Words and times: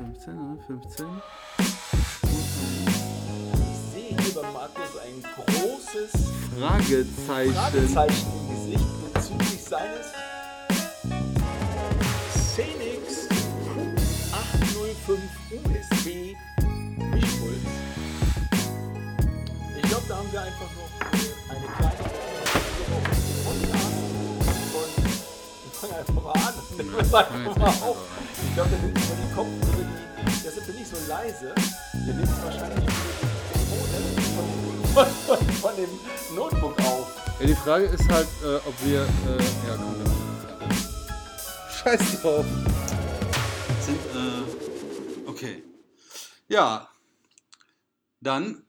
15, 0.00 0.34
ne? 0.34 0.58
15. 0.66 1.06
Ich 1.58 1.68
sehe 3.92 4.16
hier 4.16 4.34
bei 4.34 4.50
Markus 4.50 4.96
ein 5.04 5.22
großes 5.34 6.12
Fragezeichen. 6.58 7.52
Fragezeichen 7.52 8.26
im 8.32 8.48
Gesicht 8.54 8.88
bezüglich 9.12 9.62
seines 9.62 10.06
Xenix 12.32 13.28
805 14.32 15.20
UST 15.52 16.06
Mischpult. 17.12 17.66
Ich 19.76 19.82
glaube, 19.82 20.04
da 20.08 20.16
haben 20.16 20.32
wir 20.32 20.40
einfach 20.40 20.70
noch 20.76 20.92
eine 21.50 21.66
kleine 21.76 22.09
fangen 25.80 25.94
einfach 25.94 26.14
mal 26.14 26.32
an. 26.32 26.54
Ich 28.42 28.54
glaube, 28.54 28.70
der 28.70 28.78
nimmt 28.80 28.98
über 28.98 29.14
den 29.14 29.34
Kopf, 29.34 29.46
über 29.46 29.82
die, 29.82 30.42
der 30.42 30.52
sind 30.52 30.66
wir 30.66 30.74
nicht 30.74 30.90
so 30.90 30.96
leise. 31.08 31.54
Der 32.06 32.14
nimmt 32.14 32.44
wahrscheinlich 32.44 32.78
über 32.78 32.86
die 32.86 33.30
von, 34.92 35.06
von, 35.06 35.38
von 35.54 35.76
dem 35.76 35.90
Notebook 36.36 36.78
auf. 36.80 37.06
Ja, 37.40 37.46
die 37.46 37.54
Frage 37.54 37.84
ist 37.84 38.10
halt, 38.10 38.28
äh, 38.42 38.56
ob 38.56 38.74
wir. 38.84 39.02
Äh, 39.02 39.06
ja, 39.68 39.76
komm, 39.76 39.94
das. 40.04 40.12
Ja. 41.84 41.98
Scheiß 41.98 42.20
drauf. 42.20 42.44
Sind, 43.80 44.00
äh, 44.14 45.28
okay. 45.28 45.62
Ja. 46.48 46.88
Dann, 48.20 48.64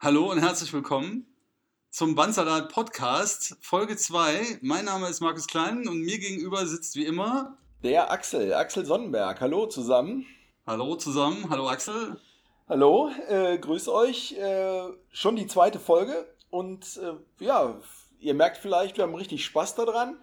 hallo 0.00 0.30
und 0.30 0.40
herzlich 0.40 0.72
willkommen 0.72 1.33
zum 1.94 2.16
Bandsalat 2.16 2.72
Podcast, 2.72 3.56
Folge 3.60 3.96
2. 3.96 4.58
Mein 4.62 4.86
Name 4.86 5.06
ist 5.06 5.20
Markus 5.20 5.46
Klein 5.46 5.86
und 5.86 6.00
mir 6.00 6.18
gegenüber 6.18 6.66
sitzt 6.66 6.96
wie 6.96 7.06
immer. 7.06 7.56
Der 7.84 8.10
Axel, 8.10 8.52
Axel 8.52 8.84
Sonnenberg. 8.84 9.40
Hallo 9.40 9.66
zusammen. 9.66 10.26
Hallo 10.66 10.96
zusammen, 10.96 11.48
hallo 11.50 11.68
Axel. 11.68 12.20
Hallo, 12.68 13.10
äh, 13.28 13.58
grüß 13.58 13.86
euch. 13.90 14.32
Äh, 14.32 14.88
schon 15.12 15.36
die 15.36 15.46
zweite 15.46 15.78
Folge 15.78 16.26
und 16.50 16.96
äh, 16.96 17.44
ja, 17.44 17.80
ihr 18.18 18.34
merkt 18.34 18.56
vielleicht, 18.56 18.96
wir 18.96 19.04
haben 19.04 19.14
richtig 19.14 19.44
Spaß 19.44 19.76
daran. 19.76 20.18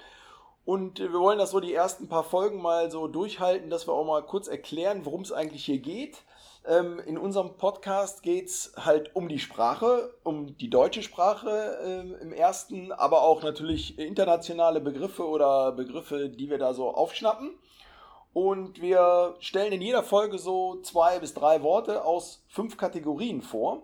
Und 0.65 0.99
äh, 0.99 1.09
wir 1.09 1.21
wollen 1.21 1.39
das 1.39 1.51
so 1.51 1.61
die 1.61 1.73
ersten 1.73 2.09
paar 2.09 2.25
Folgen 2.25 2.61
mal 2.61 2.91
so 2.91 3.07
durchhalten, 3.07 3.69
dass 3.69 3.87
wir 3.87 3.93
auch 3.93 4.05
mal 4.05 4.23
kurz 4.23 4.49
erklären, 4.49 5.05
worum 5.05 5.21
es 5.21 5.31
eigentlich 5.31 5.63
hier 5.63 5.79
geht. 5.79 6.17
Ähm, 6.63 6.99
in 6.99 7.17
unserem 7.17 7.57
Podcast 7.57 8.21
geht 8.21 8.47
es 8.47 8.73
halt 8.77 9.15
um 9.15 9.27
die 9.27 9.39
Sprache, 9.39 10.13
um 10.23 10.57
die 10.57 10.69
deutsche 10.69 11.01
Sprache 11.01 11.79
äh, 11.83 12.21
im 12.21 12.31
ersten, 12.31 12.91
aber 12.91 13.23
auch 13.23 13.41
natürlich 13.41 13.97
internationale 13.97 14.79
Begriffe 14.79 15.27
oder 15.27 15.71
Begriffe, 15.71 16.29
die 16.29 16.49
wir 16.49 16.59
da 16.59 16.73
so 16.73 16.93
aufschnappen. 16.93 17.57
Und 18.33 18.79
wir 18.79 19.35
stellen 19.39 19.73
in 19.73 19.81
jeder 19.81 20.03
Folge 20.03 20.37
so 20.37 20.81
zwei 20.81 21.19
bis 21.19 21.33
drei 21.33 21.63
Worte 21.63 22.05
aus 22.05 22.45
fünf 22.47 22.77
Kategorien 22.77 23.41
vor. 23.41 23.83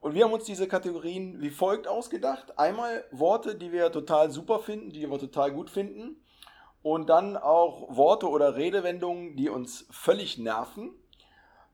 Und 0.00 0.14
wir 0.14 0.24
haben 0.24 0.32
uns 0.32 0.44
diese 0.44 0.66
Kategorien 0.66 1.40
wie 1.40 1.50
folgt 1.50 1.86
ausgedacht. 1.86 2.58
Einmal 2.58 3.04
Worte, 3.10 3.54
die 3.54 3.70
wir 3.70 3.92
total 3.92 4.30
super 4.30 4.60
finden, 4.60 4.90
die 4.90 5.08
wir 5.10 5.18
total 5.18 5.52
gut 5.52 5.70
finden. 5.70 6.22
Und 6.82 7.08
dann 7.08 7.36
auch 7.36 7.94
Worte 7.94 8.28
oder 8.28 8.56
Redewendungen, 8.56 9.36
die 9.36 9.48
uns 9.48 9.86
völlig 9.90 10.38
nerven. 10.38 10.92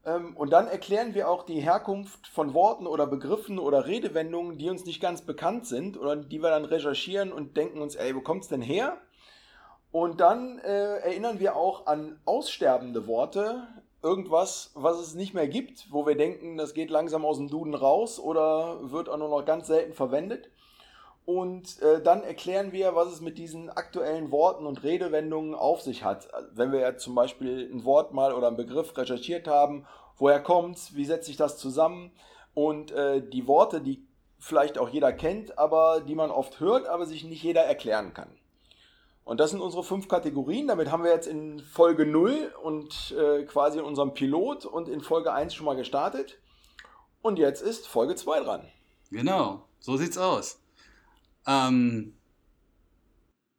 Ähm, 0.04 0.36
Und 0.36 0.50
dann 0.50 0.68
erklären 0.68 1.14
wir 1.14 1.28
auch 1.28 1.44
die 1.44 1.60
Herkunft 1.60 2.26
von 2.28 2.54
Worten 2.54 2.86
oder 2.86 3.06
Begriffen 3.06 3.58
oder 3.58 3.86
Redewendungen, 3.86 4.58
die 4.58 4.70
uns 4.70 4.84
nicht 4.84 5.00
ganz 5.00 5.22
bekannt 5.22 5.66
sind 5.66 5.98
oder 5.98 6.16
die 6.16 6.42
wir 6.42 6.50
dann 6.50 6.64
recherchieren 6.64 7.32
und 7.32 7.56
denken 7.56 7.80
uns, 7.80 7.96
ey, 7.96 8.14
wo 8.14 8.20
kommt's 8.20 8.48
denn 8.48 8.62
her? 8.62 8.98
Und 9.90 10.20
dann 10.20 10.58
äh, 10.58 10.98
erinnern 10.98 11.40
wir 11.40 11.56
auch 11.56 11.86
an 11.86 12.20
aussterbende 12.24 13.06
Worte, 13.06 13.66
irgendwas, 14.02 14.70
was 14.74 14.98
es 14.98 15.14
nicht 15.14 15.34
mehr 15.34 15.48
gibt, 15.48 15.90
wo 15.90 16.06
wir 16.06 16.14
denken, 16.14 16.56
das 16.56 16.74
geht 16.74 16.90
langsam 16.90 17.24
aus 17.24 17.38
dem 17.38 17.48
Duden 17.48 17.74
raus 17.74 18.20
oder 18.20 18.90
wird 18.90 19.08
auch 19.08 19.16
nur 19.16 19.28
noch 19.28 19.44
ganz 19.44 19.66
selten 19.66 19.92
verwendet. 19.92 20.50
Und 21.28 21.82
äh, 21.82 22.00
dann 22.00 22.22
erklären 22.22 22.72
wir, 22.72 22.94
was 22.94 23.12
es 23.12 23.20
mit 23.20 23.36
diesen 23.36 23.68
aktuellen 23.68 24.30
Worten 24.30 24.64
und 24.64 24.82
Redewendungen 24.82 25.54
auf 25.54 25.82
sich 25.82 26.02
hat. 26.02 26.26
Wenn 26.54 26.72
wir 26.72 26.80
ja 26.80 26.96
zum 26.96 27.14
Beispiel 27.14 27.70
ein 27.70 27.84
Wort 27.84 28.14
mal 28.14 28.32
oder 28.32 28.46
einen 28.46 28.56
Begriff 28.56 28.96
recherchiert 28.96 29.46
haben, 29.46 29.84
woher 30.16 30.40
kommt's, 30.40 30.94
wie 30.94 31.04
setzt 31.04 31.26
sich 31.26 31.36
das 31.36 31.58
zusammen 31.58 32.12
und 32.54 32.92
äh, 32.92 33.20
die 33.20 33.46
Worte, 33.46 33.82
die 33.82 34.02
vielleicht 34.38 34.78
auch 34.78 34.88
jeder 34.88 35.12
kennt, 35.12 35.58
aber 35.58 36.00
die 36.00 36.14
man 36.14 36.30
oft 36.30 36.60
hört, 36.60 36.86
aber 36.86 37.04
sich 37.04 37.24
nicht 37.24 37.42
jeder 37.42 37.60
erklären 37.60 38.14
kann. 38.14 38.30
Und 39.22 39.38
das 39.38 39.50
sind 39.50 39.60
unsere 39.60 39.84
fünf 39.84 40.08
Kategorien. 40.08 40.66
Damit 40.66 40.90
haben 40.90 41.04
wir 41.04 41.12
jetzt 41.12 41.28
in 41.28 41.60
Folge 41.60 42.06
0 42.06 42.54
und 42.62 43.14
äh, 43.18 43.44
quasi 43.44 43.78
in 43.80 43.84
unserem 43.84 44.14
Pilot 44.14 44.64
und 44.64 44.88
in 44.88 45.02
Folge 45.02 45.30
1 45.34 45.52
schon 45.52 45.66
mal 45.66 45.76
gestartet. 45.76 46.38
Und 47.20 47.38
jetzt 47.38 47.60
ist 47.60 47.86
Folge 47.86 48.14
2 48.14 48.40
dran. 48.40 48.66
Genau, 49.10 49.64
so 49.78 49.98
sieht's 49.98 50.16
aus. 50.16 50.58
Ähm, 51.48 52.12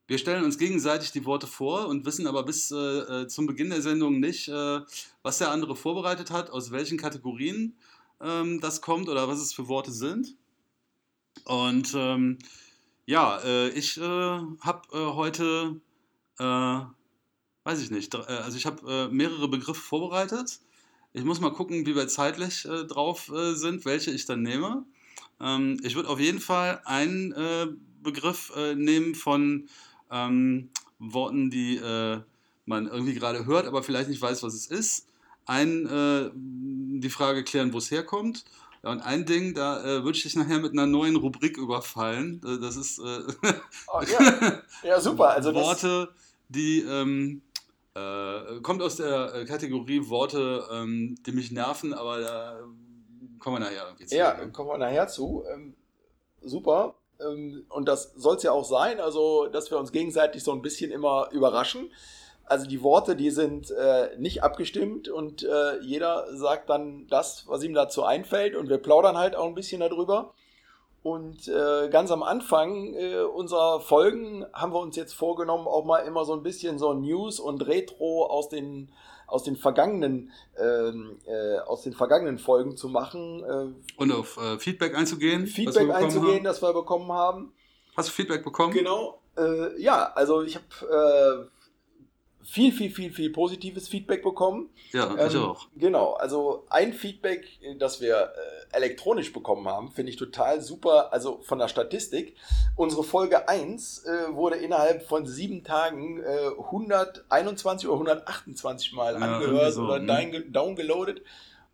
wir 0.06 0.20
stellen 0.20 0.44
uns 0.44 0.58
gegenseitig 0.60 1.12
die 1.12 1.26
Worte 1.26 1.48
vor 1.48 1.88
und 1.88 2.06
wissen 2.06 2.28
aber 2.28 2.44
bis 2.44 2.72
äh, 2.72 2.76
äh, 2.76 3.28
zum 3.28 3.48
Beginn 3.48 3.72
der 3.72 3.82
Sendung 3.82 4.20
nicht, 4.20 4.48
äh, 4.48 4.82
was 5.24 5.40
der 5.40 5.52
andere 5.52 5.76
vorbereitet 5.76 6.30
hat, 6.30 6.52
aus 6.52 6.72
welchen 6.72 6.98
Kategorien 7.00 7.76
ähm, 8.22 8.62
das 8.62 8.82
kommt 8.82 9.10
oder 9.10 9.28
was 9.28 9.40
es 9.40 9.54
für 9.54 9.68
Worte 9.68 9.92
sind. 9.92 10.36
Und 11.46 11.94
ähm, 11.96 12.38
ja, 13.06 13.40
äh, 13.44 13.70
ich 13.70 13.98
äh, 13.98 14.02
habe 14.02 14.82
äh, 14.94 15.14
heute, 15.14 15.82
weiß 16.38 17.82
ich 17.82 17.92
nicht, 17.92 18.16
also 18.16 18.56
ich 18.56 18.66
habe 18.66 19.10
mehrere 19.12 19.50
Begriffe 19.50 19.82
vorbereitet. 19.82 20.62
Ich 21.12 21.26
muss 21.26 21.42
mal 21.42 21.52
gucken, 21.52 21.86
wie 21.86 21.96
wir 21.96 22.08
zeitlich 22.08 22.64
drauf 22.64 23.30
sind, 23.56 23.84
welche 23.84 24.12
ich 24.12 24.26
dann 24.26 24.42
nehme. 24.42 24.86
Ähm, 25.42 25.80
ich 25.84 25.96
würde 25.96 26.10
auf 26.10 26.20
jeden 26.20 26.40
Fall 26.40 26.82
einen 26.86 27.32
äh, 27.34 27.68
Begriff 28.02 28.52
äh, 28.56 28.76
nehmen 28.76 29.16
von 29.16 29.68
ähm, 30.12 30.70
Worten, 31.00 31.50
die 31.50 31.78
äh, 31.78 32.20
man 32.66 32.88
irgendwie 32.88 33.14
gerade 33.14 33.46
hört, 33.46 33.66
aber 33.66 33.84
vielleicht 33.84 34.10
nicht 34.10 34.22
weiß, 34.22 34.44
was 34.44 34.54
es 34.54 34.68
ist. 34.68 35.08
Ein, 35.46 35.88
äh, 35.88 36.30
die 36.36 37.10
Frage 37.10 37.44
klären, 37.44 37.74
wo 37.74 37.80
es 37.80 37.90
herkommt. 37.90 38.46
Ja, 38.84 38.92
und 38.92 39.02
ein 39.02 39.26
Ding, 39.26 39.54
da 39.56 39.82
äh, 39.82 40.04
würde 40.04 40.18
ich 40.18 40.24
dich 40.24 40.36
nachher 40.36 40.60
mit 40.60 40.72
einer 40.72 40.86
neuen 40.86 41.16
Rubrik 41.16 41.58
überfallen. 41.58 42.42
Äh, 42.46 42.60
das 42.60 42.76
ist 42.76 43.00
äh, 43.00 43.22
Oh, 43.88 44.02
ja. 44.02 44.62
ja, 44.84 45.02
super. 45.02 45.32
Also 45.32 45.54
Worte, 45.54 46.10
die 46.48 46.82
ähm, 46.82 47.42
äh, 47.96 48.62
kommt 48.62 48.82
aus 48.82 48.98
der 48.98 49.34
äh, 49.34 49.46
Kategorie 49.46 50.08
Worte, 50.08 50.66
ähm, 50.72 51.16
die 51.26 51.32
mich 51.32 51.52
nerven, 51.52 51.94
aber 51.94 52.20
da 52.20 52.60
kommen 53.40 53.58
wir 53.58 53.66
nachher 53.66 53.86
irgendwie 53.86 54.06
zu. 54.06 54.16
ja, 54.16 54.34
ne? 54.34 54.52
kommen 54.52 54.70
wir 54.70 54.78
nachher 54.78 55.08
zu. 55.08 55.44
Ähm, 55.52 55.76
super. 56.42 56.96
Ähm, 57.20 57.66
und 57.70 57.88
das 57.88 58.14
soll 58.16 58.36
es 58.36 58.44
ja 58.44 58.52
auch 58.52 58.66
sein, 58.66 59.00
also 59.00 59.48
dass 59.48 59.72
wir 59.72 59.78
uns 59.78 59.92
gegenseitig 59.92 60.44
so 60.44 60.52
ein 60.52 60.62
bisschen 60.62 60.92
immer 60.92 61.30
überraschen. 61.32 61.92
Also 62.46 62.66
die 62.66 62.82
Worte, 62.82 63.16
die 63.16 63.30
sind 63.30 63.70
äh, 63.70 64.18
nicht 64.18 64.42
abgestimmt 64.42 65.08
und 65.08 65.44
äh, 65.44 65.80
jeder 65.82 66.36
sagt 66.36 66.70
dann 66.70 67.06
das, 67.08 67.48
was 67.48 67.64
ihm 67.64 67.76
dazu 67.76 68.04
einfällt 68.04 68.56
und 68.56 68.70
wir 68.70 68.80
plaudern 68.80 69.18
halt 69.18 69.36
auch 69.36 69.46
ein 69.46 69.54
bisschen 69.54 69.82
darüber. 69.82 70.34
Und 71.02 71.48
äh, 71.48 71.90
ganz 71.90 72.12
am 72.12 72.24
Anfang 72.24 72.94
äh, 72.96 73.22
unserer 73.22 73.80
Folgen 73.80 74.46
haben 74.52 74.74
wir 74.74 74.80
uns 74.80 74.96
jetzt 74.96 75.14
vorgenommen, 75.14 75.68
auch 75.68 75.86
mal 75.86 76.00
immer 76.00 76.26
so 76.26 76.34
ein 76.34 76.44
bisschen 76.44 76.78
so 76.78 76.94
News 76.94 77.40
und 77.40 77.66
Retro 77.68 78.26
aus 78.26 78.50
den 78.50 78.92
aus 79.30 79.44
den 79.44 79.56
vergangenen 79.56 80.32
ähm, 80.58 81.18
äh, 81.26 81.60
aus 81.60 81.84
den 81.84 81.94
vergangenen 81.94 82.38
Folgen 82.40 82.76
zu 82.78 82.90
machen, 82.90 83.44
äh, 83.44 84.02
Und 84.02 84.12
auf 84.12 84.38
äh, 84.38 84.58
Feedback 84.60 84.96
einzugehen. 84.96 85.48
Feedback 85.48 85.90
einzugehen, 85.90 86.38
Haben. 86.38 86.44
das 86.44 86.62
wir 86.62 86.74
bekommen 86.74 87.12
haben. 87.12 87.54
Hast 87.96 88.10
du 88.10 88.14
Feedback 88.14 88.44
bekommen? 88.44 88.74
Genau. 88.74 89.22
Äh, 89.38 89.82
ja, 89.82 90.12
also 90.16 90.42
ich 90.42 90.56
habe 90.56 91.50
äh, 91.50 91.59
viel, 92.52 92.72
viel, 92.72 92.90
viel, 92.90 93.12
viel 93.12 93.32
positives 93.32 93.88
Feedback 93.88 94.24
bekommen. 94.24 94.70
Ja, 94.92 95.14
ich 95.28 95.36
Ähm, 95.36 95.44
auch. 95.44 95.68
Genau, 95.76 96.14
also 96.14 96.66
ein 96.70 96.94
Feedback, 96.94 97.46
das 97.78 98.02
wir 98.02 98.16
äh, 98.72 98.76
elektronisch 98.76 99.32
bekommen 99.34 99.68
haben, 99.68 99.92
finde 99.92 100.12
ich 100.12 100.18
total 100.18 100.62
super. 100.62 101.14
Also 101.14 101.40
von 101.44 101.60
der 101.60 101.68
Statistik. 101.68 102.36
Unsere 102.76 103.04
Folge 103.04 103.48
1 103.48 104.06
äh, 104.06 104.34
wurde 104.36 104.56
innerhalb 104.58 105.04
von 105.08 105.26
sieben 105.28 105.64
Tagen 105.64 106.22
äh, 106.24 106.50
121 106.58 107.88
oder 107.88 107.96
128 108.00 108.94
Mal 108.94 109.14
Ja, 109.14 109.20
angehört 109.20 109.74
so, 109.74 109.84
oder 109.84 110.00
down- 110.00 110.52
downgeloadet. 110.52 111.22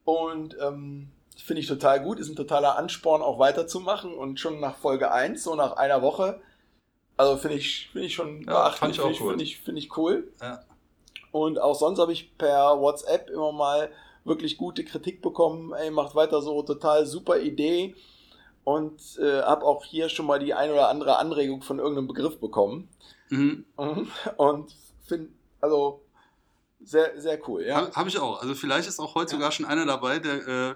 Und 0.03 0.55
ähm, 0.61 1.09
finde 1.43 1.61
ich 1.61 1.67
total 1.67 2.01
gut. 2.01 2.19
Ist 2.19 2.29
ein 2.29 2.35
totaler 2.35 2.77
Ansporn, 2.77 3.21
auch 3.21 3.39
weiterzumachen. 3.39 4.13
Und 4.13 4.39
schon 4.39 4.59
nach 4.59 4.77
Folge 4.77 5.11
1, 5.11 5.43
so 5.43 5.55
nach 5.55 5.73
einer 5.77 6.01
Woche, 6.01 6.41
also 7.17 7.37
finde 7.37 7.57
ich, 7.57 7.89
finde 7.91 8.07
ich 8.07 8.13
schon 8.13 8.43
Ja, 8.43 8.69
ich 8.69 8.75
auch 8.75 8.89
finde 8.89 8.99
cool. 9.21 9.29
Finde 9.29 9.43
ich, 9.43 9.59
finde 9.59 9.79
ich 9.79 9.97
cool. 9.97 10.31
Ja. 10.41 10.63
Und 11.31 11.59
auch 11.59 11.75
sonst 11.75 11.99
habe 11.99 12.13
ich 12.13 12.37
per 12.37 12.79
WhatsApp 12.79 13.29
immer 13.29 13.51
mal 13.51 13.91
wirklich 14.23 14.57
gute 14.57 14.83
Kritik 14.83 15.21
bekommen. 15.21 15.73
Ey, 15.73 15.91
macht 15.91 16.15
weiter 16.15 16.41
so, 16.41 16.61
total 16.63 17.05
super 17.05 17.39
Idee. 17.39 17.95
Und 18.63 18.99
äh, 19.19 19.41
habe 19.41 19.65
auch 19.65 19.83
hier 19.83 20.09
schon 20.09 20.25
mal 20.25 20.39
die 20.39 20.53
ein 20.53 20.71
oder 20.71 20.89
andere 20.89 21.17
Anregung 21.17 21.61
von 21.61 21.79
irgendeinem 21.79 22.07
Begriff 22.07 22.39
bekommen. 22.39 22.89
Mhm. 23.29 23.65
Mhm. 23.77 24.07
Und 24.37 24.75
finde, 25.07 25.29
also 25.61 26.01
Sehr, 26.83 27.19
sehr 27.19 27.39
cool, 27.47 27.63
ja. 27.63 27.75
Habe 27.77 27.91
hab 27.93 28.07
ich 28.07 28.19
auch. 28.19 28.41
Also 28.41 28.53
vielleicht 28.53 28.87
ist 28.87 28.99
auch 28.99 29.15
heute 29.15 29.31
ja. 29.31 29.37
sogar 29.37 29.51
schon 29.51 29.65
einer 29.65 29.85
dabei, 29.85 30.19
der, 30.19 30.47
äh, 30.47 30.75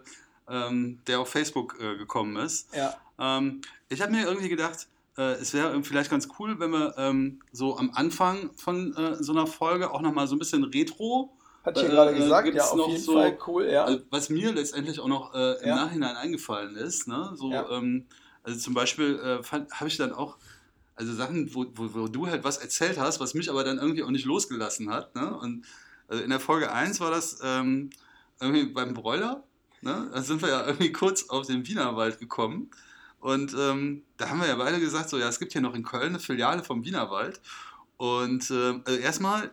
ähm, 0.50 1.00
der 1.06 1.20
auf 1.20 1.30
Facebook 1.30 1.78
äh, 1.80 1.98
gekommen 1.98 2.36
ist. 2.38 2.74
Ja. 2.76 2.96
Ähm, 3.20 3.62
ich 3.90 4.02
habe 4.02 4.12
mir 4.12 4.26
irgendwie 4.26 4.50
gedacht, 4.50 4.88
äh, 5.20 5.34
es 5.34 5.54
wäre 5.54 5.84
vielleicht 5.84 6.10
ganz 6.10 6.30
cool, 6.40 6.60
wenn 6.60 6.72
wir 6.72 6.96
ähm, 6.98 7.42
so 7.52 7.78
am 7.78 7.92
Anfang 7.94 8.52
von 8.56 8.96
äh, 8.96 9.22
so 9.22 9.34
einer 9.34 9.48
Folge 9.48 9.92
auch 9.92 10.02
nochmal 10.02 10.28
so 10.28 10.36
ein 10.36 10.40
bisschen 10.40 10.64
Retro 10.64 11.36
hat 11.66 11.76
ich 11.78 11.84
ja 11.84 11.90
gerade 11.90 12.16
äh, 12.16 12.18
gesagt, 12.18 12.56
ja, 12.56 12.64
auf 12.64 12.88
jeden 12.88 13.04
so, 13.04 13.14
Fall 13.14 13.38
cool, 13.48 13.66
ja. 13.66 13.84
Also, 13.84 14.02
was 14.10 14.30
mir 14.30 14.54
letztendlich 14.54 15.00
auch 15.02 15.08
noch 15.08 15.34
äh, 15.34 15.62
im 15.62 15.68
ja. 15.68 15.76
Nachhinein 15.76 16.16
eingefallen 16.16 16.78
ist, 16.78 17.08
ne? 17.08 17.32
So, 17.36 17.52
ja. 17.52 17.70
ähm, 17.70 18.06
also 18.44 18.58
zum 18.58 18.74
Beispiel 18.74 19.20
äh, 19.20 19.44
habe 19.72 19.88
ich 19.88 19.98
dann 19.98 20.14
auch, 20.14 20.38
also 20.96 21.14
Sachen, 21.14 21.54
wo, 21.54 21.66
wo, 21.76 21.94
wo, 21.94 22.08
du 22.08 22.28
halt 22.28 22.46
was 22.46 22.58
erzählt 22.58 22.98
hast, 22.98 23.20
was 23.20 23.34
mich 23.34 23.50
aber 23.50 23.66
dann 23.66 23.78
irgendwie 23.78 24.04
auch 24.04 24.10
nicht 24.10 24.26
losgelassen 24.26 24.90
hat, 24.90 25.16
ne? 25.16 25.38
Und 25.38 25.66
also 26.08 26.24
in 26.24 26.30
der 26.30 26.40
Folge 26.40 26.72
1 26.72 27.02
war 27.02 27.12
das 27.12 27.40
ähm, 27.44 27.90
irgendwie 28.40 28.68
beim 28.68 28.94
Broiler, 28.94 29.44
ne? 29.82 30.10
Da 30.14 30.22
sind 30.22 30.42
wir 30.42 30.50
ja 30.50 30.66
irgendwie 30.66 30.94
kurz 30.94 31.30
auf 31.30 31.46
den 31.46 31.68
Wienerwald 31.68 32.20
gekommen. 32.20 32.72
Und 33.20 33.54
ähm, 33.58 34.04
da 34.18 34.30
haben 34.30 34.40
wir 34.40 34.48
ja 34.48 34.56
beide 34.56 34.80
gesagt, 34.80 35.10
so 35.10 35.18
ja, 35.18 35.28
es 35.28 35.40
gibt 35.40 35.52
hier 35.52 35.62
noch 35.62 35.76
in 35.76 35.84
Köln 35.84 36.10
eine 36.10 36.20
Filiale 36.20 36.64
vom 36.64 36.86
Wienerwald. 36.86 37.42
Und 37.98 38.50
äh, 38.50 38.80
also 38.86 39.00
erstmal 39.00 39.52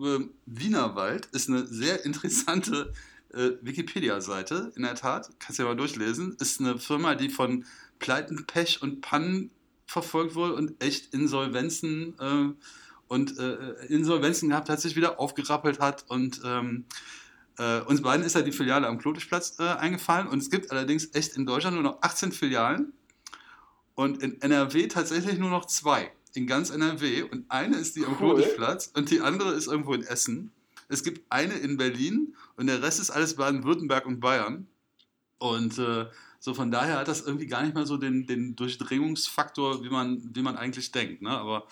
äh, 0.00 0.18
Wienerwald 0.46 1.26
ist 1.32 1.48
eine 1.48 1.66
sehr 1.66 2.04
interessante 2.04 2.92
äh, 3.32 3.52
Wikipedia-Seite, 3.62 4.72
in 4.76 4.82
der 4.82 4.94
Tat. 4.94 5.30
Kannst 5.38 5.58
du 5.58 5.62
ja 5.62 5.68
mal 5.68 5.76
durchlesen. 5.76 6.36
Ist 6.38 6.60
eine 6.60 6.78
Firma, 6.78 7.14
die 7.14 7.30
von 7.30 7.64
Pleiten, 7.98 8.46
Pech 8.46 8.82
und 8.82 9.00
Pannen 9.00 9.50
verfolgt 9.86 10.34
wurde 10.34 10.54
und 10.54 10.82
echt 10.82 11.14
Insolvenzen 11.14 12.14
äh, 12.18 12.52
und 13.08 13.38
äh, 13.38 13.86
Insolvenzen 13.86 14.48
gehabt 14.48 14.68
hat, 14.68 14.80
sich 14.80 14.96
wieder 14.96 15.20
aufgerappelt 15.20 15.80
hat 15.80 16.04
und 16.08 16.40
ähm, 16.44 16.86
äh, 17.58 17.80
uns 17.80 18.02
beiden 18.02 18.24
ist 18.24 18.34
ja 18.34 18.42
die 18.42 18.52
Filiale 18.52 18.86
am 18.86 18.98
Klotischplatz 18.98 19.56
äh, 19.58 19.64
eingefallen 19.64 20.28
und 20.28 20.38
es 20.38 20.50
gibt 20.50 20.70
allerdings 20.70 21.14
echt 21.14 21.36
in 21.36 21.46
Deutschland 21.46 21.74
nur 21.74 21.82
noch 21.82 22.02
18 22.02 22.32
Filialen 22.32 22.92
und 23.94 24.22
in 24.22 24.40
NRW 24.40 24.88
tatsächlich 24.88 25.38
nur 25.38 25.50
noch 25.50 25.66
zwei 25.66 26.12
in 26.34 26.46
ganz 26.46 26.70
NRW 26.70 27.22
und 27.22 27.50
eine 27.50 27.76
ist 27.76 27.96
die 27.96 28.04
am 28.04 28.12
cool. 28.12 28.34
Klotischplatz 28.34 28.90
und 28.94 29.10
die 29.10 29.20
andere 29.20 29.52
ist 29.52 29.66
irgendwo 29.66 29.94
in 29.94 30.02
Essen. 30.02 30.52
Es 30.88 31.02
gibt 31.02 31.30
eine 31.30 31.54
in 31.54 31.76
Berlin 31.76 32.34
und 32.56 32.66
der 32.66 32.82
Rest 32.82 33.00
ist 33.00 33.10
alles 33.10 33.36
Baden-Württemberg 33.36 34.06
und 34.06 34.20
Bayern. 34.20 34.66
Und 35.38 35.78
äh, 35.78 36.06
so 36.38 36.54
von 36.54 36.70
daher 36.70 36.98
hat 36.98 37.08
das 37.08 37.22
irgendwie 37.22 37.46
gar 37.46 37.62
nicht 37.62 37.74
mal 37.74 37.86
so 37.86 37.96
den, 37.96 38.26
den 38.26 38.56
Durchdringungsfaktor, 38.56 39.82
wie 39.84 39.88
man, 39.88 40.22
wie 40.34 40.42
man 40.42 40.56
eigentlich 40.56 40.92
denkt. 40.92 41.22
Ne? 41.22 41.30
Aber 41.30 41.66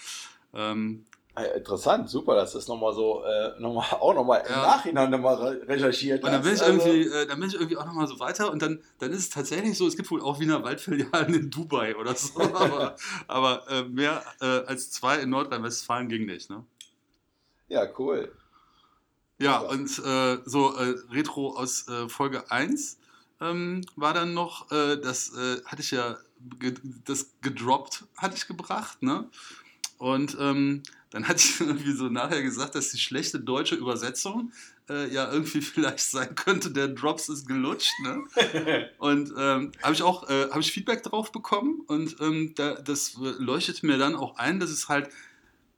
ähm, 0.55 1.05
Interessant, 1.37 2.11
super, 2.11 2.35
dass 2.35 2.55
das 2.55 2.67
nochmal 2.67 2.93
so, 2.93 3.23
äh, 3.25 3.61
noch 3.61 3.73
mal, 3.73 3.85
auch 4.01 4.15
nochmal 4.15 4.43
im 4.47 4.53
ja. 4.53 4.63
Nachhinein 4.63 5.11
nochmal 5.11 5.37
recherchiert 5.67 6.25
Und 6.25 6.33
dann 6.33 6.43
bin 6.43 6.55
ich 6.55 6.63
also, 6.63 6.89
irgendwie, 6.89 7.09
äh, 7.09 7.27
dann 7.27 7.39
bin 7.39 7.49
ich 7.49 7.55
irgendwie 7.55 7.77
auch 7.77 7.87
nochmal 7.87 8.09
so 8.09 8.19
weiter 8.19 8.51
und 8.51 8.61
dann, 8.61 8.83
dann 8.99 9.13
ist 9.13 9.19
es 9.21 9.31
tatsächlich 9.31 9.79
so, 9.79 9.87
es 9.87 9.97
gibt 9.97 10.11
wohl 10.11 10.21
auch 10.23 10.41
Wiener 10.41 10.65
Waldfilialen 10.65 11.33
in 11.35 11.51
Dubai 11.51 11.95
oder 11.95 12.17
so, 12.17 12.41
aber, 12.55 12.97
aber 13.29 13.63
äh, 13.71 13.85
mehr 13.85 14.25
äh, 14.41 14.67
als 14.67 14.91
zwei 14.91 15.21
in 15.21 15.31
Nordrhein-Westfalen 15.31 16.09
ging 16.09 16.27
nicht, 16.27 16.51
ne? 16.51 16.65
Ja, 17.69 17.87
cool. 17.99 18.33
Ja, 19.39 19.61
und 19.61 19.89
äh, 20.01 20.39
so 20.45 20.75
äh, 20.75 20.97
Retro 21.13 21.57
aus 21.57 21.87
Folge 22.09 22.51
1 22.51 22.99
ähm, 23.41 23.87
war 23.95 24.13
dann 24.13 24.35
noch, 24.35 24.69
das 24.69 25.33
hatte 25.65 25.81
ich 25.81 25.93
ja, 25.93 26.19
das 27.07 27.31
gedroppt 27.41 28.05
hatte 28.17 28.37
ich 28.37 28.49
gebracht, 28.49 29.03
ne? 29.03 29.31
Und 29.99 30.37
ähm, 30.41 30.83
dann 31.11 31.27
hatte 31.29 31.41
ich 31.41 31.61
irgendwie 31.61 31.93
so 31.93 32.09
nachher 32.09 32.43
gesagt, 32.43 32.75
dass 32.75 32.91
die 32.91 32.99
schlechte 32.99 33.41
deutsche 33.41 33.75
Übersetzung 33.75 34.53
äh, 34.89 35.13
ja 35.13 35.31
irgendwie 35.31 35.61
vielleicht 35.61 36.01
sein 36.01 36.35
könnte, 36.35 36.71
der 36.71 36.89
Drops 36.89 37.29
ist 37.29 37.47
gelutscht. 37.47 37.93
Ne? 38.03 38.91
und 38.99 39.33
ähm, 39.37 39.73
habe 39.83 39.93
ich 39.93 40.03
auch 40.03 40.29
äh, 40.29 40.49
ich 40.59 40.73
Feedback 40.73 41.03
drauf 41.03 41.33
bekommen 41.33 41.83
und 41.87 42.17
ähm, 42.21 42.53
da, 42.55 42.75
das 42.75 43.15
leuchtet 43.19 43.83
mir 43.83 43.99
dann 43.99 44.15
auch 44.15 44.37
ein, 44.37 44.61
dass 44.61 44.71
es 44.71 44.89
halt, 44.89 45.11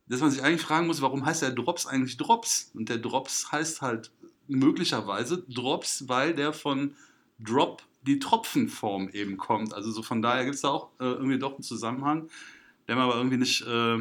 dass 0.08 0.20
man 0.20 0.31
sich 0.31 0.43
eigentlich 0.43 0.62
fragen 0.62 0.87
muss, 0.87 1.02
warum 1.02 1.25
heißt 1.25 1.43
der 1.43 1.52
Drops 1.52 1.87
eigentlich 1.87 2.17
Drops? 2.17 2.70
Und 2.75 2.88
der 2.88 2.99
Drops 2.99 3.50
heißt 3.50 3.81
halt 3.81 4.11
möglicherweise 4.49 5.44
Drops, 5.49 6.08
weil 6.08 6.35
der 6.35 6.52
von 6.52 6.94
Drop 7.38 7.82
die 8.02 8.19
Tropfenform 8.19 9.08
eben 9.11 9.37
kommt. 9.37 9.73
Also 9.73 9.93
so 9.93 10.02
von 10.02 10.20
daher 10.20 10.44
gibt 10.44 10.56
es 10.56 10.62
da 10.62 10.69
auch 10.70 10.88
äh, 10.99 11.05
irgendwie 11.05 11.38
doch 11.38 11.55
einen 11.55 11.62
Zusammenhang 11.62 12.28
der 12.88 12.96
mir 12.96 13.02
aber 13.02 13.17
irgendwie 13.17 13.37
nicht 13.37 13.62
äh, 13.62 13.99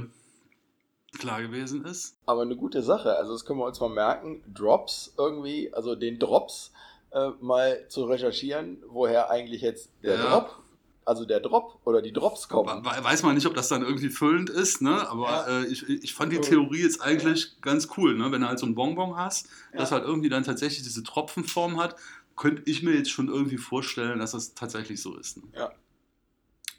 klar 1.18 1.42
gewesen 1.42 1.86
ist. 1.86 2.16
Aber 2.26 2.42
eine 2.42 2.56
gute 2.56 2.82
Sache, 2.82 3.16
also 3.16 3.34
das 3.34 3.46
können 3.46 3.60
wir 3.60 3.66
uns 3.66 3.80
mal 3.80 3.90
merken, 3.90 4.44
Drops 4.54 5.14
irgendwie, 5.18 5.74
also 5.74 5.96
den 5.96 6.20
Drops 6.20 6.72
äh, 7.12 7.30
mal 7.42 7.86
zu 7.90 8.06
recherchieren, 8.06 8.82
woher 8.88 9.30
eigentlich 9.30 9.62
jetzt 9.62 9.90
der 10.04 10.16
ja. 10.16 10.30
Drop 10.30 10.62
also 11.06 11.26
der 11.26 11.40
Drop 11.40 11.80
oder 11.84 12.02
die 12.02 12.14
Drops 12.14 12.48
kommen. 12.48 12.86
Weiß 12.86 13.24
man 13.24 13.36
nicht, 13.36 13.46
ob 13.46 13.54
das 13.54 13.68
dann 13.68 13.82
irgendwie 13.82 14.10
füllend 14.10 14.50
ist, 14.50 14.82
ne? 14.82 15.10
aber 15.10 15.28
ja. 15.28 15.62
äh, 15.62 15.66
ich, 15.66 15.88
ich 15.90 16.14
fand 16.14 16.32
die 16.32 16.40
Theorie 16.40 16.84
jetzt 16.84 17.02
eigentlich 17.02 17.44
ja. 17.44 17.50
ganz 17.62 17.90
cool. 17.98 18.16
Ne? 18.16 18.32
Wenn 18.32 18.42
du 18.42 18.48
halt 18.48 18.60
so 18.60 18.66
ein 18.66 18.76
Bonbon 18.76 19.18
hast, 19.18 19.50
das 19.74 19.92
halt 19.92 20.06
irgendwie 20.06 20.30
dann 20.30 20.44
tatsächlich 20.44 20.84
diese 20.84 21.04
Tropfenform 21.04 21.80
hat, 21.80 21.96
könnte 22.36 22.64
ich 22.66 22.84
mir 22.84 22.96
jetzt 22.96 23.12
schon 23.12 23.28
irgendwie 23.28 23.58
vorstellen, 23.58 24.20
dass 24.20 24.32
das 24.32 24.54
tatsächlich 24.54 25.02
so 25.02 25.18
ist. 25.18 25.38
Ne? 25.38 25.44
Ja. 25.56 25.72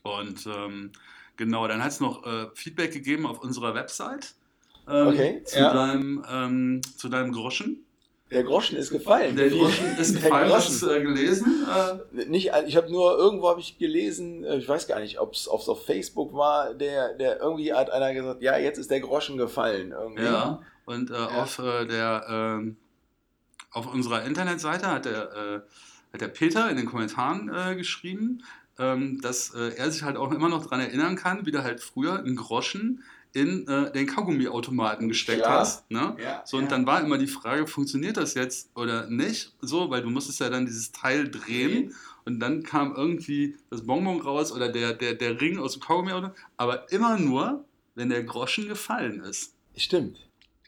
Und 0.02 0.46
ähm, 0.46 0.92
Genau, 1.36 1.66
dann 1.66 1.82
hat 1.82 1.92
es 1.92 2.00
noch 2.00 2.26
äh, 2.26 2.46
Feedback 2.54 2.92
gegeben 2.92 3.26
auf 3.26 3.40
unserer 3.40 3.74
Website 3.74 4.34
ähm, 4.88 5.08
okay, 5.08 5.42
zu, 5.44 5.58
ja. 5.58 5.72
deinem, 5.72 6.24
ähm, 6.30 6.80
zu 6.96 7.08
deinem 7.08 7.32
Groschen. 7.32 7.84
Der 8.30 8.44
Groschen 8.44 8.78
ist 8.78 8.90
gefallen. 8.90 9.36
Der 9.36 9.50
Groschen 9.50 9.96
ist 9.98 10.14
gefallen, 10.14 10.50
hast 10.50 10.82
du 10.82 10.90
äh, 10.90 11.02
gelesen? 11.02 11.66
Äh, 11.68 12.24
nicht, 12.26 12.50
ich 12.66 12.76
habe 12.76 12.90
nur, 12.90 13.16
irgendwo 13.18 13.48
habe 13.48 13.60
ich 13.60 13.78
gelesen, 13.78 14.42
äh, 14.44 14.56
ich 14.56 14.68
weiß 14.68 14.86
gar 14.86 15.00
nicht, 15.00 15.20
ob 15.20 15.34
es 15.34 15.48
auf 15.48 15.84
Facebook 15.84 16.32
war, 16.32 16.74
der, 16.74 17.14
der 17.14 17.40
irgendwie 17.40 17.74
hat 17.74 17.90
einer 17.90 18.14
gesagt, 18.14 18.42
ja, 18.42 18.56
jetzt 18.56 18.78
ist 18.78 18.90
der 18.90 19.00
Groschen 19.00 19.36
gefallen. 19.36 19.92
Irgendwie. 19.92 20.24
Ja, 20.24 20.60
und 20.86 21.10
äh, 21.10 21.14
ja. 21.14 21.42
auf 21.42 21.58
äh, 21.58 21.86
der 21.86 22.24
ähm, 22.28 22.76
auf 23.70 23.92
unserer 23.92 24.24
Internetseite 24.24 24.86
hat 24.86 25.04
der, 25.04 25.32
äh, 25.32 25.60
hat 26.12 26.20
der 26.20 26.28
Peter 26.28 26.70
in 26.70 26.76
den 26.76 26.86
Kommentaren 26.86 27.76
geschrieben, 27.76 28.42
ähm, 28.82 29.20
dass 29.20 29.54
äh, 29.54 29.76
er 29.76 29.90
sich 29.90 30.02
halt 30.02 30.16
auch 30.16 30.32
immer 30.32 30.48
noch 30.48 30.64
daran 30.64 30.80
erinnern 30.80 31.14
kann, 31.14 31.46
wie 31.46 31.52
du 31.52 31.62
halt 31.62 31.80
früher 31.80 32.18
einen 32.18 32.34
Groschen 32.34 33.04
in 33.32 33.66
äh, 33.68 33.92
den 33.92 34.06
Kaugummiautomaten 34.06 35.08
gesteckt 35.08 35.42
ja. 35.42 35.60
hast. 35.60 35.90
Ne? 35.90 36.16
Ja, 36.22 36.42
so, 36.44 36.56
und 36.56 36.64
ja. 36.64 36.68
dann 36.70 36.86
war 36.86 37.00
immer 37.00 37.16
die 37.16 37.28
Frage, 37.28 37.66
funktioniert 37.66 38.16
das 38.16 38.34
jetzt 38.34 38.70
oder 38.74 39.08
nicht? 39.08 39.54
So, 39.60 39.88
weil 39.88 40.02
du 40.02 40.10
musstest 40.10 40.40
ja 40.40 40.50
dann 40.50 40.66
dieses 40.66 40.92
Teil 40.92 41.30
drehen 41.30 41.86
mhm. 41.86 41.94
und 42.24 42.40
dann 42.40 42.62
kam 42.62 42.94
irgendwie 42.94 43.56
das 43.70 43.86
Bonbon 43.86 44.20
raus 44.20 44.52
oder 44.52 44.68
der, 44.68 44.92
der, 44.92 45.14
der 45.14 45.40
Ring 45.40 45.58
aus 45.58 45.74
dem 45.74 45.82
Kaugummiautomaten, 45.82 46.36
aber 46.56 46.92
immer 46.92 47.18
nur, 47.18 47.64
wenn 47.94 48.10
der 48.10 48.24
Groschen 48.24 48.68
gefallen 48.68 49.20
ist. 49.20 49.54
Stimmt. 49.76 50.18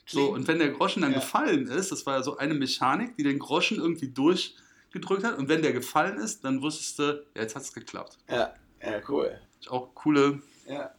So, 0.06 0.33
und 0.33 0.47
wenn 0.47 0.59
der 0.59 0.71
Groschen 0.71 1.02
dann 1.02 1.14
gefallen 1.14 1.66
ist, 1.66 1.90
das 1.90 2.06
war 2.06 2.18
ja 2.18 2.23
so 2.23 2.37
eine 2.37 2.54
Mechanik, 2.54 3.16
die 3.16 3.23
den 3.23 3.38
Groschen 3.38 3.78
irgendwie 3.78 4.09
durch 4.09 4.54
gedrückt 4.94 5.24
hat. 5.24 5.36
Und 5.36 5.48
wenn 5.48 5.60
der 5.60 5.74
gefallen 5.74 6.16
ist, 6.16 6.44
dann 6.44 6.62
wusstest 6.62 6.98
du, 6.98 7.26
ja, 7.34 7.42
jetzt 7.42 7.54
hat 7.54 7.62
es 7.62 7.74
geklappt. 7.74 8.16
Ja, 8.30 8.54
ja, 8.82 9.00
cool. 9.08 9.38
Auch 9.68 9.94
coole, 9.94 10.40
ja. 10.66 10.90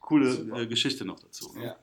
coole 0.00 0.30
äh, 0.56 0.66
Geschichte 0.66 1.04
noch 1.04 1.18
dazu. 1.18 1.52
Ne? 1.54 1.64
Ja. 1.64 1.76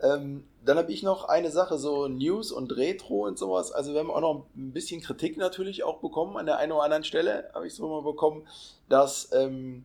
Ähm, 0.00 0.44
dann 0.64 0.78
habe 0.78 0.92
ich 0.92 1.02
noch 1.02 1.24
eine 1.24 1.50
Sache, 1.50 1.78
so 1.78 2.08
News 2.08 2.52
und 2.52 2.76
Retro 2.76 3.26
und 3.26 3.38
sowas. 3.38 3.72
Also 3.72 3.92
wir 3.92 4.00
haben 4.00 4.10
auch 4.10 4.20
noch 4.20 4.46
ein 4.56 4.72
bisschen 4.72 5.00
Kritik 5.00 5.36
natürlich 5.36 5.82
auch 5.82 6.00
bekommen 6.00 6.36
an 6.36 6.46
der 6.46 6.58
einen 6.58 6.72
oder 6.72 6.84
anderen 6.84 7.04
Stelle, 7.04 7.50
habe 7.54 7.66
ich 7.66 7.74
so 7.74 7.88
mal 7.88 8.02
bekommen, 8.02 8.46
dass 8.88 9.30
ähm, 9.32 9.84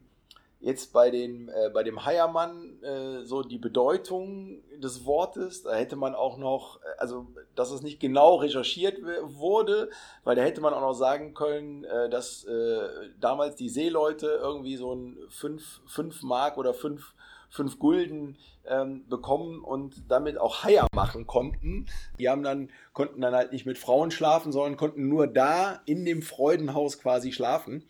jetzt 0.59 0.91
bei, 0.91 1.09
den, 1.09 1.49
äh, 1.49 1.69
bei 1.73 1.83
dem 1.83 2.05
Heiermann 2.05 2.81
äh, 2.83 3.23
so 3.23 3.43
die 3.43 3.57
Bedeutung 3.57 4.61
des 4.77 5.05
Wortes, 5.05 5.63
da 5.63 5.73
hätte 5.73 5.95
man 5.95 6.15
auch 6.15 6.37
noch, 6.37 6.81
äh, 6.81 6.97
also 6.97 7.27
dass 7.55 7.71
es 7.71 7.81
nicht 7.81 7.99
genau 7.99 8.35
recherchiert 8.35 8.99
wurde, 9.23 9.89
weil 10.23 10.35
da 10.35 10.41
hätte 10.41 10.61
man 10.61 10.73
auch 10.73 10.81
noch 10.81 10.93
sagen 10.93 11.33
können, 11.33 11.85
äh, 11.85 12.09
dass 12.09 12.43
äh, 12.43 12.79
damals 13.19 13.55
die 13.55 13.69
Seeleute 13.69 14.27
irgendwie 14.41 14.75
so 14.75 14.93
ein 14.93 15.17
5 15.29 16.23
Mark 16.23 16.57
oder 16.57 16.73
5 16.73 17.15
fünf 17.49 17.79
Gulden 17.79 18.37
ähm, 18.65 19.05
bekommen 19.09 19.63
und 19.63 20.03
damit 20.07 20.37
auch 20.37 20.63
Haier 20.63 20.87
machen 20.93 21.25
konnten. 21.25 21.87
Die 22.19 22.29
haben 22.29 22.43
dann, 22.43 22.69
konnten 22.93 23.21
dann 23.21 23.33
halt 23.33 23.51
nicht 23.51 23.65
mit 23.65 23.77
Frauen 23.77 24.11
schlafen, 24.11 24.51
sondern 24.51 24.77
konnten 24.77 25.09
nur 25.09 25.27
da 25.27 25.81
in 25.85 26.05
dem 26.05 26.21
Freudenhaus 26.21 26.99
quasi 26.99 27.31
schlafen. 27.31 27.85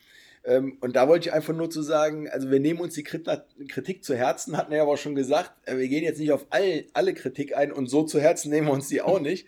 Ähm, 0.50 0.78
und 0.82 0.96
da 0.96 1.08
wollte 1.08 1.30
ich 1.30 1.34
einfach 1.34 1.54
nur 1.54 1.70
zu 1.70 1.84
sagen, 1.84 2.28
also 2.28 2.50
wir 2.50 2.60
nehmen 2.60 2.80
uns 2.80 2.96
die 2.96 3.04
Kritik 3.04 4.04
zu 4.04 4.16
Herzen, 4.16 4.58
hatten 4.58 4.72
wir 4.72 4.78
ja 4.78 4.84
aber 4.84 4.98
schon 4.98 5.14
gesagt, 5.14 5.52
äh, 5.66 5.78
wir 5.78 5.88
gehen 5.88 6.04
jetzt 6.04 6.20
nicht 6.20 6.32
auf 6.32 6.48
all, 6.50 6.86
alle 6.94 7.14
Kritik 7.14 7.56
ein 7.56 7.72
und 7.72 7.86
so 7.86 8.02
zu 8.04 8.20
Herzen 8.20 8.50
nehmen 8.50 8.68
wir 8.68 8.74
uns 8.74 8.88
die 8.88 9.04
auch 9.04 9.20
nicht, 9.20 9.46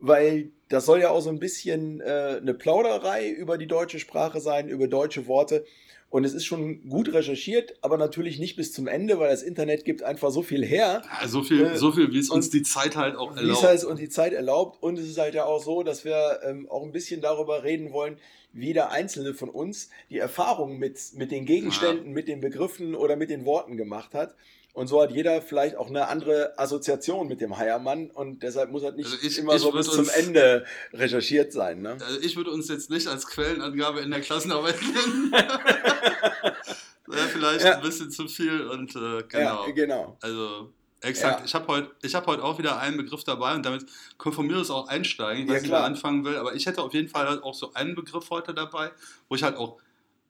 weil 0.00 0.50
das 0.68 0.86
soll 0.86 1.00
ja 1.00 1.10
auch 1.10 1.20
so 1.20 1.30
ein 1.30 1.38
bisschen 1.38 2.00
äh, 2.00 2.38
eine 2.40 2.54
Plauderei 2.54 3.30
über 3.30 3.58
die 3.58 3.68
deutsche 3.68 4.00
Sprache 4.00 4.40
sein, 4.40 4.68
über 4.68 4.88
deutsche 4.88 5.28
Worte. 5.28 5.64
Und 6.08 6.24
es 6.24 6.34
ist 6.34 6.44
schon 6.44 6.88
gut 6.88 7.12
recherchiert, 7.12 7.76
aber 7.82 7.96
natürlich 7.96 8.40
nicht 8.40 8.56
bis 8.56 8.72
zum 8.72 8.88
Ende, 8.88 9.20
weil 9.20 9.30
das 9.30 9.44
Internet 9.44 9.84
gibt 9.84 10.02
einfach 10.02 10.32
so 10.32 10.42
viel 10.42 10.64
her. 10.64 11.02
Ja, 11.22 11.28
so 11.28 11.44
viel, 11.44 11.64
äh, 11.64 11.76
so 11.76 11.92
viel 11.92 12.10
wie 12.10 12.18
es 12.18 12.30
uns 12.30 12.50
die 12.50 12.62
Zeit 12.62 12.96
halt 12.96 13.14
auch 13.14 13.36
erlaubt. 13.36 13.46
Wie 13.46 13.52
es 13.52 13.62
halt 13.62 13.84
uns 13.84 14.00
die 14.00 14.08
Zeit 14.08 14.32
erlaubt. 14.32 14.82
Und 14.82 14.98
es 14.98 15.08
ist 15.08 15.18
halt 15.18 15.34
ja 15.34 15.44
auch 15.44 15.62
so, 15.62 15.84
dass 15.84 16.04
wir 16.04 16.40
ähm, 16.42 16.68
auch 16.68 16.82
ein 16.82 16.90
bisschen 16.90 17.20
darüber 17.20 17.62
reden 17.62 17.92
wollen, 17.92 18.18
jeder 18.52 18.90
Einzelne 18.90 19.34
von 19.34 19.48
uns 19.48 19.90
die 20.08 20.18
Erfahrung 20.18 20.78
mit, 20.78 20.98
mit 21.14 21.30
den 21.30 21.46
Gegenständen, 21.46 22.06
ja. 22.06 22.12
mit 22.12 22.28
den 22.28 22.40
Begriffen 22.40 22.94
oder 22.94 23.16
mit 23.16 23.30
den 23.30 23.44
Worten 23.44 23.76
gemacht 23.76 24.14
hat. 24.14 24.34
Und 24.72 24.86
so 24.86 25.02
hat 25.02 25.10
jeder 25.10 25.42
vielleicht 25.42 25.76
auch 25.76 25.88
eine 25.88 26.06
andere 26.08 26.56
Assoziation 26.58 27.26
mit 27.26 27.40
dem 27.40 27.58
Heiermann 27.58 28.08
und 28.10 28.44
deshalb 28.44 28.70
muss 28.70 28.84
halt 28.84 28.96
nicht 28.96 29.10
also 29.10 29.26
ich, 29.26 29.38
immer 29.38 29.56
ich 29.56 29.62
so 29.62 29.72
bis 29.72 29.90
zum 29.90 30.08
Ende 30.08 30.64
recherchiert 30.92 31.52
sein. 31.52 31.82
Ne? 31.82 31.98
Also 32.00 32.20
ich 32.20 32.36
würde 32.36 32.52
uns 32.52 32.68
jetzt 32.68 32.88
nicht 32.88 33.08
als 33.08 33.26
Quellenangabe 33.26 34.00
in 34.00 34.10
der 34.12 34.20
Klassenarbeit 34.20 34.76
nennen. 34.82 35.32
Wäre 37.06 37.28
vielleicht 37.28 37.64
ja. 37.64 37.76
ein 37.76 37.82
bisschen 37.82 38.12
zu 38.12 38.28
viel 38.28 38.68
und 38.68 38.94
äh, 38.94 39.24
genau. 39.28 39.66
Ja, 39.66 39.72
genau. 39.72 40.16
Also 40.20 40.72
exakt. 41.00 41.40
Ja. 41.40 41.44
Ich 41.46 41.54
habe 41.54 41.66
heute 41.68 42.14
hab 42.14 42.26
heut 42.26 42.40
auch 42.40 42.58
wieder 42.58 42.78
einen 42.78 42.96
Begriff 42.96 43.24
dabei 43.24 43.54
und 43.54 43.64
damit 43.64 43.86
können 44.18 44.34
von 44.34 44.46
mir 44.46 44.58
aus 44.58 44.70
auch 44.70 44.88
einsteigen. 44.88 45.44
Ich 45.44 45.50
weiß 45.50 45.62
nicht, 45.62 45.70
wer 45.70 45.84
anfangen 45.84 46.24
will, 46.24 46.36
aber 46.36 46.54
ich 46.54 46.66
hätte 46.66 46.82
auf 46.82 46.94
jeden 46.94 47.08
Fall 47.08 47.28
halt 47.28 47.42
auch 47.42 47.54
so 47.54 47.72
einen 47.74 47.94
Begriff 47.94 48.30
heute 48.30 48.54
dabei, 48.54 48.90
wo 49.28 49.34
ich 49.34 49.42
halt 49.42 49.56
auch 49.56 49.80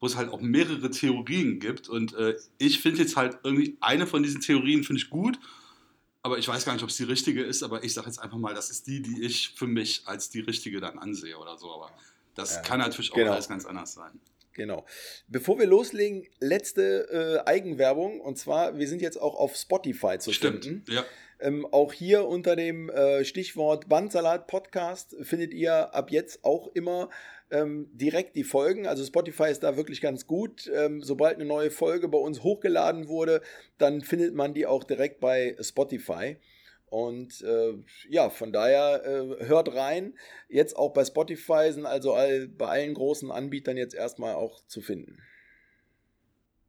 wo 0.01 0.07
es 0.07 0.17
halt 0.17 0.31
auch 0.31 0.41
mehrere 0.41 0.91
Theorien 0.91 1.61
gibt. 1.61 1.89
Und 1.89 2.15
äh, 2.15 2.37
ich 2.59 2.81
finde 2.81 3.03
jetzt 3.03 3.17
halt 3.17 3.39
irgendwie 3.43 3.77
eine 3.81 4.07
von 4.07 4.23
diesen 4.23 4.41
Theorien 4.41 4.83
finde 4.83 5.03
ich 5.03 5.11
gut, 5.11 5.39
aber 6.23 6.39
ich 6.39 6.49
weiß 6.49 6.65
gar 6.65 6.73
nicht, 6.73 6.83
ob 6.83 6.89
es 6.89 6.97
die 6.97 7.05
richtige 7.05 7.43
ist. 7.43 7.63
Aber 7.63 7.85
ich 7.85 7.95
sage 7.95 8.07
jetzt 8.07 8.19
einfach 8.19 8.39
mal, 8.39 8.55
das 8.55 8.71
ist 8.71 8.87
die, 8.87 9.03
die 9.03 9.23
ich 9.23 9.53
für 9.57 9.67
mich 9.67 10.03
als 10.07 10.31
die 10.31 10.41
richtige 10.41 10.81
dann 10.81 10.99
ansehe 10.99 11.39
oder 11.39 11.59
so. 11.59 11.71
Aber 11.71 11.93
das 12.35 12.57
ja, 12.57 12.63
kann 12.63 12.81
natürlich 12.81 13.13
auch 13.13 13.17
genau. 13.17 13.33
alles 13.33 13.49
ganz 13.49 13.67
anders 13.67 13.93
sein. 13.93 14.19
Genau. 14.55 14.85
Bevor 15.29 15.59
wir 15.59 15.67
loslegen, 15.67 16.27
letzte 16.41 17.43
äh, 17.45 17.49
Eigenwerbung. 17.49 18.21
Und 18.21 18.39
zwar, 18.39 18.79
wir 18.79 18.89
sind 18.89 19.01
jetzt 19.01 19.21
auch 19.21 19.37
auf 19.37 19.57
Spotify 19.57 20.19
zu 20.19 20.33
Stimmt, 20.33 20.65
finden. 20.65 20.93
Ja. 20.93 21.05
Ähm, 21.41 21.67
auch 21.67 21.93
hier 21.93 22.27
unter 22.27 22.57
dem 22.57 22.91
äh, 22.91 23.25
Stichwort 23.25 23.89
Bandsalat 23.89 24.47
Podcast 24.47 25.17
findet 25.23 25.55
ihr 25.55 25.95
ab 25.95 26.11
jetzt 26.11 26.45
auch 26.45 26.69
immer 26.75 27.09
ähm, 27.51 27.89
direkt 27.93 28.37
die 28.37 28.45
Folgen. 28.45 28.87
Also 28.87 29.05
Spotify 29.05 29.51
ist 29.51 29.63
da 29.63 29.77
wirklich 29.77 30.01
ganz 30.01 30.27
gut. 30.27 30.71
Ähm, 30.75 31.03
sobald 31.03 31.37
eine 31.37 31.47
neue 31.47 31.71
Folge 31.71 32.09
bei 32.09 32.19
uns 32.19 32.43
hochgeladen 32.43 33.09
wurde, 33.09 33.41
dann 33.79 34.03
findet 34.03 34.35
man 34.35 34.55
die 34.55 34.67
auch 34.67 34.85
direkt 34.85 35.21
bei 35.21 35.57
Spotify. 35.61 36.37
Und 36.91 37.41
äh, 37.43 37.75
ja, 38.09 38.31
von 38.31 38.53
daher 38.53 39.05
äh, 39.05 39.47
hört 39.47 39.73
rein. 39.75 40.15
Jetzt 40.49 40.77
auch 40.77 40.93
bei 40.93 41.05
Spotify 41.05 41.73
sind 41.73 41.87
also 41.87 42.15
all, 42.15 42.49
bei 42.49 42.67
allen 42.67 42.95
großen 42.95 43.31
Anbietern 43.31 43.77
jetzt 43.77 43.95
erstmal 43.95 44.35
auch 44.35 44.67
zu 44.67 44.81
finden. 44.81 45.23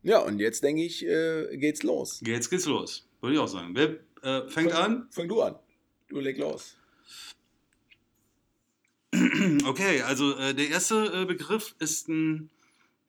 Ja, 0.04 0.20
und 0.20 0.40
jetzt 0.40 0.64
denke 0.64 0.84
ich, 0.84 1.04
äh, 1.06 1.58
geht's 1.58 1.82
los. 1.82 2.22
Jetzt 2.24 2.52
geht's 2.52 2.68
los, 2.68 3.10
würde 3.20 3.36
ich 3.36 3.40
auch 3.40 3.48
sagen. 3.48 3.72
Wer 3.74 3.98
äh, 4.22 4.48
fängt 4.48 4.72
fang, 4.72 4.84
an? 4.84 5.08
Fang 5.10 5.28
du 5.28 5.42
an. 5.42 5.56
Du 6.08 6.20
leg 6.20 6.38
los. 6.38 6.78
Okay, 9.66 10.02
also 10.04 10.38
äh, 10.38 10.54
der 10.54 10.70
erste 10.70 11.06
äh, 11.14 11.26
Begriff 11.26 11.76
ist 11.80 12.08
ein, 12.08 12.52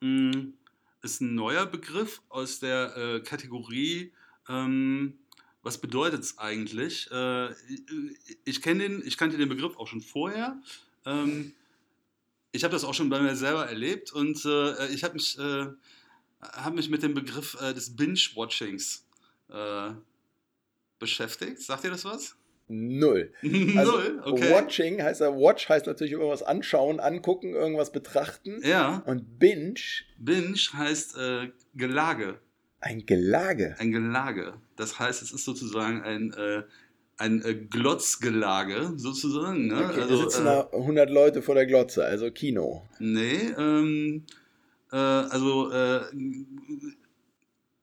hm, 0.01 0.55
ist 1.03 1.21
ein 1.21 1.35
neuer 1.35 1.67
Begriff 1.67 2.23
aus 2.31 2.59
der 2.59 3.21
Kategorie, 3.25 4.13
ähm, 4.49 5.19
was 5.63 5.79
bedeutet 5.79 6.21
es 6.23 6.39
eigentlich? 6.39 7.11
Äh, 7.11 7.51
ich, 8.45 8.63
kenne 8.63 8.89
den, 8.89 9.03
ich 9.07 9.17
kannte 9.17 9.37
den 9.37 9.49
Begriff 9.49 9.77
auch 9.77 9.87
schon 9.87 10.01
vorher. 10.01 10.61
Ähm, 11.07 11.53
ich 12.51 12.65
habe 12.65 12.73
das 12.73 12.85
auch 12.85 12.95
schon 12.95 13.09
bei 13.09 13.21
mir 13.21 13.37
selber 13.37 13.67
erlebt 13.67 14.13
und 14.13 14.45
äh, 14.45 14.89
ich 14.89 15.05
habe 15.05 15.15
mich, 15.15 15.39
äh, 15.39 15.67
hab 16.41 16.75
mich 16.75 16.91
mit 16.91 17.03
dem 17.03 17.15
Begriff 17.15 17.57
des 17.59 17.97
Binge-Watchings 17.97 19.07
beschäftigt. 20.99 21.61
Sagt 21.61 21.85
ihr 21.85 21.91
das 21.91 22.07
was? 22.07 22.37
Null. 22.69 23.33
Also 23.77 23.99
Null, 23.99 24.23
okay. 24.25 24.51
Watching 24.51 25.03
heißt 25.03 25.21
ja, 25.21 25.29
Watch 25.29 25.69
heißt 25.69 25.87
natürlich 25.87 26.13
irgendwas 26.13 26.43
anschauen, 26.43 27.01
angucken, 27.01 27.55
irgendwas 27.55 27.93
betrachten. 27.93 28.63
Ja. 28.65 29.03
Und 29.05 29.39
Binge. 29.39 29.75
Binge 30.19 30.57
heißt 30.73 31.17
äh, 31.19 31.51
Gelage. 31.75 32.41
Ein 32.81 33.05
Gelage? 33.05 33.77
Ein 33.79 33.93
Gelage. 33.93 34.55
Das 34.77 34.99
heißt, 34.99 35.23
es 35.23 35.33
ist 35.33 35.45
sozusagen 35.45 36.03
ein, 36.03 36.33
äh, 36.33 36.63
ein 37.19 37.43
äh, 37.45 37.55
Glotzgelage, 37.55 38.95
sozusagen. 38.97 39.69
Ne? 39.69 39.89
Okay, 39.91 40.01
also, 40.03 40.17
sitzen 40.17 40.45
da 40.45 40.69
100 40.73 41.11
Leute 41.11 41.43
vor 41.43 41.55
der 41.55 41.67
Glotze, 41.67 42.05
also 42.05 42.31
Kino. 42.31 42.89
Nee, 42.99 43.53
ähm, 43.59 44.25
äh, 44.91 44.97
also 44.97 45.71
äh, 45.71 46.03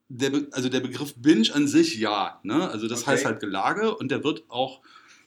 der, 0.09 0.31
also 0.51 0.69
der 0.69 0.79
Begriff 0.79 1.15
Binge 1.15 1.53
an 1.53 1.67
sich 1.67 1.97
ja. 1.97 2.39
Ne? 2.43 2.69
Also 2.69 2.87
das 2.87 3.03
okay. 3.03 3.11
heißt 3.11 3.25
halt 3.25 3.39
Gelage 3.39 3.95
und 3.95 4.09
der 4.09 4.23
wird 4.23 4.43
auch, 4.49 4.81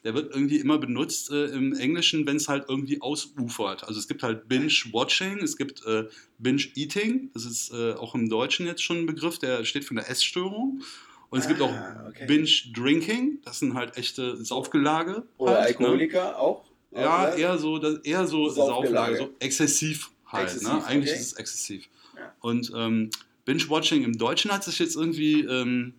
der 0.05 0.15
wird 0.15 0.35
irgendwie 0.35 0.59
immer 0.59 0.79
benutzt 0.79 1.31
äh, 1.31 1.47
im 1.47 1.73
Englischen, 1.75 2.27
wenn 2.27 2.37
es 2.37 2.49
halt 2.49 2.65
irgendwie 2.69 3.01
ausufert. 3.01 3.85
Also 3.85 4.01
es 4.01 4.09
gibt 4.09 4.25
halt 4.25 4.49
Binge-Watching, 4.49 5.39
es 5.39 5.57
gibt 5.57 5.87
äh, 5.87 6.09
Binge-Eating, 6.39 7.31
das 7.33 7.47
ist 7.47 7.73
äh, 7.73 7.93
auch 7.93 8.15
im 8.17 8.29
Deutschen 8.29 8.67
jetzt 8.67 8.83
schon 8.83 8.99
ein 8.99 9.07
Begriff, 9.07 9.39
der 9.39 9.65
steht 9.65 9.85
für 9.85 9.93
eine 9.93 10.07
Essstörung. 10.09 10.83
Und 11.33 11.39
es 11.39 11.47
ah, 11.47 11.49
gibt 11.49 11.63
auch 11.63 11.73
okay. 12.09 12.27
Binge-Drinking, 12.27 13.39
das 13.43 13.61
sind 13.61 13.73
halt 13.73 13.97
echte 13.97 14.37
Saufgelage. 14.45 15.23
Oder 15.39 15.63
halt, 15.63 15.81
ne? 15.81 15.87
Alkoholiker 15.87 16.25
ne? 16.25 16.37
auch? 16.37 16.63
Ja, 16.91 17.23
oder? 17.23 17.37
eher 17.39 17.57
so, 17.57 17.81
eher 18.03 18.27
so 18.27 18.51
Saufgelage, 18.51 19.17
so 19.17 19.31
exzessiv 19.39 20.11
halt. 20.27 20.49
Ne? 20.49 20.53
Exzessiv, 20.53 20.75
ne? 20.75 20.85
Eigentlich 20.85 21.11
okay. 21.11 21.21
ist 21.21 21.27
es 21.29 21.33
exzessiv. 21.33 21.89
Ja. 22.15 22.35
Und 22.41 22.71
ähm, 22.77 23.09
Binge-Watching 23.47 24.05
im 24.05 24.19
Deutschen 24.19 24.53
hat 24.53 24.63
sich 24.63 24.79
jetzt 24.79 24.95
irgendwie, 24.95 25.41
ähm, 25.41 25.95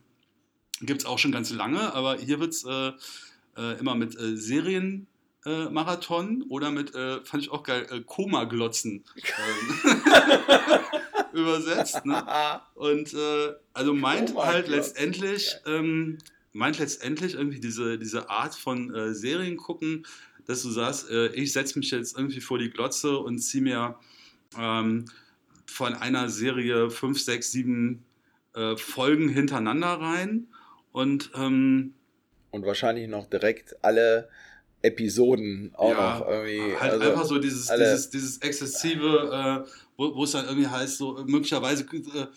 gibt 0.82 1.02
es 1.02 1.08
auch 1.08 1.18
schon 1.18 1.32
ganz 1.32 1.50
lange, 1.50 1.96
aber 1.96 2.18
hier 2.18 2.40
wird 2.40 2.52
es 2.52 2.64
äh, 2.64 2.92
äh, 3.58 3.80
immer 3.80 3.96
mit 3.96 4.16
äh, 4.16 4.38
Serienmarathon 4.38 6.42
äh, 6.42 6.46
oder 6.50 6.70
mit, 6.70 6.94
äh, 6.94 7.22
fand 7.22 7.42
ich 7.42 7.50
auch 7.50 7.64
geil, 7.64 7.88
äh, 7.90 8.02
Koma-Glotzen 8.02 9.04
ähm, 9.16 9.24
übersetzt. 11.34 12.06
Ne? 12.06 12.24
Und 12.76 13.16
also 13.74 13.94
meint 13.94 14.36
halt 14.36 14.68
letztendlich, 14.68 15.56
ähm, 15.66 16.18
meint 16.52 16.80
letztendlich 16.80 17.34
irgendwie 17.34 17.60
diese, 17.60 17.98
diese 17.98 18.30
Art 18.30 18.56
von 18.56 19.14
Serien 19.14 19.58
gucken, 19.58 20.06
dass 20.46 20.62
du 20.62 20.70
sagst, 20.70 21.10
ich 21.10 21.54
setze 21.54 21.80
mich 21.80 21.90
jetzt 21.92 22.18
irgendwie 22.18 22.42
vor 22.42 22.60
die 22.60 22.70
Glotze 22.70 23.18
und 23.18 23.40
ziehe 23.40 23.64
mir 23.64 23.98
ähm, 24.58 25.06
von 25.66 25.96
einer 25.96 26.30
Serie 26.30 26.90
fünf, 26.90 27.20
sechs, 27.20 27.52
sieben 27.52 28.06
äh, 28.54 28.78
Folgen 28.78 29.30
hintereinander 29.30 29.88
rein. 29.88 30.48
Und, 30.92 31.32
ähm, 31.36 31.96
und 32.52 32.66
wahrscheinlich 32.66 33.10
noch 33.10 33.28
direkt 33.28 33.84
alle 33.84 34.30
Episoden 34.84 35.72
auch 35.76 35.90
ja, 35.90 36.20
noch 36.20 36.28
irgendwie. 36.28 36.76
Halt 36.78 36.92
also 36.94 37.10
einfach 37.10 37.26
so 37.26 37.40
dieses, 37.40 37.68
dieses, 37.68 38.10
dieses 38.10 38.38
exzessive, 38.40 39.66
äh, 39.66 39.70
wo, 39.98 40.24
es 40.24 40.32
dann 40.32 40.46
irgendwie 40.46 40.68
heißt, 40.68 40.98
so 40.98 41.24
möglicherweise. 41.26 41.84
Äh, 41.84 42.28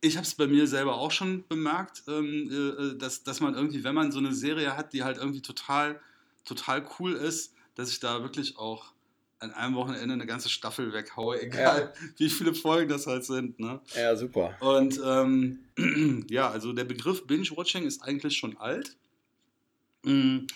ich 0.00 0.16
habe 0.16 0.26
es 0.26 0.34
bei 0.34 0.46
mir 0.46 0.66
selber 0.66 0.96
auch 0.96 1.10
schon 1.10 1.44
bemerkt, 1.48 2.02
ähm, 2.08 2.50
äh, 2.50 2.98
dass, 2.98 3.22
dass 3.22 3.40
man 3.40 3.54
irgendwie, 3.54 3.84
wenn 3.84 3.94
man 3.94 4.12
so 4.12 4.18
eine 4.18 4.34
Serie 4.34 4.76
hat, 4.76 4.92
die 4.92 5.04
halt 5.04 5.18
irgendwie 5.18 5.40
total, 5.40 6.00
total 6.44 6.84
cool 6.98 7.14
ist, 7.14 7.54
dass 7.76 7.90
ich 7.90 8.00
da 8.00 8.22
wirklich 8.22 8.58
auch 8.58 8.92
an 9.38 9.52
einem 9.52 9.74
Wochenende 9.76 10.14
eine 10.14 10.26
ganze 10.26 10.48
Staffel 10.48 10.92
weghaue, 10.92 11.40
egal 11.42 11.92
ja. 11.94 12.08
wie 12.16 12.28
viele 12.28 12.54
Folgen 12.54 12.90
das 12.90 13.06
halt 13.06 13.24
sind. 13.24 13.60
Ne? 13.60 13.80
Ja, 13.94 14.16
super. 14.16 14.56
Und 14.60 15.00
ähm, 15.04 15.60
ja, 16.28 16.50
also 16.50 16.72
der 16.72 16.84
Begriff 16.84 17.26
Binge-Watching 17.26 17.84
ist 17.84 18.02
eigentlich 18.02 18.36
schon 18.36 18.56
alt. 18.56 18.96
Mhm. 20.04 20.46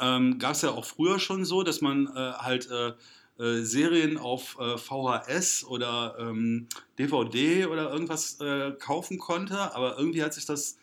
Ähm, 0.00 0.38
Gab 0.38 0.52
es 0.52 0.62
ja 0.62 0.70
auch 0.70 0.84
früher 0.84 1.18
schon 1.18 1.44
so, 1.44 1.62
dass 1.62 1.80
man 1.80 2.06
äh, 2.08 2.32
halt 2.32 2.68
äh, 2.70 2.92
äh, 3.40 3.62
Serien 3.62 4.18
auf 4.18 4.58
äh, 4.60 4.76
VHS 4.76 5.64
oder 5.64 6.14
ähm, 6.18 6.68
DVD 6.98 7.64
oder 7.66 7.90
irgendwas 7.90 8.38
äh, 8.40 8.72
kaufen 8.72 9.18
konnte, 9.18 9.74
aber 9.74 9.96
irgendwie 9.96 10.22
hat 10.22 10.34
sich 10.34 10.44
das, 10.44 10.76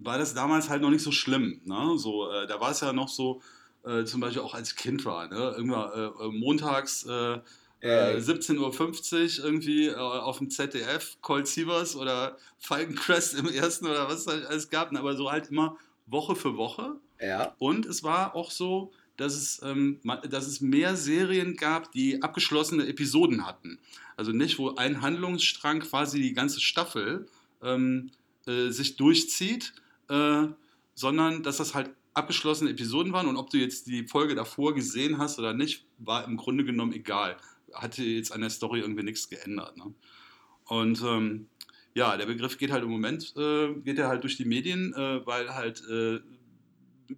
war 0.00 0.18
das 0.18 0.34
damals 0.34 0.68
halt 0.68 0.82
noch 0.82 0.90
nicht 0.90 1.04
so 1.04 1.12
schlimm. 1.12 1.60
Ne? 1.64 1.96
So, 1.96 2.28
äh, 2.28 2.48
da 2.48 2.60
war 2.60 2.72
es 2.72 2.80
ja 2.80 2.92
noch 2.92 3.08
so, 3.08 3.40
zum 4.04 4.20
Beispiel 4.20 4.42
auch 4.42 4.54
als 4.54 4.74
Kind 4.74 5.04
war. 5.04 5.28
Ne? 5.28 5.54
Irgendwann 5.56 6.34
montags 6.36 7.04
äh, 7.04 7.38
äh, 7.78 8.16
17.50 8.16 9.38
Uhr 9.38 9.44
irgendwie 9.44 9.94
auf 9.94 10.38
dem 10.38 10.50
ZDF, 10.50 11.18
Cold 11.20 11.46
Sievers 11.46 11.94
oder 11.94 12.36
Falkencrest 12.58 13.34
im 13.34 13.48
ersten 13.48 13.86
oder 13.86 14.08
was 14.08 14.22
es 14.22 14.26
halt 14.26 14.44
alles 14.46 14.70
gab, 14.70 14.92
aber 14.92 15.14
so 15.14 15.30
halt 15.30 15.50
immer 15.50 15.76
Woche 16.06 16.34
für 16.34 16.56
Woche. 16.56 16.96
Ja. 17.20 17.54
Und 17.58 17.86
es 17.86 18.02
war 18.02 18.34
auch 18.34 18.50
so, 18.50 18.92
dass 19.16 19.34
es, 19.34 19.60
ähm, 19.62 20.00
dass 20.28 20.46
es 20.46 20.60
mehr 20.60 20.96
Serien 20.96 21.56
gab, 21.56 21.92
die 21.92 22.22
abgeschlossene 22.22 22.86
Episoden 22.86 23.46
hatten. 23.46 23.78
Also 24.16 24.32
nicht, 24.32 24.58
wo 24.58 24.74
ein 24.74 25.02
Handlungsstrang 25.02 25.80
quasi 25.80 26.20
die 26.20 26.32
ganze 26.32 26.60
Staffel 26.60 27.26
ähm, 27.62 28.10
äh, 28.46 28.70
sich 28.70 28.96
durchzieht, 28.96 29.72
äh, 30.08 30.46
sondern 30.94 31.42
dass 31.42 31.58
das 31.58 31.74
halt 31.74 31.90
abgeschlossene 32.14 32.70
Episoden 32.70 33.12
waren 33.12 33.26
und 33.26 33.36
ob 33.36 33.50
du 33.50 33.58
jetzt 33.58 33.86
die 33.86 34.06
Folge 34.06 34.34
davor 34.34 34.74
gesehen 34.74 35.18
hast 35.18 35.38
oder 35.38 35.52
nicht, 35.52 35.84
war 35.98 36.24
im 36.24 36.38
Grunde 36.38 36.64
genommen 36.64 36.92
egal. 36.92 37.36
Hatte 37.74 38.02
jetzt 38.02 38.32
an 38.32 38.40
der 38.40 38.48
Story 38.50 38.80
irgendwie 38.80 39.02
nichts 39.02 39.28
geändert. 39.28 39.76
Ne? 39.76 39.92
Und 40.64 41.02
ähm, 41.02 41.48
ja, 41.94 42.16
der 42.16 42.26
Begriff 42.26 42.56
geht 42.56 42.70
halt 42.70 42.84
im 42.84 42.90
Moment, 42.90 43.34
äh, 43.36 43.74
geht 43.84 43.98
er 43.98 44.08
halt 44.08 44.22
durch 44.22 44.36
die 44.36 44.46
Medien, 44.46 44.94
äh, 44.94 45.26
weil 45.26 45.54
halt 45.54 45.82
äh, 45.90 46.20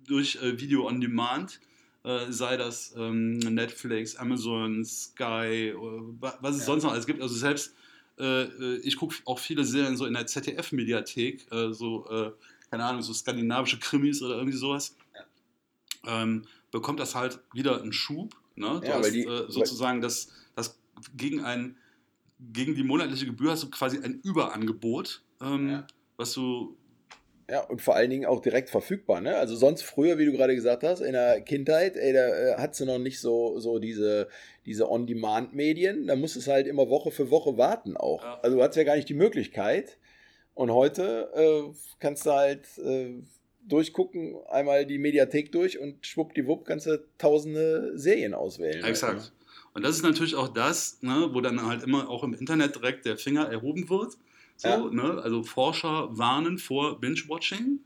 durch 0.06 0.36
äh, 0.36 0.60
Video 0.60 0.86
on 0.86 1.00
Demand, 1.00 1.60
äh, 2.04 2.30
sei 2.30 2.56
das 2.56 2.94
ähm, 2.96 3.38
Netflix, 3.38 4.16
Amazon, 4.16 4.84
Sky, 4.84 5.70
äh, 5.70 5.74
was 6.20 6.54
es 6.54 6.60
ja. 6.60 6.66
sonst 6.66 6.84
noch 6.84 6.92
alles 6.92 7.06
gibt. 7.06 7.20
Also 7.22 7.34
selbst, 7.34 7.74
ich 8.82 8.96
gucke 8.96 9.14
auch 9.26 9.38
viele 9.38 9.62
Serien 9.62 9.96
so 9.96 10.04
in 10.04 10.14
der 10.14 10.26
ZDF-Mediathek, 10.26 11.46
so, 11.70 12.34
keine 12.68 12.84
Ahnung, 12.84 13.00
so 13.00 13.12
skandinavische 13.12 13.78
Krimis 13.78 14.20
oder 14.22 14.38
irgendwie 14.38 14.58
sowas. 14.58 14.96
Ja. 16.04 16.22
Ähm, 16.22 16.42
bekommt 16.72 16.98
das 16.98 17.14
halt 17.14 17.38
wieder 17.52 17.80
einen 17.80 17.92
Schub. 17.92 18.34
Ne? 18.56 18.80
Du 18.80 18.88
ja, 18.88 18.98
hast, 18.98 19.12
die, 19.12 19.22
sozusagen 19.46 20.00
das, 20.00 20.32
das 20.56 20.80
gegen 21.14 21.44
ein 21.44 21.76
gegen 22.40 22.74
die 22.74 22.84
monatliche 22.84 23.26
Gebühr 23.26 23.52
hast 23.52 23.62
du 23.62 23.70
quasi 23.70 23.98
ein 23.98 24.20
Überangebot, 24.22 25.22
ähm, 25.40 25.68
ja. 25.68 25.86
was 26.16 26.32
du. 26.34 26.76
Ja, 27.50 27.60
und 27.60 27.80
vor 27.80 27.96
allen 27.96 28.10
Dingen 28.10 28.26
auch 28.26 28.40
direkt 28.40 28.68
verfügbar. 28.68 29.22
Ne? 29.22 29.34
Also 29.36 29.56
sonst 29.56 29.82
früher, 29.82 30.18
wie 30.18 30.26
du 30.26 30.32
gerade 30.32 30.54
gesagt 30.54 30.84
hast, 30.84 31.00
in 31.00 31.12
der 31.12 31.40
Kindheit, 31.40 31.96
ey, 31.96 32.12
da 32.12 32.28
äh, 32.28 32.54
hat 32.58 32.74
sie 32.74 32.84
noch 32.84 32.98
nicht 32.98 33.20
so, 33.20 33.58
so 33.58 33.78
diese, 33.78 34.28
diese 34.66 34.90
On-Demand-Medien. 34.90 36.06
Da 36.06 36.16
musst 36.16 36.36
du 36.36 36.50
halt 36.50 36.66
immer 36.66 36.90
Woche 36.90 37.10
für 37.10 37.30
Woche 37.30 37.56
warten 37.56 37.96
auch. 37.96 38.22
Ja. 38.22 38.40
Also 38.42 38.56
du 38.58 38.62
hast 38.62 38.76
ja 38.76 38.84
gar 38.84 38.96
nicht 38.96 39.08
die 39.08 39.14
Möglichkeit. 39.14 39.96
Und 40.52 40.72
heute 40.72 41.30
äh, 41.34 41.72
kannst 42.00 42.26
du 42.26 42.32
halt 42.32 42.66
äh, 42.78 43.14
durchgucken, 43.66 44.36
einmal 44.48 44.84
die 44.84 44.98
Mediathek 44.98 45.52
durch 45.52 45.78
und 45.78 46.04
schwuppdiwupp 46.06 46.66
kannst 46.66 46.86
du 46.86 47.02
tausende 47.16 47.96
Serien 47.96 48.34
auswählen. 48.34 48.84
Exakt. 48.84 49.20
Ne? 49.20 49.30
Und 49.74 49.84
das 49.84 49.96
ist 49.96 50.02
natürlich 50.02 50.34
auch 50.34 50.48
das, 50.48 50.98
ne, 51.02 51.30
wo 51.32 51.40
dann 51.40 51.64
halt 51.64 51.82
immer 51.82 52.08
auch 52.08 52.24
im 52.24 52.34
Internet 52.34 52.74
direkt 52.74 53.06
der 53.06 53.16
Finger 53.16 53.48
erhoben 53.48 53.88
wird. 53.88 54.18
So, 54.58 54.68
ja. 54.68 54.90
ne? 54.90 55.22
Also 55.22 55.44
Forscher 55.44 56.08
warnen 56.10 56.58
vor 56.58 57.00
Binge-Watching, 57.00 57.78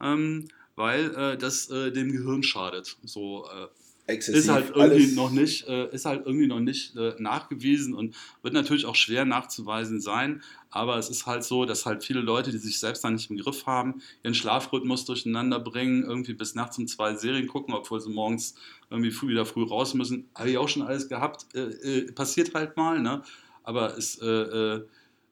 ähm, 0.00 0.48
weil 0.74 1.14
äh, 1.14 1.36
das 1.36 1.68
äh, 1.70 1.92
dem 1.92 2.10
Gehirn 2.10 2.42
schadet. 2.42 2.96
So, 3.04 3.46
äh, 3.46 3.68
Exzessiv. 4.06 4.40
Ist 4.40 4.48
halt 4.50 4.72
irgendwie 4.74 5.14
noch 5.14 5.30
nicht, 5.30 5.66
äh, 5.66 5.88
ist 5.94 6.04
halt 6.04 6.26
irgendwie 6.26 6.46
noch 6.46 6.60
nicht 6.60 6.94
äh, 6.94 7.14
nachgewiesen 7.18 7.94
und 7.94 8.14
wird 8.42 8.52
natürlich 8.52 8.84
auch 8.84 8.96
schwer 8.96 9.24
nachzuweisen 9.24 9.98
sein. 9.98 10.42
Aber 10.68 10.98
es 10.98 11.08
ist 11.08 11.24
halt 11.24 11.42
so, 11.42 11.64
dass 11.64 11.86
halt 11.86 12.04
viele 12.04 12.20
Leute, 12.20 12.50
die 12.50 12.58
sich 12.58 12.78
selbst 12.78 13.02
dann 13.02 13.14
nicht 13.14 13.30
im 13.30 13.38
Griff 13.38 13.64
haben, 13.64 14.02
ihren 14.22 14.34
Schlafrhythmus 14.34 15.06
durcheinander 15.06 15.58
bringen, 15.58 16.02
irgendwie 16.02 16.34
bis 16.34 16.54
nachts 16.54 16.76
um 16.76 16.86
zwei 16.86 17.14
Serien 17.14 17.46
gucken, 17.46 17.72
obwohl 17.72 17.98
sie 17.98 18.10
morgens 18.10 18.54
irgendwie 18.90 19.10
früh 19.10 19.28
wieder 19.28 19.46
früh 19.46 19.64
raus 19.64 19.94
müssen. 19.94 20.28
Habe 20.34 20.50
ich 20.50 20.58
auch 20.58 20.68
schon 20.68 20.82
alles 20.82 21.08
gehabt. 21.08 21.46
Äh, 21.54 21.60
äh 21.60 22.12
passiert 22.12 22.52
halt 22.54 22.76
mal, 22.76 23.00
ne? 23.00 23.22
Aber 23.62 23.96
es 23.96 24.20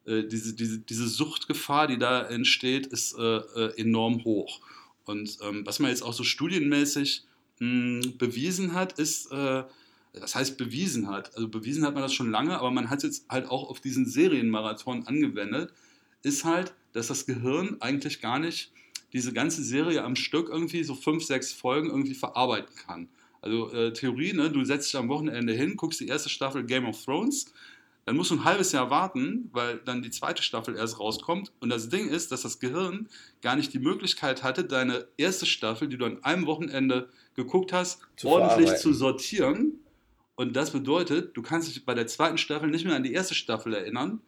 äh, 0.07 0.19
äh, 0.19 0.29
diese, 0.29 0.55
diese, 0.55 0.79
diese 0.79 1.09
Suchtgefahr, 1.09 1.87
die 1.87 1.99
da 1.99 2.23
entsteht, 2.23 2.87
ist 2.87 3.15
enorm 3.15 4.25
hoch. 4.25 4.61
Und 5.05 5.39
ähm, 5.43 5.67
was 5.67 5.79
man 5.79 5.91
jetzt 5.91 6.03
auch 6.03 6.13
so 6.13 6.25
studienmäßig 6.25 7.25
mh, 7.59 8.13
bewiesen 8.19 8.75
hat, 8.75 8.99
ist, 8.99 9.31
äh, 9.33 9.65
das 10.13 10.35
heißt 10.35 10.59
bewiesen 10.59 11.09
hat, 11.09 11.35
also 11.37 11.49
bewiesen 11.49 11.85
hat 11.85 11.95
man 11.95 12.03
das 12.03 12.13
schon 12.13 12.31
lange, 12.31 12.59
aber 12.59 12.71
man 12.71 12.91
hat 12.91 12.99
es 12.99 13.05
jetzt 13.05 13.31
halt 13.31 13.47
auch 13.47 13.69
auf 13.69 13.81
diesen 13.81 14.07
Serienmarathon 14.07 15.07
angewendet, 15.07 15.73
ist 16.23 16.45
halt, 16.45 16.75
dass 16.93 17.07
das 17.09 17.27
Gehirn 17.27 17.79
eigentlich 17.81 18.21
gar 18.21 18.39
nicht 18.39 18.71
diese 19.13 19.33
ganze 19.33 19.63
Serie 19.63 20.05
am 20.05 20.17
Stück 20.17 20.49
irgendwie 20.49 20.85
so 20.85 20.95
fünf, 20.95 21.25
sechs 21.25 21.53
Folgen 21.53 21.91
irgendwie 21.91 22.15
verarbeiten 22.15 22.75
kann. 22.77 23.09
Also 23.41 23.73
äh, 23.73 23.93
Theorie, 23.93 24.33
ne, 24.35 24.51
du 24.51 24.65
setzt 24.65 24.89
dich 24.89 24.97
am 24.97 25.09
Wochenende 25.09 25.53
hin, 25.53 25.77
guckst 25.77 26.01
die 26.01 26.07
erste 26.07 26.29
Staffel 26.29 26.65
Game 26.65 26.87
of 26.87 27.03
Thrones, 27.05 27.53
dann 28.05 28.17
musst 28.17 28.31
du 28.31 28.35
ein 28.35 28.45
halbes 28.45 28.73
Jahr 28.73 28.91
warten, 28.91 29.49
weil 29.53 29.79
dann 29.79 30.03
die 30.03 30.11
zweite 30.11 30.43
Staffel 30.43 30.77
erst 30.77 30.99
rauskommt. 30.99 31.53
Und 31.61 31.71
das 31.71 31.89
Ding 31.89 32.09
ist, 32.09 32.33
dass 32.33 32.43
das 32.43 32.59
Gehirn 32.59 33.09
gar 33.43 33.55
nicht 33.55 33.73
die 33.73 33.79
Möglichkeit 33.79 34.43
hatte, 34.43 34.65
deine 34.65 35.07
erste 35.17 35.47
Staffel, 35.47 35.89
die 35.89 35.99
du 35.99 36.07
an 36.07 36.23
einem 36.25 36.47
Wochenende 36.47 37.09
geguckt 37.35 37.73
hast, 37.73 38.01
zu 38.17 38.29
ordentlich 38.29 38.75
zu 38.77 38.93
sortieren. 38.93 39.79
Und 40.35 40.57
das 40.57 40.71
bedeutet, 40.73 41.37
du 41.37 41.43
kannst 41.43 41.69
dich 41.69 41.85
bei 41.85 41.95
der 41.95 42.09
zweiten 42.09 42.39
Staffel 42.39 42.71
nicht 42.71 42.85
mehr 42.85 42.97
an 42.97 43.05
die 43.05 43.13
erste 43.13 43.35
Staffel 43.35 43.75
erinnern 43.75 44.21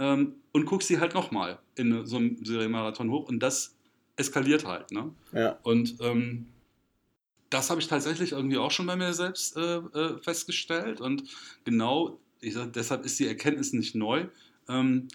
ähm, 0.00 0.34
und 0.52 0.66
guckst 0.66 0.88
sie 0.88 0.98
halt 0.98 1.14
nochmal 1.14 1.60
in 1.76 2.04
so 2.06 2.16
einem 2.16 2.44
Serienmarathon 2.44 3.10
hoch. 3.10 3.28
Und 3.28 3.40
das 3.40 3.76
eskaliert 4.16 4.66
halt. 4.66 4.90
Ne? 4.90 5.12
Ja. 5.32 5.58
Und 5.62 5.96
ähm, 6.00 6.48
das 7.50 7.70
habe 7.70 7.80
ich 7.80 7.86
tatsächlich 7.86 8.32
irgendwie 8.32 8.58
auch 8.58 8.70
schon 8.70 8.86
bei 8.86 8.96
mir 8.96 9.12
selbst 9.12 9.56
äh, 9.56 9.76
äh, 9.76 10.18
festgestellt. 10.22 11.00
Und 11.00 11.24
genau 11.64 12.18
ich 12.42 12.54
sag, 12.54 12.72
deshalb 12.72 13.04
ist 13.04 13.18
die 13.18 13.26
Erkenntnis 13.26 13.72
nicht 13.72 13.94
neu. 13.94 14.26
Ähm, 14.68 15.08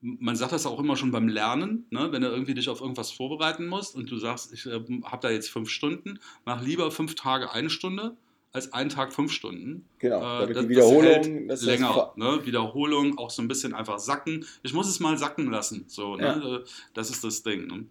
man 0.00 0.36
sagt 0.36 0.52
das 0.52 0.66
auch 0.66 0.78
immer 0.78 0.96
schon 0.96 1.10
beim 1.10 1.28
Lernen, 1.28 1.86
ne? 1.90 2.12
wenn 2.12 2.20
du 2.20 2.28
irgendwie 2.28 2.54
dich 2.54 2.68
auf 2.68 2.82
irgendwas 2.82 3.10
vorbereiten 3.10 3.66
musst 3.66 3.96
und 3.96 4.10
du 4.10 4.18
sagst, 4.18 4.52
ich 4.52 4.66
äh, 4.66 4.80
habe 5.04 5.22
da 5.22 5.30
jetzt 5.30 5.48
fünf 5.48 5.70
Stunden, 5.70 6.20
mach 6.44 6.62
lieber 6.62 6.90
fünf 6.90 7.14
Tage 7.14 7.50
eine 7.52 7.70
Stunde 7.70 8.16
als 8.52 8.72
einen 8.72 8.90
Tag 8.90 9.12
fünf 9.12 9.32
Stunden. 9.32 9.88
Genau, 9.98 10.42
äh, 10.42 10.46
die 10.46 10.68
Wiederholung 10.68 11.48
das 11.48 11.62
länger. 11.62 12.12
Ne? 12.16 12.40
Wiederholung, 12.44 13.18
auch 13.18 13.30
so 13.30 13.42
ein 13.42 13.48
bisschen 13.48 13.74
einfach 13.74 13.98
sacken. 13.98 14.44
Ich 14.62 14.74
muss 14.74 14.88
es 14.88 15.00
mal 15.00 15.18
sacken 15.18 15.50
lassen. 15.50 15.84
So, 15.88 16.16
ne? 16.16 16.22
ja. 16.22 16.56
Äh, 16.56 16.64
das 16.92 17.10
ist 17.10 17.24
das 17.24 17.42
Ding. 17.42 17.66
Ne? 17.66 17.86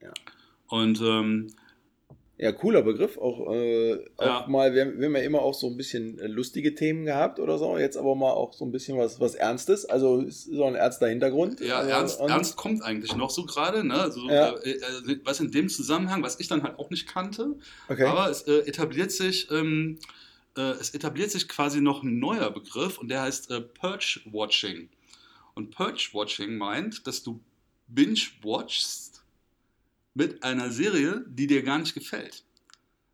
Ja. 0.00 0.12
Und 0.68 1.00
ähm, 1.02 1.48
ja, 2.38 2.52
cooler 2.52 2.82
Begriff. 2.82 3.18
Auch, 3.18 3.52
äh, 3.52 3.98
auch 4.16 4.24
ja. 4.24 4.46
mal, 4.48 4.72
wir, 4.72 4.96
wir 4.96 5.06
haben 5.06 5.16
ja 5.16 5.22
immer 5.22 5.42
auch 5.42 5.54
so 5.54 5.66
ein 5.66 5.76
bisschen 5.76 6.20
äh, 6.20 6.28
lustige 6.28 6.76
Themen 6.76 7.04
gehabt 7.04 7.40
oder 7.40 7.58
so. 7.58 7.76
Jetzt 7.76 7.96
aber 7.96 8.14
mal 8.14 8.30
auch 8.30 8.52
so 8.52 8.64
ein 8.64 8.70
bisschen 8.70 8.96
was, 8.96 9.18
was 9.18 9.34
Ernstes. 9.34 9.84
Also 9.84 10.20
ist 10.20 10.44
so 10.44 10.64
ein 10.64 10.76
ernster 10.76 11.08
Hintergrund. 11.08 11.60
Ja, 11.60 11.78
also, 11.78 11.90
ernst, 11.90 12.20
ernst 12.20 12.56
kommt 12.56 12.82
eigentlich 12.82 13.16
noch 13.16 13.30
so 13.30 13.44
gerade. 13.44 13.84
Ne? 13.84 13.94
Also, 13.94 14.28
ja. 14.30 14.50
äh, 14.50 14.70
äh, 14.70 15.20
was 15.24 15.40
in 15.40 15.50
dem 15.50 15.68
Zusammenhang, 15.68 16.22
was 16.22 16.38
ich 16.38 16.46
dann 16.46 16.62
halt 16.62 16.78
auch 16.78 16.90
nicht 16.90 17.08
kannte. 17.08 17.56
Okay. 17.88 18.04
Aber 18.04 18.30
es 18.30 18.42
äh, 18.42 18.58
etabliert 18.60 19.10
sich. 19.10 19.50
Ähm, 19.50 19.98
äh, 20.56 20.60
es 20.80 20.94
etabliert 20.94 21.32
sich 21.32 21.48
quasi 21.48 21.80
noch 21.80 22.04
ein 22.04 22.20
neuer 22.20 22.52
Begriff 22.52 22.98
und 22.98 23.08
der 23.08 23.22
heißt 23.22 23.52
Purge-Watching. 23.74 24.88
Und 25.54 25.70
Purge-Watching 25.72 26.56
meint, 26.56 27.04
dass 27.08 27.24
du 27.24 27.40
binge-watchst 27.88 29.17
mit 30.18 30.42
einer 30.42 30.70
Serie, 30.70 31.24
die 31.28 31.46
dir 31.46 31.62
gar 31.62 31.78
nicht 31.78 31.94
gefällt. 31.94 32.42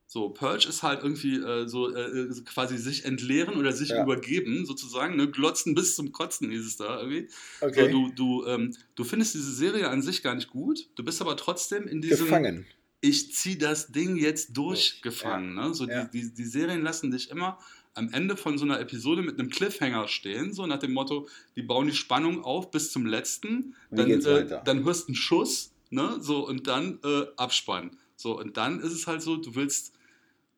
So, 0.07 0.31
Purge 0.31 0.69
ist 0.69 0.83
halt 0.83 1.03
irgendwie 1.03 1.37
äh, 1.37 1.69
so 1.69 1.95
äh, 1.95 2.01
äh, 2.01 2.41
quasi 2.45 2.79
sich 2.79 3.05
entleeren 3.05 3.57
oder 3.57 3.73
sich 3.73 3.91
ja. 3.91 4.03
übergeben, 4.03 4.65
sozusagen, 4.65 5.17
ne? 5.17 5.29
glotzen 5.29 5.75
bis 5.75 5.97
zum 5.97 6.13
Kotzen 6.13 6.51
hieß 6.51 6.65
es 6.65 6.77
da 6.77 7.01
irgendwie. 7.01 7.29
Okay. 7.61 7.91
So, 7.93 8.09
du, 8.09 8.13
du, 8.15 8.47
ähm, 8.47 8.77
du 8.95 9.05
findest 9.05 9.35
diese 9.35 9.53
Serie 9.53 9.91
an 9.91 10.01
sich 10.01 10.23
gar 10.23 10.35
nicht 10.35 10.49
gut, 10.49 10.89
du 10.95 11.05
bist 11.05 11.21
aber 11.21 11.37
trotzdem 11.37 11.87
in 11.87 12.01
diesem... 12.01 12.27
Gefangen. 12.27 12.67
Ich 13.01 13.35
ziehe 13.35 13.59
das 13.59 13.89
Ding 13.93 14.17
jetzt 14.17 14.57
durchgefangen. 14.57 15.57
Ja. 15.57 15.69
Ne? 15.69 15.75
So, 15.75 15.87
ja. 15.87 16.05
die, 16.07 16.23
die, 16.23 16.35
die 16.35 16.45
Serien 16.45 16.83
lassen 16.83 17.11
dich 17.11 17.31
immer 17.31 17.59
am 17.93 18.11
Ende 18.13 18.39
von 18.39 18.57
so 18.57 18.65
einer 18.65 18.81
Episode 18.81 19.21
mit 19.21 19.39
einem 19.39 19.51
Cliffhanger 19.51 20.09
stehen, 20.09 20.55
so 20.55 20.67
nach 20.67 20.79
dem 20.79 20.95
Motto, 20.95 21.29
die 21.55 21.63
bauen 21.63 21.87
die 21.87 21.95
Spannung 21.95 22.43
auf 22.43 22.71
bis 22.71 22.91
zum 22.91 23.05
letzten, 23.05 23.75
dann, 23.91 24.11
äh, 24.11 24.61
dann 24.65 24.85
hörst 24.85 25.05
du 25.05 25.09
einen 25.09 25.17
Schuss 25.17 25.74
ne? 25.95 26.19
So, 26.21 26.47
und 26.47 26.67
dann 26.67 26.99
äh, 27.05 27.27
Abspann. 27.37 27.97
So, 28.17 28.39
und 28.39 28.57
dann 28.57 28.81
ist 28.81 28.93
es 28.93 29.07
halt 29.07 29.23
so, 29.23 29.37
du 29.37 29.55
willst, 29.55 29.93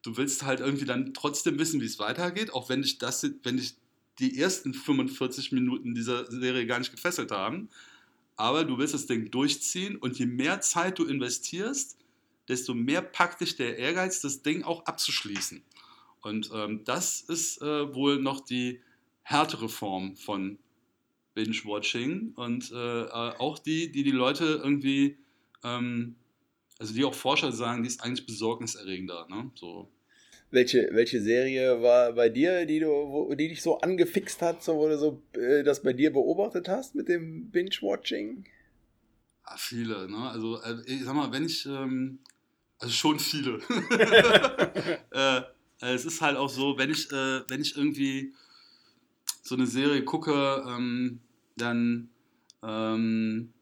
du 0.03 0.17
willst 0.17 0.45
halt 0.45 0.61
irgendwie 0.61 0.85
dann 0.85 1.15
trotzdem 1.15 1.59
wissen, 1.59 1.81
wie 1.81 1.87
es 1.87 1.99
weitergeht, 1.99 2.53
auch 2.53 2.69
wenn 2.69 2.83
dich 2.83 2.99
das, 2.99 3.23
wenn 3.43 3.57
dich 3.57 3.75
die 4.19 4.39
ersten 4.39 4.75
45 4.75 5.53
Minuten 5.53 5.95
dieser 5.95 6.31
Serie 6.31 6.67
gar 6.67 6.79
nicht 6.79 6.91
gefesselt 6.91 7.31
haben. 7.31 7.69
Aber 8.37 8.65
du 8.65 8.79
willst 8.79 8.95
das 8.95 9.07
Ding 9.07 9.31
durchziehen 9.31 9.97
und 9.97 10.19
je 10.19 10.27
mehr 10.27 10.61
Zeit 10.61 10.99
du 10.99 11.05
investierst, 11.05 11.97
desto 12.49 12.75
mehr 12.75 13.03
packt 13.03 13.41
dich 13.41 13.57
der 13.57 13.79
Ehrgeiz, 13.79 14.21
das 14.21 14.43
Ding 14.43 14.63
auch 14.63 14.85
abzuschließen. 14.87 15.63
Und 16.21 16.51
ähm, 16.55 16.85
das 16.85 17.21
ist 17.23 17.63
äh, 17.63 17.95
wohl 17.95 18.19
noch 18.21 18.41
die 18.41 18.81
härtere 19.23 19.69
Form 19.69 20.17
von 20.17 20.59
Binge-Watching 21.35 22.33
und 22.35 22.71
äh, 22.73 23.03
äh 23.03 23.09
auch 23.39 23.59
die, 23.59 23.91
die 23.91 24.03
die 24.03 24.11
Leute 24.11 24.61
irgendwie 24.63 25.19
ähm, 25.67 26.17
also 26.79 26.95
die 26.95 27.05
auch 27.05 27.15
Forscher 27.15 27.53
sagen, 27.53 27.83
die 27.83 27.89
ist 27.89 28.03
eigentlich 28.03 28.27
besorgniserregender. 28.27 29.27
Ne? 29.29 29.51
So. 29.55 29.91
Welche, 30.51 30.89
welche 30.93 31.21
Serie 31.21 31.83
war 31.83 32.13
bei 32.13 32.29
dir, 32.29 32.67
die, 32.67 32.81
du, 32.81 32.87
wo, 32.87 33.35
die 33.35 33.49
dich 33.49 33.63
so 33.63 33.81
angefixt 33.81 34.43
hat, 34.43 34.63
so, 34.63 34.77
wo 34.77 34.89
du 34.89 34.99
so 34.99 35.23
äh, 35.33 35.63
das 35.65 35.83
bei 35.83 35.93
dir 35.93 36.13
beobachtet 36.13 36.69
hast 36.69 36.95
mit 36.95 37.09
dem 37.09 37.51
Binge-Watching? 37.51 38.45
Ja, 39.47 39.57
viele, 39.57 40.09
ne? 40.09 40.31
Also, 40.31 40.61
äh, 40.63 40.83
ich 40.87 41.05
sag 41.05 41.15
mal, 41.15 41.33
wenn 41.33 41.47
ich, 41.47 41.67
ähm, 41.67 42.21
also 42.79 42.93
schon 42.93 43.19
viele. 43.19 43.59
äh, 45.13 45.43
es 45.81 46.05
ist 46.05 46.21
halt 46.21 46.37
auch 46.37 46.49
so, 46.49 46.79
wenn 46.79 46.91
ich, 46.91 47.11
äh, 47.11 47.41
wenn 47.49 47.61
ich 47.61 47.77
irgendwie 47.77 48.33
so 49.43 49.55
eine 49.55 49.67
Serie 49.67 50.05
gucke, 50.05 50.65
ähm, 50.69 51.21
dann 51.57 52.11
ähm, 52.63 53.53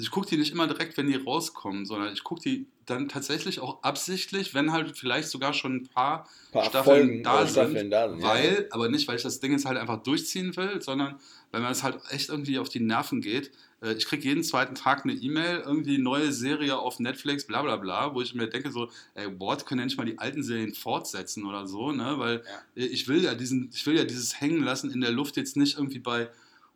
also 0.00 0.06
ich 0.06 0.10
gucke 0.12 0.28
die 0.30 0.38
nicht 0.38 0.50
immer 0.50 0.66
direkt, 0.66 0.96
wenn 0.96 1.08
die 1.08 1.16
rauskommen, 1.16 1.84
sondern 1.84 2.10
ich 2.14 2.24
gucke 2.24 2.40
die 2.40 2.66
dann 2.86 3.10
tatsächlich 3.10 3.60
auch 3.60 3.82
absichtlich, 3.82 4.54
wenn 4.54 4.72
halt 4.72 4.96
vielleicht 4.96 5.28
sogar 5.28 5.52
schon 5.52 5.76
ein 5.76 5.88
paar, 5.88 6.26
Paar 6.52 6.64
Staffeln 6.64 6.84
Folgen 6.84 7.22
da 7.22 7.40
sind, 7.40 7.50
Staffeln 7.50 7.90
da 7.90 8.08
sind, 8.08 8.20
ja. 8.20 8.26
weil, 8.26 8.68
aber 8.70 8.88
nicht, 8.88 9.06
weil 9.06 9.16
ich 9.16 9.22
das 9.22 9.40
Ding 9.40 9.52
jetzt 9.52 9.66
halt 9.66 9.76
einfach 9.76 10.02
durchziehen 10.02 10.56
will, 10.56 10.80
sondern 10.80 11.20
weil 11.50 11.60
mir 11.60 11.68
es 11.68 11.82
halt 11.82 11.98
echt 12.08 12.30
irgendwie 12.30 12.58
auf 12.58 12.70
die 12.70 12.80
Nerven 12.80 13.20
geht. 13.20 13.50
Äh, 13.82 13.92
Ich 13.92 14.06
kriege 14.06 14.24
jeden 14.24 14.42
zweiten 14.42 14.74
Tag 14.74 15.04
eine 15.04 15.12
E-Mail, 15.12 15.64
irgendwie 15.66 15.98
neue 15.98 16.32
Serie 16.32 16.78
auf 16.78 16.98
Netflix, 16.98 17.46
bla 17.46 17.60
bla 17.60 17.76
bla, 17.76 18.14
wo 18.14 18.22
ich 18.22 18.34
mir 18.34 18.48
denke 18.48 18.72
so, 18.72 18.88
ey, 19.14 19.38
Wort 19.38 19.66
können 19.66 19.80
ja 19.80 19.84
nicht 19.84 19.98
mal 19.98 20.06
die 20.06 20.18
alten 20.18 20.42
Serien 20.42 20.72
fortsetzen 20.72 21.44
oder 21.44 21.66
so, 21.66 21.92
ne? 21.92 22.14
Weil 22.16 22.42
äh, 22.74 22.86
ich 22.86 23.06
will 23.06 23.22
ja 23.22 23.34
diesen, 23.34 23.68
ich 23.74 23.86
will 23.86 23.98
ja 23.98 24.04
dieses 24.04 24.40
Hängen 24.40 24.64
lassen 24.64 24.90
in 24.90 25.02
der 25.02 25.12
Luft 25.12 25.36
jetzt 25.36 25.58
nicht 25.58 25.76
irgendwie 25.76 25.98
bei 25.98 26.30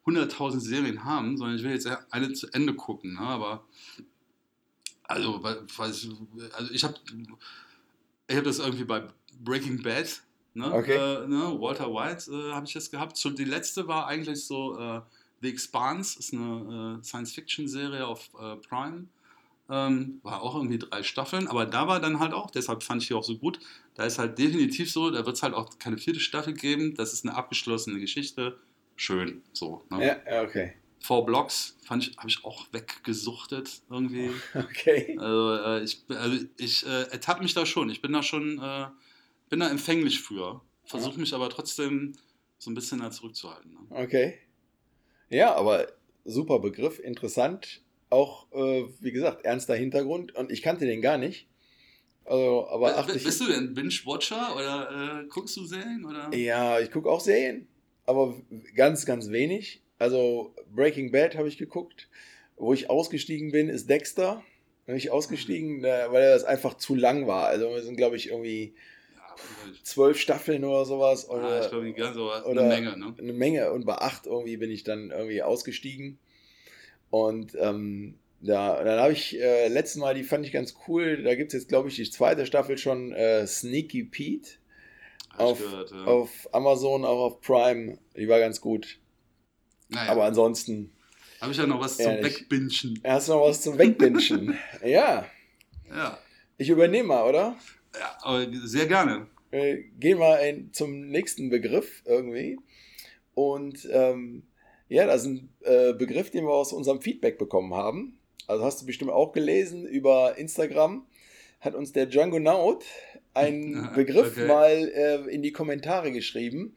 100.000 0.06 0.60
Serien 0.60 1.04
haben, 1.04 1.36
sondern 1.36 1.56
ich 1.56 1.62
will 1.62 1.72
jetzt 1.72 1.88
eine 2.10 2.32
zu 2.32 2.48
Ende 2.52 2.74
gucken, 2.74 3.14
ne? 3.14 3.20
Aber 3.20 3.64
also, 5.04 5.42
weiß, 5.42 6.08
also 6.52 6.72
ich 6.72 6.84
habe 6.84 6.94
ich 8.26 8.36
hab 8.36 8.44
das 8.44 8.58
irgendwie 8.58 8.84
bei 8.84 9.06
Breaking 9.40 9.82
Bad, 9.82 10.22
ne? 10.54 10.72
Okay. 10.72 10.96
Äh, 10.96 11.26
ne? 11.26 11.56
Walter 11.58 11.92
White 11.92 12.30
äh, 12.30 12.52
habe 12.52 12.66
ich 12.66 12.72
das 12.72 12.90
gehabt. 12.90 13.16
So, 13.16 13.30
die 13.30 13.44
letzte 13.44 13.86
war 13.86 14.06
eigentlich 14.06 14.44
so 14.44 14.78
äh, 14.78 15.00
The 15.42 15.48
Expanse, 15.50 16.18
ist 16.18 16.32
eine 16.32 16.98
äh, 17.00 17.04
Science-Fiction-Serie 17.04 18.06
auf 18.06 18.30
äh, 18.40 18.56
Prime. 18.56 19.06
Ähm, 19.70 20.20
war 20.22 20.42
auch 20.42 20.56
irgendwie 20.56 20.78
drei 20.78 21.02
Staffeln, 21.02 21.48
aber 21.48 21.64
da 21.64 21.88
war 21.88 21.98
dann 21.98 22.18
halt 22.18 22.34
auch, 22.34 22.50
deshalb 22.50 22.82
fand 22.82 23.00
ich 23.00 23.08
die 23.08 23.14
auch 23.14 23.24
so 23.24 23.38
gut, 23.38 23.58
da 23.94 24.04
ist 24.04 24.18
halt 24.18 24.38
definitiv 24.38 24.92
so, 24.92 25.10
da 25.10 25.24
wird 25.24 25.36
es 25.36 25.42
halt 25.42 25.54
auch 25.54 25.78
keine 25.78 25.96
vierte 25.96 26.20
Staffel 26.20 26.52
geben, 26.52 26.94
das 26.94 27.14
ist 27.14 27.24
eine 27.24 27.34
abgeschlossene 27.34 27.98
Geschichte, 27.98 28.58
schön, 28.96 29.42
so. 29.52 29.84
Ne? 29.90 30.20
Ja, 30.28 30.42
okay. 30.42 30.74
Four 31.00 31.26
Blocks 31.26 31.76
fand 31.84 32.06
ich, 32.08 32.16
habe 32.16 32.28
ich 32.28 32.44
auch 32.44 32.66
weggesuchtet 32.72 33.82
irgendwie. 33.90 34.30
Okay. 34.54 35.16
Also, 35.18 35.54
äh, 35.56 35.82
ich, 35.84 36.02
also 36.08 36.44
ich 36.56 36.86
äh, 36.86 37.02
ertappe 37.10 37.42
mich 37.42 37.52
da 37.54 37.66
schon. 37.66 37.90
Ich 37.90 38.00
bin 38.00 38.12
da 38.12 38.22
schon, 38.22 38.58
äh, 38.58 38.86
bin 39.50 39.60
da 39.60 39.68
empfänglich 39.68 40.20
für. 40.20 40.62
Versuche 40.86 41.18
mich 41.20 41.34
aber 41.34 41.50
trotzdem 41.50 42.14
so 42.58 42.70
ein 42.70 42.74
bisschen 42.74 43.00
da 43.00 43.10
zurückzuhalten. 43.10 43.72
Ne? 43.72 43.78
Okay. 43.90 44.38
Ja, 45.28 45.54
aber 45.54 45.88
super 46.24 46.58
Begriff, 46.60 46.98
interessant. 46.98 47.82
Auch, 48.10 48.50
äh, 48.52 48.84
wie 49.00 49.12
gesagt, 49.12 49.44
ernster 49.44 49.74
Hintergrund. 49.74 50.34
Und 50.34 50.50
ich 50.52 50.62
kannte 50.62 50.86
den 50.86 51.02
gar 51.02 51.18
nicht. 51.18 51.48
Also, 52.24 52.66
aber 52.68 53.02
B- 53.02 53.12
ich. 53.14 53.24
Bist 53.24 53.40
du 53.42 53.46
denn 53.46 53.74
Binge-Watcher 53.74 54.54
oder 54.56 55.20
äh, 55.22 55.26
guckst 55.28 55.56
du 55.58 55.64
Serien? 55.66 56.04
Oder? 56.06 56.34
Ja, 56.34 56.80
ich 56.80 56.90
gucke 56.90 57.10
auch 57.10 57.20
Serien, 57.20 57.66
aber 58.06 58.34
ganz, 58.74 59.06
ganz 59.06 59.30
wenig. 59.30 59.80
Also 59.98 60.54
Breaking 60.74 61.10
Bad 61.12 61.36
habe 61.36 61.48
ich 61.48 61.58
geguckt. 61.58 62.08
Wo 62.56 62.72
ich 62.72 62.88
ausgestiegen 62.88 63.50
bin, 63.50 63.68
ist 63.68 63.90
Dexter. 63.90 64.42
Bin 64.86 64.96
ich 64.96 65.10
ausgestiegen, 65.10 65.82
äh, 65.84 66.06
weil 66.10 66.30
das 66.30 66.44
einfach 66.44 66.74
zu 66.74 66.94
lang 66.94 67.26
war. 67.26 67.46
Also 67.46 67.70
wir 67.70 67.82
sind, 67.82 67.96
glaube 67.96 68.16
ich, 68.16 68.28
irgendwie 68.28 68.74
zwölf 69.82 70.18
Staffeln 70.20 70.64
oder 70.64 70.84
sowas. 70.84 71.28
ah, 71.28 71.32
Oder 71.34 71.62
ich 71.64 71.68
glaube, 71.70 71.86
die 71.86 71.94
ganze 71.94 72.20
aber 72.20 72.46
oder- 72.46 72.60
eine 72.62 72.68
Menge. 72.68 72.96
Ne? 72.98 73.14
eine 73.18 73.32
Menge. 73.32 73.72
Und 73.72 73.86
bei 73.86 73.94
acht 73.96 74.26
irgendwie 74.26 74.56
bin 74.56 74.70
ich 74.70 74.84
dann 74.84 75.10
irgendwie 75.10 75.42
ausgestiegen. 75.42 76.18
Und 77.10 77.56
ähm, 77.60 78.14
ja, 78.42 78.82
dann 78.84 79.00
habe 79.00 79.12
ich 79.12 79.40
äh, 79.40 79.68
letztes 79.68 79.96
Mal, 80.00 80.14
die 80.14 80.22
fand 80.24 80.44
ich 80.46 80.52
ganz 80.52 80.76
cool. 80.86 81.22
Da 81.22 81.34
gibt 81.34 81.52
es 81.52 81.60
jetzt, 81.60 81.68
glaube 81.68 81.88
ich, 81.88 81.96
die 81.96 82.08
zweite 82.10 82.46
Staffel 82.46 82.76
schon, 82.78 83.12
äh, 83.12 83.46
Sneaky 83.46 84.04
Pete. 84.04 84.50
Auf- 85.38 85.58
gehört, 85.58 85.90
ja. 85.90 86.04
Auf 86.04 86.48
Amazon, 86.52 87.04
auch 87.04 87.18
auf 87.26 87.40
Prime. 87.40 87.98
Die 88.16 88.28
war 88.28 88.38
ganz 88.40 88.60
gut. 88.60 88.98
naja, 89.88 90.10
Aber 90.12 90.24
ansonsten, 90.24 90.92
habe 91.40 91.52
ich 91.52 91.58
ja 91.58 91.66
noch 91.66 91.80
was 91.80 91.96
zum 91.96 92.06
ehrlich. 92.06 92.40
Wegbingen. 92.50 93.00
hast 93.04 93.28
du 93.28 93.32
noch 93.32 93.42
was 93.46 93.60
zum 93.62 93.78
Wegbinschen? 93.78 94.56
ja, 94.84 95.26
Ja. 95.88 96.18
ich 96.58 96.68
übernehme 96.70 97.08
mal, 97.08 97.28
oder? 97.28 97.56
ja, 97.98 98.16
aber 98.22 98.46
sehr 98.64 98.86
gerne. 98.86 99.26
äh, 99.50 99.82
gehen 100.00 100.18
wir 100.18 100.40
in, 100.40 100.72
zum 100.72 101.08
nächsten 101.08 101.50
Begriff 101.50 102.02
irgendwie. 102.06 102.58
Und 103.34 103.86
ähm, 103.90 104.44
ja, 104.88 105.06
das 105.06 105.22
ist 105.22 105.26
ein 105.28 105.48
äh, 105.62 105.92
Begriff, 105.92 106.30
den 106.30 106.44
wir 106.44 106.52
aus 106.52 106.72
unserem 106.72 107.00
Feedback 107.02 107.38
bekommen 107.38 107.74
haben. 107.74 108.18
Also 108.46 108.64
hast 108.64 108.82
du 108.82 108.86
bestimmt 108.86 109.10
auch 109.10 109.32
gelesen 109.32 109.86
über 109.86 110.36
Instagram. 110.38 111.06
Hat 111.64 111.74
uns 111.74 111.92
der 111.92 112.06
Django 112.06 112.38
Naut 112.38 112.84
einen 113.32 113.76
Ah, 113.84 113.92
Begriff 113.94 114.32
okay. 114.32 114.46
mal 114.46 114.70
äh, 114.70 115.34
in 115.34 115.42
die 115.42 115.52
Kommentare 115.52 116.12
geschrieben. 116.12 116.76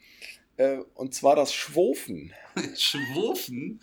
Äh, 0.55 0.77
und 0.95 1.13
zwar 1.13 1.35
das 1.35 1.53
Schwofen. 1.53 2.33
Schwurfen? 2.75 3.79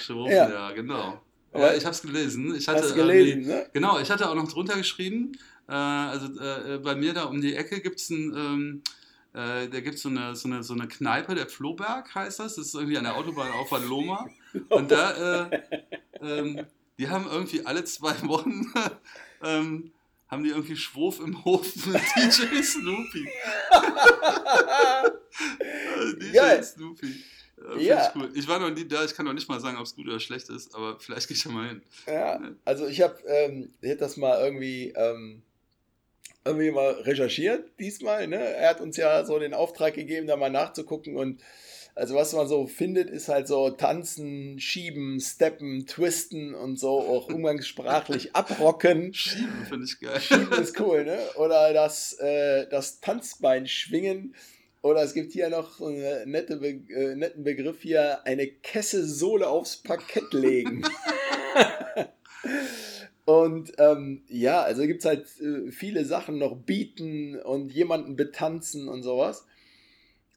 Schwurfen, 0.00 0.32
Ja. 0.32 0.48
ja, 0.50 0.72
genau. 0.72 1.20
Ja. 1.54 1.72
Ich 1.74 1.84
habe 1.84 1.94
es 1.94 2.02
gelesen. 2.02 2.54
Ich 2.54 2.68
hatte 2.68 2.92
gelesen, 2.94 3.46
ne? 3.46 3.66
Genau, 3.72 3.98
ich 3.98 4.10
hatte 4.10 4.28
auch 4.28 4.34
noch 4.34 4.50
drunter 4.50 4.76
geschrieben, 4.76 5.32
äh, 5.68 5.72
also 5.72 6.26
äh, 6.38 6.78
bei 6.78 6.94
mir 6.94 7.14
da 7.14 7.24
um 7.24 7.40
die 7.40 7.54
Ecke 7.54 7.80
gibt 7.80 7.98
es 7.98 8.10
ein, 8.10 8.34
ähm, 8.36 8.82
äh, 9.32 9.66
da 9.68 9.80
gibt 9.80 9.98
so 9.98 10.10
eine, 10.10 10.36
so, 10.36 10.48
eine, 10.48 10.62
so 10.62 10.74
eine 10.74 10.86
Kneipe, 10.86 11.34
der 11.34 11.46
Floberg 11.46 12.14
heißt 12.14 12.40
das, 12.40 12.56
das 12.56 12.66
ist 12.66 12.74
irgendwie 12.74 12.98
an 12.98 13.04
der 13.04 13.16
Autobahn 13.16 13.50
auf 13.52 13.72
an 13.72 13.88
Loma 13.88 14.28
und 14.68 14.90
da, 14.90 15.46
äh, 15.50 15.60
ähm, 16.20 16.66
die 16.98 17.08
haben 17.08 17.26
irgendwie 17.30 17.64
alle 17.64 17.84
zwei 17.84 18.14
Wochen, 18.28 18.70
ähm, 19.42 19.92
haben 20.28 20.42
die 20.42 20.50
irgendwie 20.50 20.76
Schwurf 20.76 21.20
im 21.20 21.44
Hof 21.44 21.86
mit 21.86 22.02
DJ 22.16 22.62
Snoopy. 22.62 23.24
DJ 26.20 26.32
Geil. 26.32 26.64
Snoopy. 26.64 27.14
Ja, 27.78 28.08
ich, 28.08 28.16
cool. 28.16 28.30
ich 28.34 28.48
war 28.48 28.58
noch 28.58 28.70
nie 28.70 28.86
da, 28.86 29.04
ich 29.04 29.14
kann 29.14 29.24
noch 29.24 29.32
nicht 29.32 29.48
mal 29.48 29.60
sagen, 29.60 29.78
ob 29.78 29.84
es 29.84 29.96
gut 29.96 30.06
oder 30.06 30.20
schlecht 30.20 30.48
ist, 30.50 30.74
aber 30.74 31.00
vielleicht 31.00 31.28
gehe 31.28 31.36
ich 31.36 31.44
ja 31.44 31.50
mal 31.50 31.68
hin. 31.68 31.82
Ja, 32.06 32.40
also 32.64 32.86
ich 32.86 33.00
habe 33.00 33.18
ähm, 33.26 33.72
ich 33.80 33.92
hab 33.92 33.98
das 33.98 34.16
mal 34.16 34.44
irgendwie, 34.44 34.92
ähm, 34.94 35.42
irgendwie 36.44 36.70
mal 36.70 36.92
recherchiert 36.92 37.70
diesmal. 37.78 38.26
Ne? 38.26 38.36
Er 38.36 38.70
hat 38.70 38.80
uns 38.80 38.96
ja 38.96 39.24
so 39.24 39.38
den 39.38 39.54
Auftrag 39.54 39.94
gegeben, 39.94 40.26
da 40.26 40.36
mal 40.36 40.50
nachzugucken. 40.50 41.16
Und 41.16 41.40
also 41.96 42.14
was 42.14 42.34
man 42.34 42.46
so 42.46 42.66
findet, 42.66 43.08
ist 43.08 43.28
halt 43.28 43.48
so 43.48 43.70
tanzen, 43.70 44.60
schieben, 44.60 45.18
steppen, 45.18 45.86
twisten 45.86 46.54
und 46.54 46.78
so 46.78 47.00
auch 47.00 47.28
umgangssprachlich 47.28 48.30
abrocken. 48.36 49.14
Schieben 49.14 49.64
finde 49.66 49.86
ich 49.86 49.98
geil. 49.98 50.20
Schieben 50.20 50.52
ist 50.60 50.78
cool, 50.78 51.06
ne? 51.06 51.18
Oder 51.36 51.72
das, 51.72 52.12
äh, 52.20 52.68
das 52.68 53.00
Tanzbein 53.00 53.66
schwingen. 53.66 54.34
Oder 54.82 55.02
es 55.02 55.14
gibt 55.14 55.32
hier 55.32 55.48
noch 55.48 55.78
so 55.78 55.86
einen 55.86 56.30
nette 56.30 56.58
Be 56.58 56.82
äh, 56.90 57.14
netten 57.16 57.44
Begriff 57.44 57.80
hier, 57.80 58.24
eine 58.26 58.46
Kesselsohle 58.46 59.48
aufs 59.48 59.78
Parkett 59.78 60.34
legen. 60.34 60.82
Und 63.24 63.72
ähm, 63.78 64.22
ja, 64.28 64.60
also 64.62 64.82
gibt 64.82 65.00
es 65.00 65.06
halt 65.06 65.26
äh, 65.40 65.72
viele 65.72 66.04
Sachen 66.04 66.38
noch 66.38 66.56
bieten 66.56 67.40
und 67.40 67.72
jemanden 67.72 68.14
betanzen 68.14 68.88
und 68.88 69.02
sowas. 69.02 69.46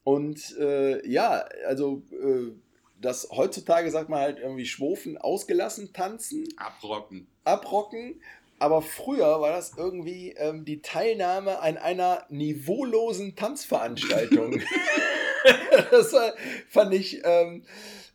Und 0.09 0.57
äh, 0.57 1.07
ja, 1.07 1.45
also 1.67 2.01
äh, 2.11 2.51
das 2.99 3.29
heutzutage 3.29 3.91
sagt 3.91 4.09
man 4.09 4.21
halt 4.21 4.39
irgendwie 4.39 4.65
schwofen, 4.65 5.19
ausgelassen 5.19 5.93
tanzen 5.93 6.47
Abrocken. 6.57 7.27
abrocken. 7.43 8.19
Aber 8.57 8.81
früher 8.81 9.39
war 9.39 9.51
das 9.51 9.73
irgendwie 9.77 10.31
ähm, 10.31 10.65
die 10.65 10.81
Teilnahme 10.81 11.59
an 11.59 11.77
einer 11.77 12.25
niveaulosen 12.29 13.35
Tanzveranstaltung. 13.35 14.59
das 15.91 16.11
war, 16.11 16.33
fand 16.69 16.95
ich. 16.95 17.21
Ähm, 17.23 17.63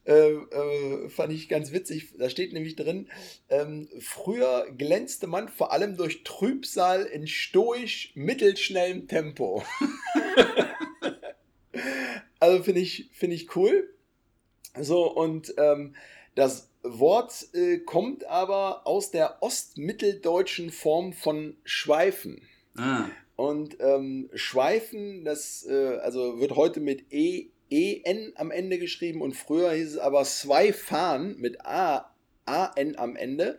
äh, 0.04 0.32
äh, 0.32 1.08
fand 1.10 1.32
ich 1.32 1.48
ganz 1.48 1.70
witzig. 1.70 2.12
Da 2.18 2.28
steht 2.28 2.52
nämlich 2.52 2.74
drin, 2.74 3.08
ähm, 3.48 3.88
früher 4.00 4.66
glänzte 4.76 5.28
man 5.28 5.48
vor 5.48 5.72
allem 5.72 5.96
durch 5.96 6.24
Trübsal 6.24 7.04
in 7.04 7.28
stoisch 7.28 8.10
mittelschnellem 8.16 9.06
Tempo. 9.06 9.62
also 12.44 12.62
finde 12.62 12.80
ich, 12.80 13.10
finde 13.12 13.36
ich 13.36 13.56
cool. 13.56 13.90
So, 14.80 15.10
und 15.10 15.54
ähm, 15.56 15.94
das 16.34 16.70
Wort 16.82 17.48
äh, 17.54 17.78
kommt 17.78 18.24
aber 18.26 18.86
aus 18.86 19.10
der 19.10 19.42
ostmitteldeutschen 19.42 20.70
Form 20.70 21.12
von 21.12 21.56
Schweifen. 21.64 22.42
Ah, 22.76 23.06
Und 23.36 23.78
ähm, 23.80 24.30
Schweifen, 24.34 25.24
das 25.24 25.66
äh, 25.68 25.98
also 26.02 26.40
wird 26.40 26.56
heute 26.56 26.80
mit 26.80 27.12
E, 27.12 27.48
EN 27.70 28.32
am 28.36 28.50
Ende 28.50 28.78
geschrieben 28.78 29.22
und 29.22 29.34
früher 29.34 29.72
hieß 29.72 29.92
es 29.92 29.98
aber 29.98 30.24
Zweifan 30.24 31.36
mit 31.38 31.64
A, 31.64 32.12
AN 32.44 32.96
am 32.96 33.16
Ende 33.16 33.58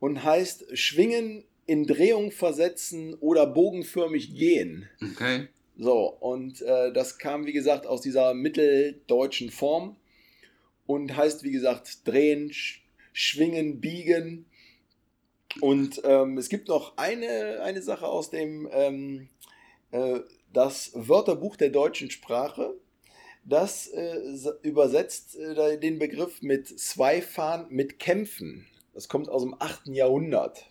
und 0.00 0.24
heißt 0.24 0.76
schwingen, 0.76 1.44
in 1.66 1.86
Drehung 1.86 2.30
versetzen 2.30 3.14
oder 3.14 3.46
bogenförmig 3.46 4.36
gehen. 4.36 4.88
okay. 5.02 5.48
So, 5.78 6.08
und 6.08 6.62
äh, 6.62 6.92
das 6.92 7.18
kam, 7.18 7.46
wie 7.46 7.52
gesagt, 7.52 7.86
aus 7.86 8.00
dieser 8.00 8.32
mitteldeutschen 8.32 9.50
Form 9.50 9.96
und 10.86 11.16
heißt, 11.16 11.42
wie 11.42 11.52
gesagt, 11.52 12.06
drehen, 12.06 12.52
sch 12.52 12.82
schwingen, 13.12 13.80
biegen. 13.80 14.46
Und 15.60 16.02
ähm, 16.04 16.36
es 16.36 16.50
gibt 16.50 16.68
noch 16.68 16.98
eine, 16.98 17.62
eine 17.62 17.80
Sache 17.80 18.06
aus 18.06 18.28
dem 18.30 18.68
ähm, 18.72 19.28
äh, 19.90 20.20
das 20.52 20.92
Wörterbuch 20.94 21.56
der 21.56 21.70
deutschen 21.70 22.10
Sprache. 22.10 22.74
Das 23.44 23.86
äh, 23.86 24.20
übersetzt 24.62 25.36
äh, 25.36 25.78
den 25.78 25.98
Begriff 25.98 26.42
mit 26.42 26.66
Zweifahren 26.66 27.66
mit 27.70 27.98
Kämpfen. 27.98 28.66
das 28.92 29.08
kommt 29.08 29.28
aus 29.28 29.42
dem 29.42 29.54
8. 29.58 29.88
Jahrhundert. 29.88 30.66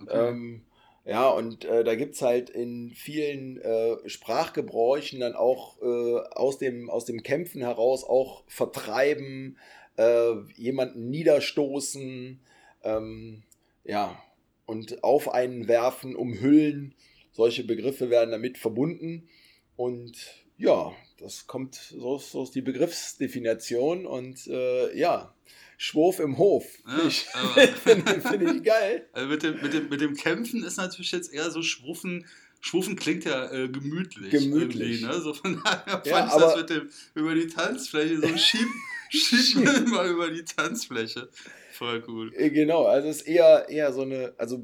Okay. 0.00 0.28
Ähm, 0.28 0.62
ja, 1.08 1.30
und 1.30 1.64
äh, 1.64 1.84
da 1.84 1.94
gibt 1.94 2.16
es 2.16 2.20
halt 2.20 2.50
in 2.50 2.90
vielen 2.90 3.56
äh, 3.62 3.96
Sprachgebräuchen 4.06 5.20
dann 5.20 5.34
auch 5.34 5.80
äh, 5.80 6.18
aus, 6.34 6.58
dem, 6.58 6.90
aus 6.90 7.06
dem 7.06 7.22
Kämpfen 7.22 7.62
heraus 7.62 8.04
auch 8.04 8.44
vertreiben, 8.46 9.56
äh, 9.96 10.34
jemanden 10.54 11.08
niederstoßen, 11.08 12.40
ähm, 12.82 13.42
ja, 13.84 14.22
und 14.66 15.02
auf 15.02 15.32
einen 15.32 15.66
werfen, 15.66 16.14
umhüllen. 16.14 16.94
Solche 17.32 17.64
Begriffe 17.64 18.10
werden 18.10 18.30
damit 18.32 18.58
verbunden. 18.58 19.30
Und 19.76 20.44
ja, 20.58 20.92
das 21.18 21.46
kommt, 21.46 21.74
so, 21.76 22.18
so 22.18 22.42
ist 22.42 22.54
die 22.54 22.60
Begriffsdefinition. 22.60 24.04
Und 24.04 24.46
äh, 24.46 24.94
ja, 24.94 25.34
Schwurf 25.80 26.18
im 26.18 26.38
Hof. 26.38 26.66
Ja, 26.86 27.08
Finde 27.08 28.16
ich, 28.16 28.22
find 28.28 28.50
ich, 28.50 28.62
geil. 28.64 29.06
Also 29.12 29.28
mit, 29.28 29.42
dem, 29.44 29.62
mit, 29.62 29.72
dem, 29.72 29.88
mit 29.88 30.00
dem 30.00 30.14
Kämpfen 30.14 30.64
ist 30.64 30.76
natürlich 30.76 31.12
jetzt 31.12 31.32
eher 31.32 31.50
so 31.52 31.62
Schwuffen. 31.62 32.26
Schwuffen 32.60 32.96
klingt 32.96 33.24
ja 33.24 33.50
äh, 33.52 33.68
gemütlich. 33.68 34.30
Gemütlich. 34.30 35.02
Ne? 35.02 35.20
So 35.20 35.32
von 35.32 35.62
daher 35.64 36.02
ja, 36.04 36.16
fand 36.16 36.32
ich 36.32 36.40
das 36.40 36.56
mit 36.56 36.70
dem 36.70 36.90
über 37.14 37.34
die 37.36 37.46
Tanzfläche 37.46 38.20
so 38.20 38.28
schieb, 38.36 38.66
schieb 39.08 39.88
mal 39.88 40.10
über 40.10 40.28
die 40.30 40.44
Tanzfläche. 40.44 41.28
Voll 41.70 42.02
cool. 42.08 42.32
Äh, 42.34 42.50
genau, 42.50 42.86
also 42.86 43.06
es 43.06 43.18
ist 43.18 43.28
eher, 43.28 43.68
eher 43.68 43.92
so 43.92 44.02
eine, 44.02 44.34
also 44.36 44.60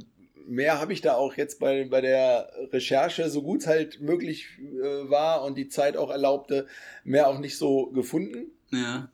mehr 0.48 0.80
habe 0.80 0.92
ich 0.92 1.00
da 1.00 1.14
auch 1.14 1.36
jetzt 1.36 1.60
bei, 1.60 1.84
bei 1.84 2.00
der 2.00 2.50
Recherche, 2.72 3.30
so 3.30 3.40
gut 3.42 3.60
es 3.60 3.68
halt 3.68 4.00
möglich 4.00 4.48
äh, 4.58 5.08
war 5.08 5.44
und 5.44 5.56
die 5.56 5.68
Zeit 5.68 5.96
auch 5.96 6.10
erlaubte, 6.10 6.66
mehr 7.04 7.28
auch 7.28 7.38
nicht 7.38 7.56
so 7.56 7.86
gefunden. 7.92 8.50
Ja. 8.72 9.12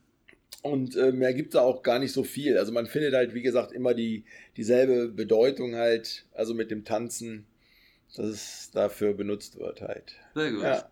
Und 0.63 0.95
äh, 0.97 1.13
mehr 1.13 1.33
gibt 1.33 1.49
es 1.49 1.53
da 1.55 1.63
auch 1.63 1.83
gar 1.83 1.99
nicht 1.99 2.13
so 2.13 2.23
viel. 2.23 2.59
Also 2.59 2.73
man 2.73 2.87
findet 2.87 3.15
halt, 3.15 3.35
wie 3.35 3.43
gesagt, 3.43 3.73
immer 3.73 3.95
die, 3.95 4.25
dieselbe 4.57 5.09
Bedeutung 5.09 5.75
halt, 5.75 6.27
also 6.35 6.53
mit 6.55 6.71
dem 6.71 6.85
Tanzen, 6.85 7.47
dass 8.15 8.27
es 8.27 8.71
dafür 8.73 9.15
benutzt 9.15 9.59
wird 9.59 9.81
halt. 9.81 10.17
Sehr 10.35 10.53
gut. 10.53 10.63
Ja. 10.63 10.91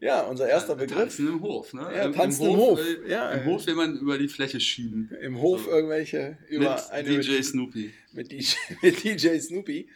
Ja, 0.00 0.22
unser 0.22 0.48
erster 0.48 0.76
Begriff. 0.76 0.96
Tanzen 0.96 1.26
im 1.26 1.40
Hof, 1.42 1.74
ne? 1.74 1.90
Ja, 1.92 2.08
tanzen 2.12 2.44
im, 2.44 2.50
im 2.52 2.56
Hof. 2.56 2.80
Äh, 2.80 3.10
ja, 3.10 3.32
Im 3.32 3.44
Hof 3.46 3.66
will 3.66 3.74
man 3.74 3.98
über 3.98 4.16
die 4.16 4.28
Fläche 4.28 4.60
schieben. 4.60 5.10
Im 5.20 5.40
Hof 5.40 5.64
so. 5.64 5.70
irgendwelche 5.70 6.38
über 6.48 6.74
mit 6.74 6.90
eine 6.90 7.20
DJ 7.20 7.42
Snoopy. 7.42 7.92
Mit 8.12 8.30
DJ, 8.30 8.54
mit 8.82 9.02
DJ 9.02 9.38
Snoopy. 9.40 9.88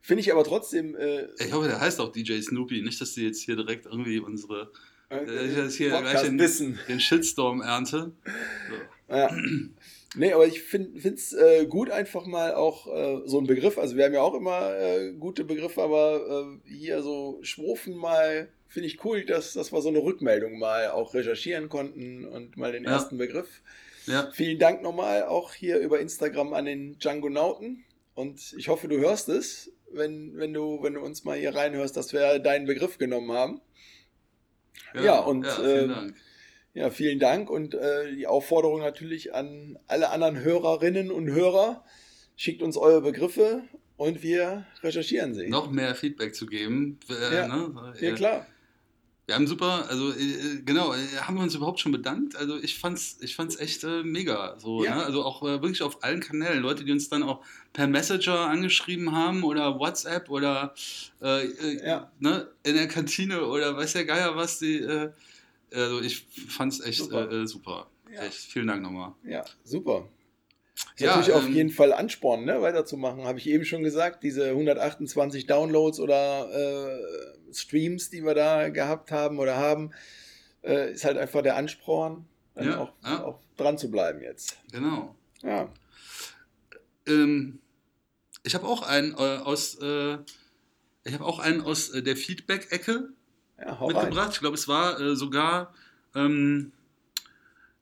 Finde 0.00 0.22
ich 0.22 0.32
aber 0.32 0.44
trotzdem. 0.44 0.96
Äh, 0.96 1.26
ich 1.38 1.52
hoffe, 1.52 1.68
der 1.68 1.80
heißt 1.80 2.00
auch 2.00 2.10
DJ 2.10 2.40
Snoopy. 2.40 2.80
Nicht, 2.80 3.00
dass 3.02 3.12
die 3.12 3.24
jetzt 3.24 3.42
hier 3.42 3.54
direkt 3.54 3.84
irgendwie 3.84 4.18
unsere 4.18 4.72
äh, 5.18 5.66
ich 5.66 5.76
hier 5.76 5.90
gleich 5.90 6.22
den, 6.22 6.38
den, 6.88 7.00
Shitstorm 7.00 7.60
ernte. 7.60 8.12
So. 9.08 9.14
Ja. 9.14 9.30
Nee, 10.14 10.32
aber 10.34 10.46
ich 10.46 10.62
finde 10.62 11.08
es 11.08 11.32
äh, 11.32 11.64
gut, 11.64 11.90
einfach 11.90 12.26
mal 12.26 12.54
auch 12.54 12.86
äh, 12.86 13.22
so 13.24 13.38
ein 13.38 13.46
Begriff. 13.46 13.78
Also, 13.78 13.96
wir 13.96 14.04
haben 14.04 14.12
ja 14.12 14.20
auch 14.20 14.34
immer 14.34 14.78
äh, 14.78 15.12
gute 15.12 15.42
Begriffe, 15.42 15.82
aber 15.82 16.58
äh, 16.66 16.70
hier 16.70 17.02
so 17.02 17.38
Schwurfen 17.42 17.96
mal 17.96 18.48
finde 18.68 18.88
ich 18.88 19.04
cool, 19.04 19.24
dass, 19.24 19.52
dass 19.54 19.72
wir 19.72 19.80
so 19.82 19.88
eine 19.88 20.02
Rückmeldung 20.02 20.58
mal 20.58 20.90
auch 20.90 21.14
recherchieren 21.14 21.68
konnten 21.68 22.26
und 22.26 22.56
mal 22.56 22.72
den 22.72 22.84
ja. 22.84 22.90
ersten 22.90 23.18
Begriff. 23.18 23.62
Ja. 24.06 24.30
Vielen 24.32 24.58
Dank 24.58 24.82
nochmal 24.82 25.24
auch 25.24 25.54
hier 25.54 25.78
über 25.78 26.00
Instagram 26.00 26.54
an 26.54 26.64
den 26.64 26.98
Django 26.98 27.28
Nauten. 27.28 27.84
Und 28.14 28.54
ich 28.56 28.68
hoffe, 28.68 28.88
du 28.88 28.98
hörst 28.98 29.28
es, 29.28 29.72
wenn, 29.92 30.36
wenn, 30.36 30.52
du, 30.52 30.82
wenn 30.82 30.94
du 30.94 31.00
uns 31.00 31.24
mal 31.24 31.38
hier 31.38 31.54
reinhörst, 31.54 31.96
dass 31.96 32.12
wir 32.12 32.38
deinen 32.38 32.66
Begriff 32.66 32.98
genommen 32.98 33.32
haben. 33.32 33.60
Ja, 34.94 35.02
ja 35.02 35.18
und 35.20 35.44
ja, 35.44 35.52
vielen, 35.52 35.90
äh, 35.90 35.94
Dank. 35.94 36.14
Ja, 36.74 36.90
vielen 36.90 37.18
Dank 37.18 37.50
und 37.50 37.74
äh, 37.74 38.14
die 38.14 38.26
Aufforderung 38.26 38.80
natürlich 38.80 39.34
an 39.34 39.78
alle 39.88 40.10
anderen 40.10 40.40
Hörerinnen 40.40 41.10
und 41.10 41.28
Hörer. 41.28 41.84
Schickt 42.36 42.62
uns 42.62 42.76
eure 42.76 43.02
Begriffe 43.02 43.62
und 43.96 44.22
wir 44.22 44.66
recherchieren 44.82 45.34
sie. 45.34 45.48
Noch 45.48 45.70
mehr 45.70 45.94
Feedback 45.94 46.34
zu 46.34 46.46
geben. 46.46 46.98
Äh, 47.08 47.34
ja, 47.34 47.48
ne? 47.48 47.94
ja, 48.00 48.14
klar. 48.14 48.46
Wir 49.26 49.36
haben 49.36 49.46
super, 49.46 49.88
also 49.88 50.12
äh, 50.12 50.62
genau, 50.64 50.92
äh, 50.92 50.98
haben 51.20 51.36
wir 51.36 51.42
uns 51.42 51.54
überhaupt 51.54 51.78
schon 51.78 51.92
bedankt. 51.92 52.34
Also 52.34 52.56
ich 52.60 52.78
fand's, 52.78 53.18
ich 53.20 53.36
fand's 53.36 53.56
echt 53.56 53.84
äh, 53.84 54.02
mega. 54.02 54.58
So, 54.58 54.84
ja. 54.84 54.96
ne? 54.96 55.04
Also 55.04 55.24
auch 55.24 55.42
äh, 55.42 55.62
wirklich 55.62 55.82
auf 55.82 56.02
allen 56.02 56.20
Kanälen. 56.20 56.60
Leute, 56.60 56.84
die 56.84 56.92
uns 56.92 57.08
dann 57.08 57.22
auch 57.22 57.44
per 57.72 57.86
Messenger 57.86 58.48
angeschrieben 58.48 59.12
haben 59.12 59.44
oder 59.44 59.78
WhatsApp 59.78 60.28
oder 60.28 60.74
äh, 61.20 61.44
äh, 61.46 61.86
ja. 61.86 62.10
ne? 62.18 62.48
in 62.64 62.74
der 62.74 62.88
Kantine 62.88 63.46
oder 63.46 63.76
weiß 63.76 63.92
der 63.92 64.04
Geier 64.04 64.36
was. 64.36 64.58
Die, 64.58 64.84
also 65.72 66.00
ich 66.00 66.26
fand's 66.48 66.80
echt 66.80 66.98
super. 66.98 67.46
super. 67.46 67.86
Ja. 68.12 68.22
Echt. 68.22 68.38
Vielen 68.38 68.66
Dank 68.66 68.82
nochmal. 68.82 69.12
Ja, 69.24 69.44
super. 69.64 70.08
Ist 70.74 71.00
ja, 71.00 71.16
natürlich 71.16 71.28
ähm, 71.28 71.34
auf 71.34 71.48
jeden 71.48 71.70
Fall 71.70 71.92
Ansporn, 71.92 72.44
ne, 72.44 72.62
weiterzumachen. 72.62 73.24
Habe 73.24 73.38
ich 73.38 73.48
eben 73.48 73.64
schon 73.64 73.82
gesagt, 73.82 74.22
diese 74.22 74.50
128 74.50 75.46
Downloads 75.46 76.00
oder 76.00 76.48
äh, 76.50 77.54
Streams, 77.54 78.10
die 78.10 78.24
wir 78.24 78.34
da 78.34 78.68
gehabt 78.70 79.10
haben 79.10 79.38
oder 79.38 79.56
haben, 79.56 79.92
äh, 80.62 80.92
ist 80.92 81.04
halt 81.04 81.18
einfach 81.18 81.42
der 81.42 81.56
Ansporn, 81.56 82.26
dann 82.54 82.66
ja, 82.66 82.78
auch, 82.78 82.92
ja. 83.04 83.24
auch, 83.24 83.40
dran 83.56 83.78
zu 83.78 83.90
bleiben 83.90 84.22
jetzt. 84.22 84.58
Genau. 84.72 85.14
Ja. 85.42 85.68
Ähm, 87.06 87.60
ich 88.44 88.54
habe 88.54 88.66
auch 88.66 88.82
einen 88.82 89.12
äh, 89.12 89.16
aus, 89.16 89.76
äh, 89.80 90.18
ich 91.04 91.14
habe 91.14 91.24
auch 91.24 91.38
einen 91.38 91.60
aus 91.60 91.90
äh, 91.90 92.02
der 92.02 92.16
Feedback-Ecke 92.16 93.10
mitgebracht. 93.58 94.16
Rein. 94.16 94.30
Ich 94.32 94.40
glaube, 94.40 94.56
es 94.56 94.68
war 94.68 95.00
äh, 95.00 95.16
sogar 95.16 95.74
ähm, 96.14 96.72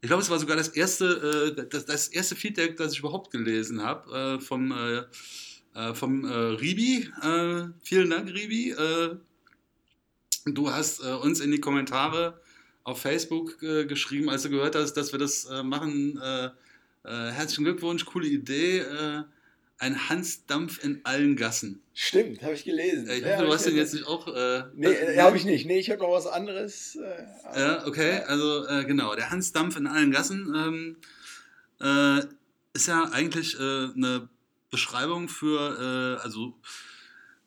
ich 0.03 0.09
glaube, 0.09 0.23
es 0.23 0.31
war 0.31 0.39
sogar 0.39 0.57
das 0.57 0.69
erste, 0.69 1.55
äh, 1.59 1.69
das, 1.69 1.85
das, 1.85 2.09
erste 2.09 2.35
Feedback, 2.35 2.77
das 2.77 2.93
ich 2.93 3.01
überhaupt 3.01 3.31
gelesen 3.31 3.83
habe, 3.83 4.39
äh, 4.39 4.41
vom, 4.41 4.73
äh, 4.73 5.03
äh 5.75 5.95
vom 5.95 6.25
äh, 6.25 6.35
Ribi. 6.35 7.09
Äh, 7.23 7.69
vielen 7.83 8.11
Dank, 8.11 8.33
Ribi. 8.33 8.75
du 10.47 10.71
hast 10.71 11.01
uns 11.01 11.41
in 11.41 11.51
die 11.51 11.61
Kommentare 11.61 12.41
auf 12.83 13.03
Facebook 13.03 13.59
geschrieben, 13.59 14.31
als 14.31 14.43
du 14.43 14.51
gehört 14.51 14.75
hast, 14.75 14.95
dass 14.95 15.13
wir 15.13 15.19
das 15.19 15.49
machen. 15.63 16.19
herzlichen 17.05 17.65
Glückwunsch, 17.65 18.07
coole 18.07 18.27
Idee 18.27 18.83
ein 19.81 20.11
Hansdampf 20.11 20.85
in 20.85 21.01
allen 21.05 21.37
Gassen. 21.37 21.83
Stimmt, 21.95 22.43
habe 22.43 22.53
ich 22.53 22.65
gelesen. 22.65 23.09
Ich 23.09 23.23
hoffe, 23.25 23.29
ja, 23.29 23.43
du 23.43 23.53
hast 23.53 23.67
den 23.67 23.77
jetzt 23.77 23.95
nicht 23.95 24.07
auch. 24.07 24.29
Äh, 24.29 24.65
nee, 24.75 24.89
äh, 24.89 25.19
habe 25.19 25.39
ich 25.39 25.47
nicht. 25.47 25.67
Nee, 25.67 25.79
ich 25.79 25.91
habe 25.91 26.01
noch 26.01 26.13
was 26.13 26.27
anderes. 26.27 26.97
Äh, 26.97 27.59
ja, 27.59 27.87
okay, 27.87 28.21
also 28.27 28.67
äh, 28.67 28.85
genau, 28.85 29.15
der 29.17 29.31
Hansdampf 29.31 29.77
in 29.77 29.87
allen 29.87 30.11
Gassen 30.11 30.55
ähm, 30.55 30.97
äh, 31.81 32.27
ist 32.75 32.89
ja 32.89 33.05
eigentlich 33.05 33.59
äh, 33.59 33.89
eine 33.95 34.29
Beschreibung 34.71 35.29
für, 35.29 36.19
äh, 36.21 36.23
also 36.23 36.55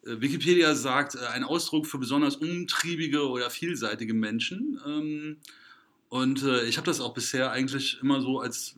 Wikipedia 0.02 0.74
sagt, 0.76 1.18
ein 1.18 1.44
Ausdruck 1.44 1.86
für 1.86 2.00
besonders 2.00 2.36
umtriebige 2.38 3.30
oder 3.30 3.50
vielseitige 3.50 4.14
Menschen. 4.16 4.82
Ähm, 4.86 5.38
und 6.10 6.44
ich 6.68 6.78
habe 6.78 6.86
das 6.86 7.00
auch 7.02 7.16
bisher 7.16 7.52
eigentlich 7.52 8.00
immer 8.00 8.22
so 8.22 8.40
als 8.40 8.76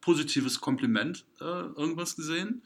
positives 0.00 0.58
Kompliment 0.58 1.26
irgendwas 1.38 2.16
gesehen. 2.16 2.62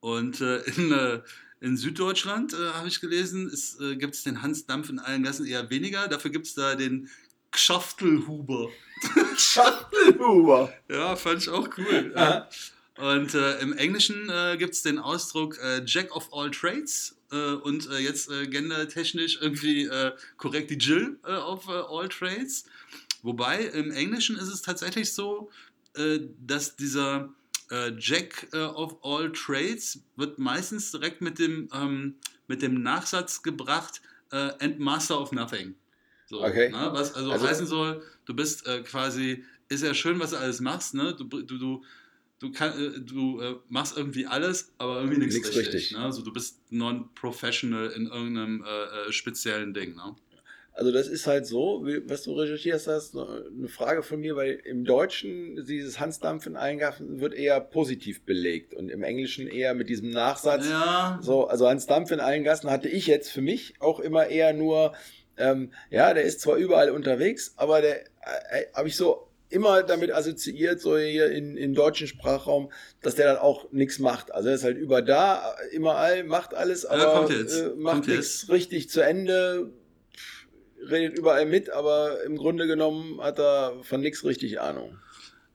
Und 0.00 0.40
äh, 0.40 0.58
in, 0.62 0.92
äh, 0.92 1.20
in 1.60 1.76
Süddeutschland 1.76 2.54
äh, 2.54 2.72
habe 2.72 2.88
ich 2.88 3.00
gelesen, 3.00 3.52
äh, 3.80 3.96
gibt 3.96 4.14
es 4.14 4.24
den 4.24 4.42
Hansdampf 4.42 4.88
in 4.88 4.98
allen 4.98 5.22
Gassen 5.22 5.46
eher 5.46 5.68
weniger. 5.70 6.08
Dafür 6.08 6.30
gibt 6.30 6.46
es 6.46 6.54
da 6.54 6.74
den 6.74 7.10
Gschaftelhuber. 7.52 8.70
Gschaftelhuber? 9.36 10.72
ja, 10.88 11.16
fand 11.16 11.42
ich 11.42 11.48
auch 11.48 11.68
cool. 11.78 12.12
Ja. 12.16 12.48
Und 12.96 13.34
äh, 13.34 13.58
im 13.60 13.72
Englischen 13.72 14.28
äh, 14.28 14.58
gibt 14.58 14.74
es 14.74 14.82
den 14.82 14.98
Ausdruck 14.98 15.58
Jack 15.86 16.14
of 16.14 16.28
all 16.34 16.50
Trades 16.50 17.16
und 17.62 17.88
jetzt 18.00 18.28
gendertechnisch 18.28 19.38
irgendwie 19.40 19.88
korrekt 20.36 20.68
die 20.68 20.74
Jill 20.74 21.16
of 21.22 21.68
all 21.68 22.08
Trades. 22.08 22.64
Wobei 23.22 23.66
im 23.66 23.92
Englischen 23.92 24.36
ist 24.36 24.48
es 24.48 24.62
tatsächlich 24.62 25.12
so, 25.12 25.48
dass 26.40 26.74
dieser 26.74 27.32
äh, 27.70 27.92
Jack 27.98 28.48
äh, 28.52 28.58
of 28.58 28.96
all 29.02 29.32
Trades 29.32 30.02
wird 30.16 30.38
meistens 30.38 30.90
direkt 30.90 31.20
mit 31.20 31.38
dem, 31.38 31.68
ähm, 31.72 32.16
mit 32.48 32.62
dem 32.62 32.82
Nachsatz 32.82 33.42
gebracht, 33.42 34.00
äh, 34.32 34.50
and 34.60 34.78
Master 34.78 35.20
of 35.20 35.32
Nothing. 35.32 35.74
So, 36.26 36.44
okay. 36.44 36.70
Ne? 36.70 36.90
Was 36.92 37.14
also, 37.14 37.32
also, 37.32 37.48
heißen 37.48 37.66
soll, 37.66 38.02
du 38.24 38.34
bist 38.34 38.66
äh, 38.66 38.82
quasi, 38.82 39.44
ist 39.68 39.82
ja 39.82 39.94
schön, 39.94 40.18
was 40.20 40.30
du 40.30 40.36
alles 40.36 40.60
machst, 40.60 40.94
ne? 40.94 41.14
Du, 41.14 41.24
du, 41.24 41.42
du, 41.42 41.82
du, 42.38 42.52
kann, 42.52 42.72
äh, 42.72 43.00
du 43.00 43.40
äh, 43.40 43.56
machst 43.68 43.96
irgendwie 43.96 44.26
alles, 44.26 44.72
aber 44.78 45.00
irgendwie 45.00 45.18
nichts 45.18 45.36
richtig. 45.36 45.56
richtig. 45.56 45.92
Ne? 45.92 45.98
Also 45.98 46.22
du 46.22 46.32
bist 46.32 46.60
non-professional 46.70 47.90
in 47.90 48.06
irgendeinem 48.06 48.64
speziellen 49.10 49.74
Ding. 49.74 49.94
Ne? 49.94 50.14
Also 50.80 50.92
das 50.92 51.08
ist 51.08 51.26
halt 51.26 51.46
so, 51.46 51.84
was 52.06 52.22
du 52.22 52.32
recherchierst 52.32 52.86
hast, 52.86 53.14
eine 53.14 53.68
Frage 53.68 54.02
von 54.02 54.18
mir, 54.18 54.34
weil 54.34 54.52
im 54.64 54.86
Deutschen 54.86 55.62
dieses 55.66 56.00
Hansdampfen 56.00 56.56
Eingaffen 56.56 57.20
wird 57.20 57.34
eher 57.34 57.60
positiv 57.60 58.24
belegt 58.24 58.72
und 58.72 58.88
im 58.88 59.02
Englischen 59.02 59.46
eher 59.46 59.74
mit 59.74 59.90
diesem 59.90 60.08
Nachsatz. 60.08 60.66
Ja. 60.70 61.18
So, 61.20 61.48
also 61.48 61.68
Hansdampf 61.68 62.12
in 62.12 62.20
allen 62.20 62.44
Gassen 62.44 62.70
hatte 62.70 62.88
ich 62.88 63.06
jetzt 63.06 63.30
für 63.30 63.42
mich 63.42 63.74
auch 63.78 64.00
immer 64.00 64.28
eher 64.28 64.54
nur, 64.54 64.94
ähm, 65.36 65.70
ja, 65.90 66.14
der 66.14 66.22
ist 66.22 66.40
zwar 66.40 66.56
überall 66.56 66.88
unterwegs, 66.92 67.52
aber 67.56 67.82
der 67.82 68.00
äh, 68.00 68.64
habe 68.72 68.88
ich 68.88 68.96
so 68.96 69.28
immer 69.50 69.82
damit 69.82 70.14
assoziiert, 70.14 70.80
so 70.80 70.96
hier 70.96 71.30
in, 71.30 71.58
im 71.58 71.74
deutschen 71.74 72.06
Sprachraum, 72.06 72.72
dass 73.02 73.16
der 73.16 73.26
dann 73.26 73.36
auch 73.36 73.70
nichts 73.70 73.98
macht. 73.98 74.32
Also 74.32 74.48
er 74.48 74.54
ist 74.54 74.64
halt 74.64 74.78
über 74.78 75.02
da, 75.02 75.56
immer 75.72 75.96
all, 75.96 76.24
macht 76.24 76.54
alles, 76.54 76.86
aber 76.86 77.28
äh, 77.28 77.74
macht 77.76 78.08
nichts 78.08 78.48
richtig 78.48 78.88
zu 78.88 79.02
Ende, 79.02 79.72
redet 80.88 81.18
überall 81.18 81.46
mit, 81.46 81.70
aber 81.70 82.22
im 82.24 82.36
Grunde 82.36 82.66
genommen 82.66 83.20
hat 83.20 83.38
er 83.38 83.82
von 83.82 84.00
nichts 84.00 84.24
richtig 84.24 84.60
Ahnung. 84.60 84.98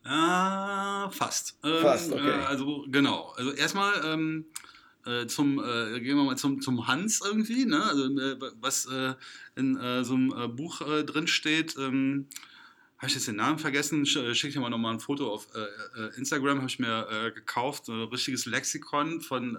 Ah, 0.04 1.10
fast. 1.10 1.58
Ähm, 1.64 1.82
fast, 1.82 2.12
okay. 2.12 2.30
Äh, 2.30 2.46
also 2.46 2.86
genau. 2.90 3.34
Also 3.38 3.52
erstmal 3.52 3.94
ähm, 4.06 4.46
äh, 5.06 5.28
zum, 5.28 5.60
äh, 5.60 6.00
gehen 6.00 6.18
wir 6.18 6.24
mal 6.24 6.38
zum, 6.38 6.62
zum 6.62 6.88
Hans 6.88 7.22
irgendwie, 7.24 7.66
ne? 7.66 7.84
Also, 7.84 8.06
äh, 8.06 8.38
was 8.60 8.86
äh, 8.86 9.14
in 9.56 9.78
äh, 9.78 10.04
so 10.04 10.14
einem 10.14 10.56
Buch 10.56 10.82
drin 11.06 11.28
steht, 11.28 11.76
ähm, 11.78 12.28
habe 12.98 13.08
ich 13.08 13.16
jetzt 13.16 13.28
den 13.28 13.36
Namen 13.36 13.60
vergessen, 13.60 14.06
schicke 14.06 14.48
ich 14.48 14.54
dir 14.54 14.60
mal 14.62 14.70
nochmal 14.70 14.94
ein 14.94 15.00
Foto 15.02 15.32
auf 15.32 15.48
Instagram, 16.16 16.60
habe 16.60 16.70
ich 16.70 16.80
mir 16.80 17.32
gekauft, 17.36 17.90
ein 17.90 18.04
richtiges 18.04 18.46
Lexikon 18.46 19.20
von 19.20 19.58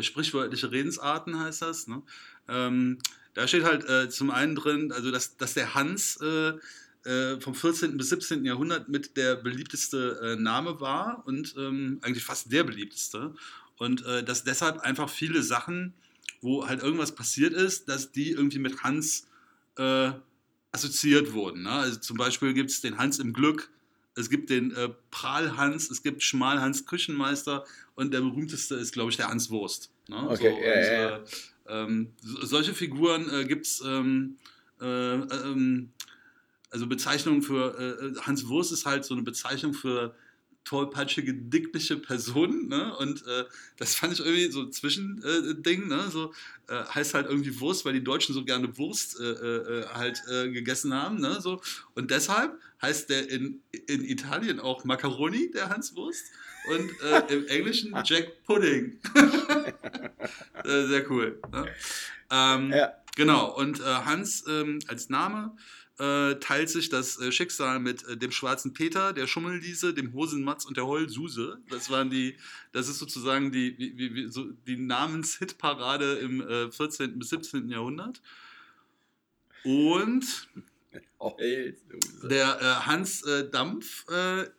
sprichwörtliche 0.00 0.72
Redensarten 0.72 1.38
heißt 1.38 1.60
das. 1.60 1.86
Ne? 1.88 2.02
Ähm, 2.48 2.98
da 3.34 3.48
steht 3.48 3.64
halt 3.64 4.12
zum 4.12 4.30
einen 4.30 4.54
drin, 4.54 4.92
also 4.92 5.10
dass, 5.10 5.36
dass 5.36 5.54
der 5.54 5.74
Hans 5.74 6.18
äh, 7.04 7.38
vom 7.40 7.54
14. 7.54 7.96
bis 7.96 8.08
17. 8.08 8.44
Jahrhundert 8.44 8.88
mit 8.88 9.16
der 9.16 9.36
beliebteste 9.36 10.20
äh, 10.22 10.36
Name 10.40 10.80
war 10.80 11.22
und 11.26 11.54
ähm, 11.58 11.98
eigentlich 12.02 12.24
fast 12.24 12.50
der 12.50 12.64
beliebteste. 12.64 13.34
Und 13.76 14.04
äh, 14.06 14.22
dass 14.22 14.44
deshalb 14.44 14.80
einfach 14.80 15.10
viele 15.10 15.42
Sachen, 15.42 15.94
wo 16.40 16.66
halt 16.66 16.82
irgendwas 16.82 17.14
passiert 17.14 17.52
ist, 17.52 17.88
dass 17.88 18.12
die 18.12 18.30
irgendwie 18.30 18.58
mit 18.58 18.82
Hans 18.82 19.26
äh, 19.76 20.12
assoziiert 20.72 21.32
wurden. 21.32 21.64
Ne? 21.64 21.70
Also 21.70 21.98
zum 22.00 22.16
Beispiel 22.16 22.54
gibt 22.54 22.70
es 22.70 22.80
den 22.80 22.98
Hans 22.98 23.18
im 23.18 23.32
Glück, 23.32 23.70
es 24.16 24.30
gibt 24.30 24.48
den 24.48 24.74
äh, 24.74 24.90
Prahl-Hans, 25.10 25.90
es 25.90 26.02
gibt 26.02 26.22
Schmal-Hans 26.22 26.86
Küchenmeister 26.86 27.64
und 27.96 28.14
der 28.14 28.20
berühmteste 28.20 28.76
ist, 28.76 28.92
glaube 28.92 29.10
ich, 29.10 29.16
der 29.16 29.28
Hans 29.28 29.50
Wurst. 29.50 29.90
Ne? 30.08 30.16
Okay, 30.28 30.50
so, 30.50 30.64
ja, 30.64 31.16
und, 31.16 31.24
ja. 31.24 31.32
Ähm, 31.68 32.12
solche 32.20 32.74
Figuren 32.74 33.30
äh, 33.30 33.44
gibt 33.44 33.66
es 33.66 33.82
ähm, 33.84 34.36
ähm, 34.80 35.90
also 36.74 36.88
Bezeichnung 36.88 37.40
für 37.40 37.78
äh, 37.78 38.06
äh, 38.06 38.20
Hans 38.22 38.48
Wurst 38.48 38.72
ist 38.72 38.84
halt 38.84 39.04
so 39.04 39.14
eine 39.14 39.22
Bezeichnung 39.22 39.74
für 39.74 40.14
tollpatschige, 40.64 41.34
dickliche 41.34 41.96
Personen, 41.96 42.68
ne? 42.68 42.96
Und 42.96 43.24
äh, 43.26 43.44
das 43.76 43.94
fand 43.94 44.14
ich 44.14 44.20
irgendwie 44.20 44.50
so 44.50 44.62
ein 44.62 44.72
Zwischending, 44.72 45.82
äh, 45.82 45.86
ne? 45.86 46.10
So 46.10 46.32
äh, 46.68 46.82
heißt 46.84 47.14
halt 47.14 47.26
irgendwie 47.28 47.60
Wurst, 47.60 47.84
weil 47.84 47.92
die 47.92 48.02
Deutschen 48.02 48.34
so 48.34 48.44
gerne 48.44 48.76
Wurst 48.76 49.20
äh, 49.20 49.84
halt 49.92 50.22
gegessen 50.26 50.92
haben, 50.92 51.20
ne? 51.20 51.40
So 51.40 51.60
und 51.94 52.10
deshalb 52.10 52.58
heißt 52.82 53.08
der 53.08 53.30
in, 53.30 53.60
in 53.86 54.04
Italien 54.04 54.58
auch 54.58 54.84
Macaroni, 54.84 55.50
der 55.52 55.68
Hans 55.68 55.94
Wurst, 55.94 56.24
und 56.68 57.30
im 57.30 57.46
Englischen 57.48 57.94
Jack 58.04 58.44
Pudding. 58.44 58.98
sehr 60.64 61.10
cool. 61.10 61.40
Ne? 61.52 61.66
Ähm, 62.30 62.70
ja. 62.70 62.94
Genau. 63.16 63.54
Und 63.56 63.84
Hans 63.84 64.44
ähm, 64.48 64.80
als 64.88 65.08
Name 65.08 65.54
äh, 65.98 66.34
teilt 66.40 66.70
sich 66.70 66.88
das 66.88 67.20
äh, 67.20 67.30
Schicksal 67.30 67.78
mit 67.78 68.04
äh, 68.08 68.16
dem 68.16 68.32
schwarzen 68.32 68.72
Peter, 68.72 69.12
der 69.12 69.28
Schummelliese, 69.28 69.94
dem 69.94 70.12
Hosenmatz 70.12 70.64
und 70.64 70.76
der 70.76 70.86
Heulsuse. 70.86 71.58
Das 71.70 71.88
waren 71.88 72.10
die, 72.10 72.36
das 72.72 72.88
ist 72.88 72.98
sozusagen 72.98 73.52
die, 73.52 73.78
wie, 73.78 74.14
wie, 74.14 74.28
so 74.28 74.50
die 74.66 74.76
Namenshitparade 74.76 76.14
im 76.14 76.72
14. 76.72 77.10
Äh, 77.10 77.12
bis 77.14 77.28
17. 77.28 77.68
Jahrhundert. 77.68 78.20
Und 79.62 80.48
der 82.24 82.60
äh, 82.60 82.86
Hans 82.86 83.22
äh, 83.22 83.48
Dampf 83.48 84.04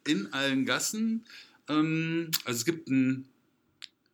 in 0.05 0.31
allen 0.31 0.65
Gassen. 0.65 1.25
Ähm, 1.69 2.31
also 2.45 2.57
es 2.59 2.65
gibt 2.65 2.89
ein 2.89 3.29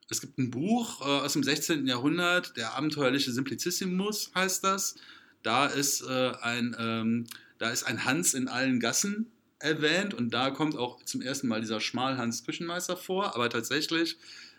es 0.10 0.20
gibt 0.20 0.38
ein 0.40 0.52
Buch 0.52 1.00
aus 1.00 1.32
dem 1.34 1.42
16. 1.42 1.88
Jahrhundert, 1.88 2.58
der 2.58 2.74
abenteuerliche 2.74 3.32
Simplicissimus 3.32 4.30
heißt 4.36 4.62
das. 4.62 4.96
Da 5.42 5.68
ist, 5.68 6.02
äh, 6.02 6.34
ein, 6.42 6.76
ähm, 6.78 7.28
da 7.58 7.70
ist 7.70 7.84
ein 7.84 8.04
Hans 8.06 8.34
in 8.34 8.50
allen 8.50 8.82
Gassen 8.82 9.32
erwähnt 9.60 10.14
und 10.14 10.32
da 10.34 10.50
kommt 10.50 10.76
auch 10.76 11.04
zum 11.04 11.22
ersten 11.22 11.48
Mal 11.48 11.62
dieser 11.62 11.80
Schmalhans 11.80 12.46
Küchenmeister 12.46 12.98
vor, 12.98 13.36
aber 13.36 13.50
tatsächlich 13.50 14.18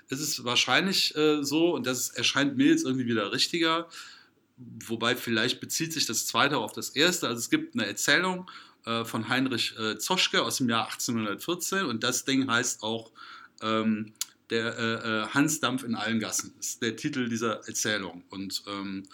ist 0.08 0.20
es 0.20 0.44
wahrscheinlich 0.44 1.14
äh, 1.16 1.42
so 1.42 1.74
und 1.74 1.86
das 1.86 2.10
erscheint 2.10 2.56
mir 2.56 2.68
jetzt 2.68 2.84
irgendwie 2.84 3.06
wieder 3.06 3.32
richtiger, 3.32 3.88
wobei 4.56 5.16
vielleicht 5.16 5.60
bezieht 5.60 5.92
sich 5.92 6.06
das 6.06 6.26
zweite 6.26 6.58
auf 6.58 6.72
das 6.72 6.90
erste. 6.90 7.28
Also 7.28 7.38
es 7.38 7.50
gibt 7.50 7.74
eine 7.74 7.86
Erzählung 7.86 8.50
äh, 8.84 9.04
von 9.04 9.28
Heinrich 9.28 9.74
äh, 9.78 9.98
Zoschke 9.98 10.42
aus 10.42 10.56
dem 10.58 10.68
Jahr 10.68 10.84
1814 10.84 11.86
und 11.86 12.02
das 12.02 12.24
Ding 12.24 12.50
heißt 12.50 12.82
auch 12.82 13.10
ähm, 13.60 14.12
der 14.50 14.78
äh, 14.78 14.92
äh, 14.92 15.26
Hans 15.28 15.60
Dampf 15.60 15.82
in 15.82 15.94
allen 15.94 16.20
Gassen, 16.20 16.52
das 16.56 16.68
ist 16.68 16.82
der 16.82 16.96
Titel 16.96 17.28
dieser 17.28 17.66
Erzählung 17.66 18.24
und 18.30 18.62
ähm, 18.68 19.04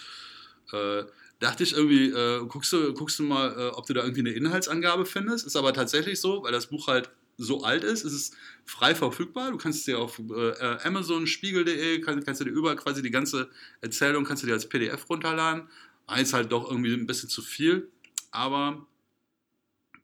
äh, 0.73 1.05
dachte 1.41 1.63
ich 1.63 1.73
irgendwie, 1.75 2.11
äh, 2.11 2.45
guckst, 2.47 2.73
du, 2.73 2.93
guckst 2.95 3.19
du 3.19 3.23
mal, 3.23 3.71
ob 3.71 3.87
du 3.87 3.95
da 3.95 4.03
irgendwie 4.03 4.23
eine 4.23 4.33
Inhaltsangabe 4.33 5.07
findest. 5.07 5.47
Ist 5.47 5.55
aber 5.55 5.73
tatsächlich 5.73 6.21
so, 6.21 6.43
weil 6.43 6.51
das 6.51 6.67
Buch 6.67 6.89
halt 6.89 7.11
so 7.39 7.63
alt 7.63 7.85
ist, 7.85 8.05
ist 8.05 8.13
es 8.13 8.33
frei 8.67 8.95
verfügbar. 8.95 9.53
Du 9.53 9.57
kannst 9.57 9.79
es 9.79 9.85
dir 9.85 9.99
auf 9.99 10.19
äh, 10.19 10.79
Amazon, 10.83 11.27
Spiegel.de, 11.27 12.01
kann, 12.01 12.23
kannst 12.25 12.41
du 12.41 12.45
dir 12.45 12.51
überall 12.51 12.77
quasi 12.77 13.01
die 13.01 13.13
ganze 13.13 13.49
Erzählung, 13.81 14.25
kannst 14.25 14.43
du 14.43 14.49
dir 14.49 14.55
als 14.55 14.69
PDF 14.69 15.09
runterladen. 15.09 15.69
Eins 16.07 16.33
halt 16.33 16.51
doch 16.51 16.69
irgendwie 16.69 16.93
ein 16.93 17.07
bisschen 17.07 17.29
zu 17.29 17.43
viel, 17.43 17.89
aber 18.31 18.85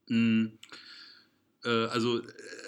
mh, 0.08 0.16
hm, 0.16 0.58
äh, 1.64 1.86
also 1.86 2.20
äh, 2.20 2.24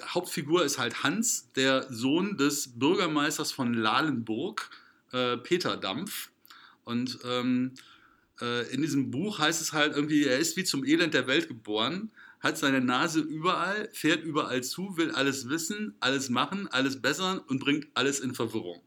Hauptfigur 0.08 0.64
ist 0.64 0.78
halt 0.78 1.02
Hans, 1.02 1.52
der 1.54 1.86
Sohn 1.92 2.36
des 2.36 2.78
Bürgermeisters 2.78 3.52
von 3.52 3.74
Lahlenburg, 3.74 4.70
äh, 5.12 5.36
Peter 5.36 5.76
Dampf. 5.76 6.30
Und 6.84 7.18
ähm, 7.24 7.72
äh, 8.40 8.72
in 8.72 8.82
diesem 8.82 9.10
Buch 9.10 9.38
heißt 9.38 9.60
es 9.60 9.72
halt 9.72 9.94
irgendwie, 9.94 10.24
er 10.24 10.38
ist 10.38 10.56
wie 10.56 10.64
zum 10.64 10.84
Elend 10.84 11.14
der 11.14 11.26
Welt 11.26 11.48
geboren, 11.48 12.10
hat 12.40 12.58
seine 12.58 12.80
Nase 12.80 13.20
überall, 13.20 13.88
fährt 13.92 14.22
überall 14.22 14.62
zu, 14.62 14.96
will 14.96 15.10
alles 15.10 15.48
wissen, 15.48 15.94
alles 16.00 16.28
machen, 16.28 16.68
alles 16.68 17.00
bessern 17.00 17.38
und 17.38 17.60
bringt 17.60 17.88
alles 17.94 18.20
in 18.20 18.34
Verwirrung. 18.34 18.80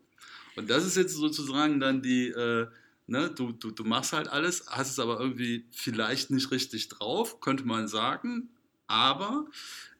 Und 0.55 0.69
das 0.69 0.85
ist 0.85 0.97
jetzt 0.97 1.13
sozusagen 1.13 1.79
dann 1.79 2.01
die, 2.01 2.29
äh, 2.29 2.67
ne, 3.09 3.29
du, 3.29 3.51
du, 3.51 3.71
du 3.71 3.83
machst 3.83 4.13
halt 4.13 4.27
alles, 4.27 4.65
hast 4.67 4.91
es 4.91 4.99
aber 4.99 5.19
irgendwie 5.19 5.65
vielleicht 5.71 6.31
nicht 6.31 6.51
richtig 6.51 6.89
drauf, 6.89 7.39
könnte 7.41 7.65
man 7.65 7.87
sagen. 7.87 8.49
Aber 8.87 9.45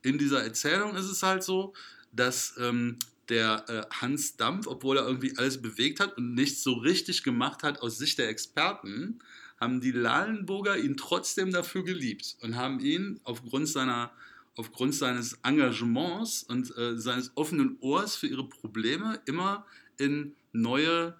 in 0.02 0.18
dieser 0.18 0.44
Erzählung 0.44 0.96
ist 0.96 1.10
es 1.10 1.24
halt 1.24 1.44
so, 1.44 1.74
dass 2.12 2.56
ähm, 2.58 2.98
der 3.30 3.66
äh, 3.70 3.96
Hans 3.96 4.38
Dampf, 4.38 4.68
obwohl 4.68 4.98
er 4.98 5.06
irgendwie 5.06 5.38
alles 5.38 5.62
bewegt 5.62 6.00
hat 6.00 6.18
und 6.18 6.34
nichts 6.34 6.64
so 6.64 6.74
richtig 6.74 7.24
gemacht 7.24 7.64
hat 7.64 7.82
aus 7.82 7.98
Sicht 7.98 8.18
der 8.18 8.30
Experten, 8.30 9.20
haben 9.60 9.82
die 9.82 9.92
Lallenburger 9.92 10.78
ihn 10.78 10.98
trotzdem 10.98 11.52
dafür 11.52 11.84
geliebt 11.84 12.38
und 12.42 12.56
haben 12.56 12.80
ihn 12.80 13.20
aufgrund 13.24 13.68
seiner 13.68 14.12
aufgrund 14.56 14.94
seines 14.94 15.40
Engagements 15.44 16.44
und 16.44 16.76
äh, 16.78 16.98
seines 16.98 17.32
offenen 17.36 17.78
Ohrs 17.80 18.18
für 18.18 18.28
ihre 18.28 18.44
Probleme 18.44 19.22
immer 19.26 19.66
in 19.98 20.36
neue, 20.52 21.16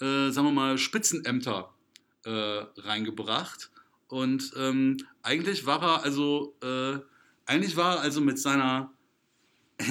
äh, 0.00 0.30
sagen 0.30 0.48
wir 0.48 0.52
mal, 0.52 0.78
Spitzenämter 0.78 1.72
äh, 2.24 2.30
reingebracht. 2.76 3.70
Und 4.08 4.52
ähm, 4.56 4.96
eigentlich 5.22 5.66
war 5.66 5.82
er 5.82 6.02
also, 6.04 6.56
äh, 6.62 6.98
eigentlich 7.46 7.76
war 7.76 7.96
er 7.96 8.00
also 8.02 8.20
mit 8.20 8.38
seiner, 8.38 8.92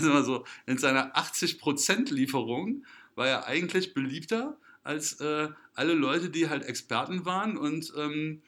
so, 0.00 0.44
in 0.66 0.78
seiner 0.78 1.16
80% 1.16 2.12
Lieferung 2.12 2.84
war 3.14 3.26
er 3.26 3.46
eigentlich 3.46 3.94
beliebter 3.94 4.56
als 4.82 5.20
äh, 5.20 5.48
alle 5.74 5.94
Leute, 5.94 6.30
die 6.30 6.48
halt 6.48 6.64
Experten 6.64 7.24
waren 7.24 7.56
und 7.56 7.92
ähm, 7.96 8.42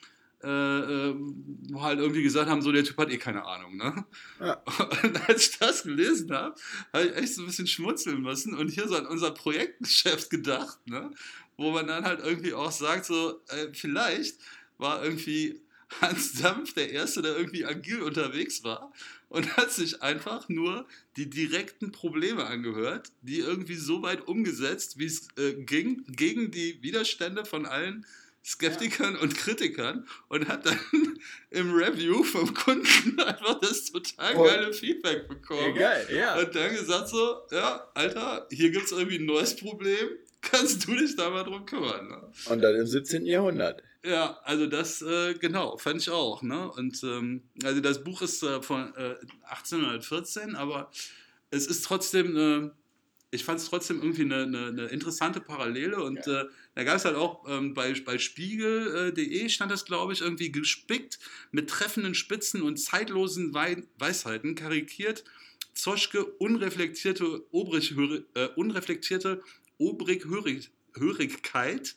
äh, 0.45 1.09
äh, 1.09 1.15
halt 1.75 1.99
irgendwie 1.99 2.23
gesagt 2.23 2.49
haben, 2.49 2.61
so 2.61 2.71
der 2.71 2.83
Typ 2.83 2.97
hat 2.97 3.11
eh 3.11 3.17
keine 3.17 3.45
Ahnung. 3.45 3.77
Ne? 3.77 4.05
Ja. 4.39 4.61
Und 5.03 5.29
als 5.29 5.49
ich 5.49 5.59
das 5.59 5.83
gelesen 5.83 6.31
habe, 6.31 6.55
habe 6.93 7.05
ich 7.05 7.15
echt 7.15 7.35
so 7.35 7.41
ein 7.41 7.47
bisschen 7.47 7.67
schmunzeln 7.67 8.21
müssen 8.21 8.53
und 8.53 8.69
hier 8.69 8.87
so 8.87 8.95
an 8.95 9.07
unser 9.07 9.31
Projektgeschäft 9.31 10.29
gedacht, 10.29 10.79
ne? 10.85 11.11
wo 11.57 11.71
man 11.71 11.87
dann 11.87 12.05
halt 12.05 12.19
irgendwie 12.21 12.53
auch 12.53 12.71
sagt, 12.71 13.05
so 13.05 13.41
äh, 13.47 13.67
vielleicht 13.73 14.37
war 14.77 15.03
irgendwie 15.03 15.61
Hans 16.01 16.33
Dampf 16.33 16.73
der 16.73 16.91
Erste, 16.91 17.21
der 17.21 17.37
irgendwie 17.37 17.65
agil 17.65 18.01
unterwegs 18.01 18.63
war 18.63 18.91
und 19.29 19.57
hat 19.57 19.71
sich 19.71 20.01
einfach 20.01 20.49
nur 20.49 20.87
die 21.17 21.29
direkten 21.29 21.91
Probleme 21.91 22.45
angehört, 22.45 23.11
die 23.21 23.39
irgendwie 23.39 23.75
so 23.75 24.01
weit 24.01 24.27
umgesetzt, 24.27 24.99
wie 24.99 25.05
es 25.05 25.27
äh, 25.37 25.53
ging, 25.53 26.03
gegen 26.07 26.51
die 26.51 26.81
Widerstände 26.81 27.45
von 27.45 27.65
allen 27.65 28.05
Skeptikern 28.45 29.15
ja. 29.15 29.21
und 29.21 29.35
Kritikern 29.35 30.07
und 30.27 30.47
hat 30.47 30.67
dann 30.67 30.79
im 31.49 31.73
Review 31.73 32.23
vom 32.23 32.53
Kunden 32.53 33.19
einfach 33.25 33.59
das 33.59 33.85
total 33.85 34.35
geile 34.35 34.71
Feedback 34.71 35.27
bekommen. 35.27 35.73
Geil, 35.73 36.07
ja. 36.15 36.37
Und 36.37 36.53
dann 36.53 36.75
gesagt 36.75 37.09
so, 37.09 37.41
ja, 37.51 37.89
Alter, 37.95 38.47
hier 38.51 38.69
gibt 38.69 38.85
es 38.85 38.91
irgendwie 38.91 39.17
ein 39.17 39.25
neues 39.25 39.55
Problem, 39.55 40.09
kannst 40.41 40.87
du 40.87 40.95
dich 40.95 41.15
da 41.15 41.31
mal 41.31 41.43
drum 41.43 41.65
kümmern. 41.65 42.07
Ne? 42.07 42.31
Und 42.45 42.61
dann 42.61 42.75
im 42.75 42.85
17. 42.85 43.25
Jahrhundert. 43.25 43.81
Ja, 44.05 44.39
also 44.43 44.67
das, 44.67 45.01
äh, 45.01 45.33
genau, 45.33 45.77
fand 45.77 46.01
ich 46.01 46.11
auch. 46.11 46.43
Ne? 46.43 46.71
Und 46.71 47.01
ähm, 47.03 47.41
also 47.63 47.81
das 47.81 48.03
Buch 48.03 48.21
ist 48.21 48.43
äh, 48.43 48.61
von 48.61 48.93
äh, 48.95 49.15
1814, 49.49 50.55
aber 50.55 50.91
es 51.49 51.65
ist 51.65 51.83
trotzdem, 51.83 52.37
äh, 52.37 52.69
ich 53.35 53.43
fand 53.43 53.59
es 53.59 53.69
trotzdem 53.69 54.01
irgendwie 54.01 54.23
eine, 54.23 54.43
eine, 54.43 54.67
eine, 54.67 54.85
interessante 54.85 55.39
Parallele. 55.39 56.01
Und 56.01 56.25
ja. 56.25 56.41
Äh, 56.41 56.45
da 56.73 56.83
gab 56.83 56.97
es 56.97 57.05
halt 57.05 57.15
auch 57.15 57.45
ähm, 57.47 57.73
bei, 57.73 57.93
bei 58.05 58.17
Spiegel.de 58.17 59.49
stand 59.49 59.71
das, 59.71 59.85
glaube 59.85 60.13
ich, 60.13 60.21
irgendwie 60.21 60.51
gespickt 60.51 61.19
mit 61.51 61.69
treffenden 61.69 62.15
Spitzen 62.15 62.61
und 62.61 62.77
zeitlosen 62.77 63.53
Wei 63.53 63.83
Weisheiten, 63.97 64.55
karikiert. 64.55 65.23
Zoschke 65.73 66.25
unreflektierte, 66.25 67.43
äh, 68.33 68.47
unreflektierte 68.55 69.41
Obrighörigkeit 69.77 71.95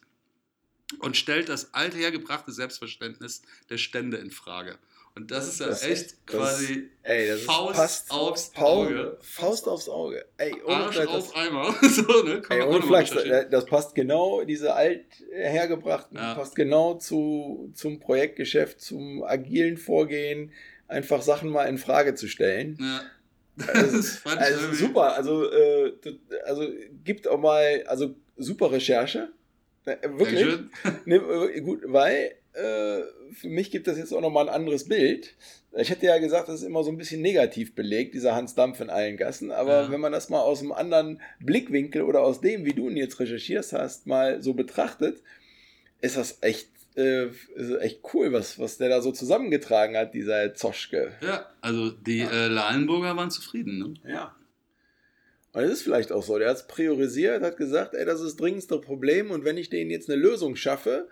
und 0.98 1.16
stellt 1.16 1.48
das 1.48 1.74
althergebrachte 1.74 2.52
Selbstverständnis 2.52 3.42
der 3.70 3.78
Stände 3.78 4.16
in 4.16 4.30
Frage. 4.30 4.78
Und 5.18 5.32
das 5.32 5.48
ist 5.48 5.58
ja 5.58 5.66
das 5.66 5.82
echt 5.82 6.12
ist, 6.12 6.26
quasi 6.28 6.90
ey, 7.02 7.36
Faust 7.38 8.08
aufs 8.08 8.52
Auge. 8.54 9.18
Faust 9.20 9.66
aufs 9.66 9.88
Auge. 9.88 10.24
Ey, 10.36 10.54
ohne 10.64 10.76
Arsch 10.76 10.94
das, 10.94 11.08
auf 11.08 11.34
Eimer. 11.34 11.74
so, 11.82 12.22
ne? 12.22 12.40
ey, 12.48 12.62
ohne 12.62 12.82
Flachs, 12.82 13.10
das 13.50 13.66
passt 13.66 13.96
genau, 13.96 14.44
diese 14.44 14.74
althergebrachten, 14.74 16.16
ja. 16.16 16.36
passt 16.36 16.54
genau 16.54 16.94
zu, 16.94 17.72
zum 17.74 17.98
Projektgeschäft, 17.98 18.80
zum 18.80 19.24
agilen 19.24 19.76
Vorgehen, 19.76 20.52
einfach 20.86 21.20
Sachen 21.20 21.50
mal 21.50 21.64
in 21.64 21.78
Frage 21.78 22.14
zu 22.14 22.28
stellen. 22.28 22.78
Ja. 22.80 23.00
Also, 23.74 24.28
also 24.36 24.72
super, 24.72 25.16
also, 25.16 25.50
äh, 25.50 25.94
also 26.44 26.62
gibt 27.02 27.26
auch 27.26 27.40
mal, 27.40 27.82
also 27.88 28.14
super 28.36 28.70
Recherche. 28.70 29.32
Äh, 29.84 29.96
wirklich? 30.10 30.46
ne, 31.06 31.16
äh, 31.16 31.60
gut, 31.60 31.80
weil 31.86 32.36
äh, 32.54 33.02
für 33.32 33.48
mich 33.48 33.70
gibt 33.70 33.86
das 33.86 33.98
jetzt 33.98 34.12
auch 34.12 34.20
nochmal 34.20 34.48
ein 34.48 34.54
anderes 34.54 34.88
Bild. 34.88 35.34
Ich 35.76 35.90
hätte 35.90 36.06
ja 36.06 36.18
gesagt, 36.18 36.48
das 36.48 36.60
ist 36.60 36.66
immer 36.66 36.82
so 36.82 36.90
ein 36.90 36.96
bisschen 36.96 37.20
negativ 37.20 37.74
belegt, 37.74 38.14
dieser 38.14 38.34
Hans 38.34 38.54
Dampf 38.54 38.80
in 38.80 38.90
allen 38.90 39.16
Gassen. 39.16 39.52
Aber 39.52 39.82
ja. 39.82 39.90
wenn 39.90 40.00
man 40.00 40.12
das 40.12 40.28
mal 40.28 40.40
aus 40.40 40.60
einem 40.60 40.72
anderen 40.72 41.20
Blickwinkel 41.40 42.02
oder 42.02 42.22
aus 42.22 42.40
dem, 42.40 42.64
wie 42.64 42.72
du 42.72 42.88
ihn 42.88 42.96
jetzt 42.96 43.20
recherchierst 43.20 43.72
hast, 43.74 44.06
mal 44.06 44.42
so 44.42 44.54
betrachtet, 44.54 45.22
ist 46.00 46.16
das 46.16 46.38
echt, 46.40 46.68
äh, 46.96 47.26
echt 47.80 48.00
cool, 48.12 48.32
was, 48.32 48.58
was 48.58 48.78
der 48.78 48.88
da 48.88 49.02
so 49.02 49.12
zusammengetragen 49.12 49.96
hat, 49.96 50.14
dieser 50.14 50.54
Zoschke. 50.54 51.12
Ja, 51.20 51.46
also 51.60 51.90
die 51.90 52.18
ja. 52.18 52.30
Äh, 52.30 52.48
Lahlenburger 52.48 53.16
waren 53.16 53.30
zufrieden. 53.30 53.78
Ne? 53.78 54.10
Ja. 54.10 54.34
Und 55.52 55.64
es 55.64 55.72
ist 55.72 55.82
vielleicht 55.82 56.12
auch 56.12 56.22
so. 56.22 56.38
Der 56.38 56.50
hat 56.50 56.56
es 56.56 56.66
priorisiert, 56.66 57.42
hat 57.42 57.56
gesagt, 57.56 57.94
ey, 57.94 58.04
das 58.04 58.20
ist 58.20 58.26
das 58.26 58.36
dringendste 58.36 58.78
Problem 58.78 59.30
und 59.30 59.44
wenn 59.44 59.56
ich 59.56 59.70
denen 59.70 59.90
jetzt 59.90 60.08
eine 60.10 60.20
Lösung 60.20 60.56
schaffe, 60.56 61.08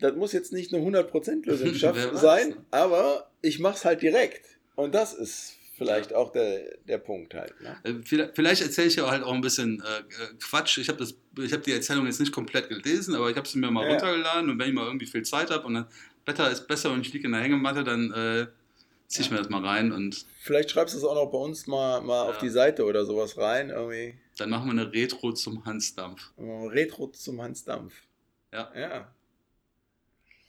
das 0.00 0.14
muss 0.14 0.32
jetzt 0.32 0.52
nicht 0.52 0.72
eine 0.74 0.84
100% 0.84 1.46
Lösung 1.46 1.74
schaffen 1.74 2.16
sein, 2.16 2.56
aber 2.70 3.30
ich 3.42 3.58
mache 3.58 3.76
es 3.76 3.84
halt 3.84 4.02
direkt. 4.02 4.46
Und 4.74 4.94
das 4.94 5.14
ist 5.14 5.56
vielleicht 5.76 6.10
ja. 6.12 6.16
auch 6.16 6.32
der, 6.32 6.76
der 6.86 6.98
Punkt 6.98 7.34
halt. 7.34 7.54
Ne? 7.60 7.76
Äh, 7.84 8.30
vielleicht 8.34 8.62
erzähle 8.62 8.88
ich 8.88 8.96
ja 8.96 9.10
halt 9.10 9.22
auch 9.22 9.32
ein 9.32 9.40
bisschen 9.40 9.80
äh, 9.80 10.02
Quatsch. 10.42 10.78
Ich 10.78 10.88
habe 10.88 11.04
hab 11.04 11.62
die 11.62 11.72
Erzählung 11.72 12.06
jetzt 12.06 12.20
nicht 12.20 12.32
komplett 12.32 12.68
gelesen, 12.68 13.14
aber 13.14 13.30
ich 13.30 13.36
habe 13.36 13.46
sie 13.46 13.58
mir 13.58 13.70
mal 13.70 13.84
ja. 13.84 13.90
runtergeladen 13.90 14.50
und 14.50 14.58
wenn 14.58 14.68
ich 14.68 14.74
mal 14.74 14.86
irgendwie 14.86 15.06
viel 15.06 15.22
Zeit 15.22 15.50
habe 15.50 15.66
und 15.66 15.74
das 15.74 15.86
Wetter 16.24 16.50
ist 16.50 16.66
besser 16.66 16.90
und 16.90 17.00
ich 17.00 17.12
liege 17.12 17.26
in 17.26 17.32
der 17.32 17.42
Hängematte, 17.42 17.84
dann 17.84 18.10
äh, 18.12 18.46
ziehe 19.06 19.24
ich 19.24 19.30
mir 19.30 19.38
das 19.38 19.48
mal 19.48 19.64
rein 19.64 19.92
und. 19.92 20.26
Vielleicht 20.40 20.70
schreibst 20.70 20.94
du 20.94 20.98
es 20.98 21.04
auch 21.04 21.14
noch 21.14 21.30
bei 21.30 21.38
uns 21.38 21.66
mal, 21.66 22.00
mal 22.00 22.24
ja. 22.24 22.30
auf 22.30 22.38
die 22.38 22.48
Seite 22.48 22.84
oder 22.84 23.04
sowas 23.04 23.36
rein. 23.36 23.70
Irgendwie. 23.70 24.18
Dann 24.38 24.50
machen 24.50 24.66
wir 24.66 24.72
eine 24.72 24.92
Retro 24.92 25.32
zum 25.32 25.64
Hansdampf. 25.64 26.32
Retro 26.38 27.08
zum 27.08 27.40
Hansdampf. 27.40 27.94
Ja. 28.52 28.70
Ja. 28.74 29.15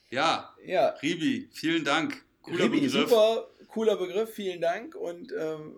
Ja. 0.09 0.53
Ja. 0.65 0.89
Ribi, 1.01 1.49
vielen 1.51 1.83
Dank. 1.83 2.23
Cooler 2.41 2.65
Ribi, 2.65 2.81
Begriff. 2.81 3.09
super 3.09 3.47
cooler 3.67 3.97
Begriff, 3.97 4.33
vielen 4.33 4.61
Dank 4.61 4.95
und 4.95 5.31
ähm, 5.37 5.75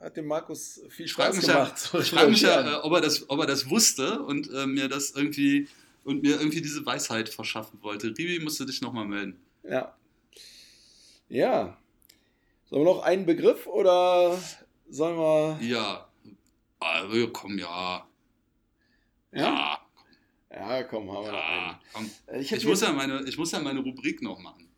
hat 0.00 0.16
dem 0.16 0.26
Markus 0.26 0.80
viel 0.90 1.08
Spaß 1.08 1.40
gemacht. 1.40 1.90
Ja, 1.92 2.00
ich 2.00 2.10
frage 2.10 2.30
mich 2.30 2.42
ja, 2.42 2.78
äh, 2.78 2.80
ob, 2.82 2.92
er 2.92 3.00
das, 3.00 3.28
ob 3.30 3.40
er 3.40 3.46
das 3.46 3.70
wusste 3.70 4.22
und 4.22 4.52
äh, 4.52 4.66
mir 4.66 4.88
das 4.88 5.12
irgendwie 5.12 5.68
und 6.04 6.22
mir 6.22 6.38
irgendwie 6.38 6.60
diese 6.60 6.84
Weisheit 6.84 7.28
verschaffen 7.28 7.82
wollte. 7.82 8.08
Ribi, 8.08 8.40
musst 8.40 8.60
du 8.60 8.64
dich 8.64 8.80
nochmal 8.80 9.06
melden. 9.06 9.40
Ja. 9.62 9.94
Ja. 11.28 11.76
Sollen 12.68 12.82
wir 12.84 12.94
noch 12.94 13.02
einen 13.02 13.26
Begriff 13.26 13.66
oder 13.66 14.38
sollen 14.88 15.16
wir. 15.16 15.58
Ja. 15.62 16.08
Also, 16.80 17.28
komm, 17.28 17.58
ja. 17.58 18.06
Ja. 19.32 19.40
Ja, 19.40 19.80
komm, 20.88 21.12
haben 21.12 21.24
wir 21.24 21.32
ja, 21.32 21.80
noch 21.92 22.00
einen. 22.00 22.10
Äh, 22.26 22.40
ich, 22.40 22.52
ich 22.52 22.64
muss 22.66 22.80
ja 22.80 22.92
meine, 22.92 23.22
ich 23.26 23.38
muss 23.38 23.52
ja 23.52 23.60
meine 23.60 23.80
Rubrik 23.80 24.22
noch 24.22 24.38
machen. 24.38 24.68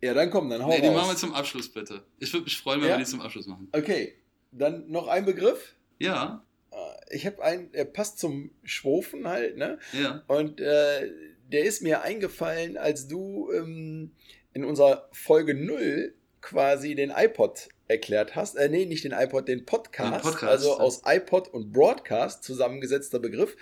Ja, 0.00 0.14
dann 0.14 0.30
komm, 0.30 0.50
dann 0.50 0.62
hau 0.62 0.68
nee, 0.68 0.80
die 0.80 0.90
machen 0.90 1.08
wir 1.08 1.16
zum 1.16 1.34
Abschluss 1.34 1.68
bitte. 1.68 2.04
Ich 2.18 2.32
würde 2.32 2.44
mich 2.44 2.58
freuen, 2.58 2.80
wenn 2.80 2.88
ja? 2.88 2.94
wir 2.96 3.04
die 3.04 3.10
zum 3.10 3.20
Abschluss 3.20 3.46
machen. 3.46 3.68
Okay, 3.72 4.14
dann 4.52 4.90
noch 4.90 5.08
ein 5.08 5.24
Begriff. 5.24 5.74
Ja. 5.98 6.44
Äh, 6.70 6.76
ich 7.14 7.26
habe 7.26 7.42
einen, 7.42 7.72
der 7.72 7.84
passt 7.84 8.18
zum 8.18 8.50
Schwofen 8.62 9.26
halt, 9.26 9.56
ne? 9.56 9.78
Ja. 9.92 10.22
Und 10.26 10.60
äh, 10.60 11.10
der 11.50 11.64
ist 11.64 11.82
mir 11.82 12.02
eingefallen, 12.02 12.76
als 12.76 13.08
du 13.08 13.50
ähm, 13.52 14.12
in 14.52 14.64
unserer 14.64 15.08
Folge 15.12 15.54
0 15.54 16.14
quasi 16.40 16.94
den 16.94 17.10
iPod 17.10 17.68
erklärt 17.88 18.36
hast. 18.36 18.56
Äh, 18.56 18.68
nee, 18.68 18.84
nicht 18.84 19.04
den 19.04 19.12
iPod, 19.12 19.48
den 19.48 19.64
Podcast. 19.64 20.24
Den 20.24 20.30
Podcast 20.30 20.44
also 20.44 20.70
ja. 20.70 20.76
aus 20.76 21.02
iPod 21.04 21.48
und 21.48 21.72
Broadcast 21.72 22.44
zusammengesetzter 22.44 23.18
Begriff. 23.18 23.56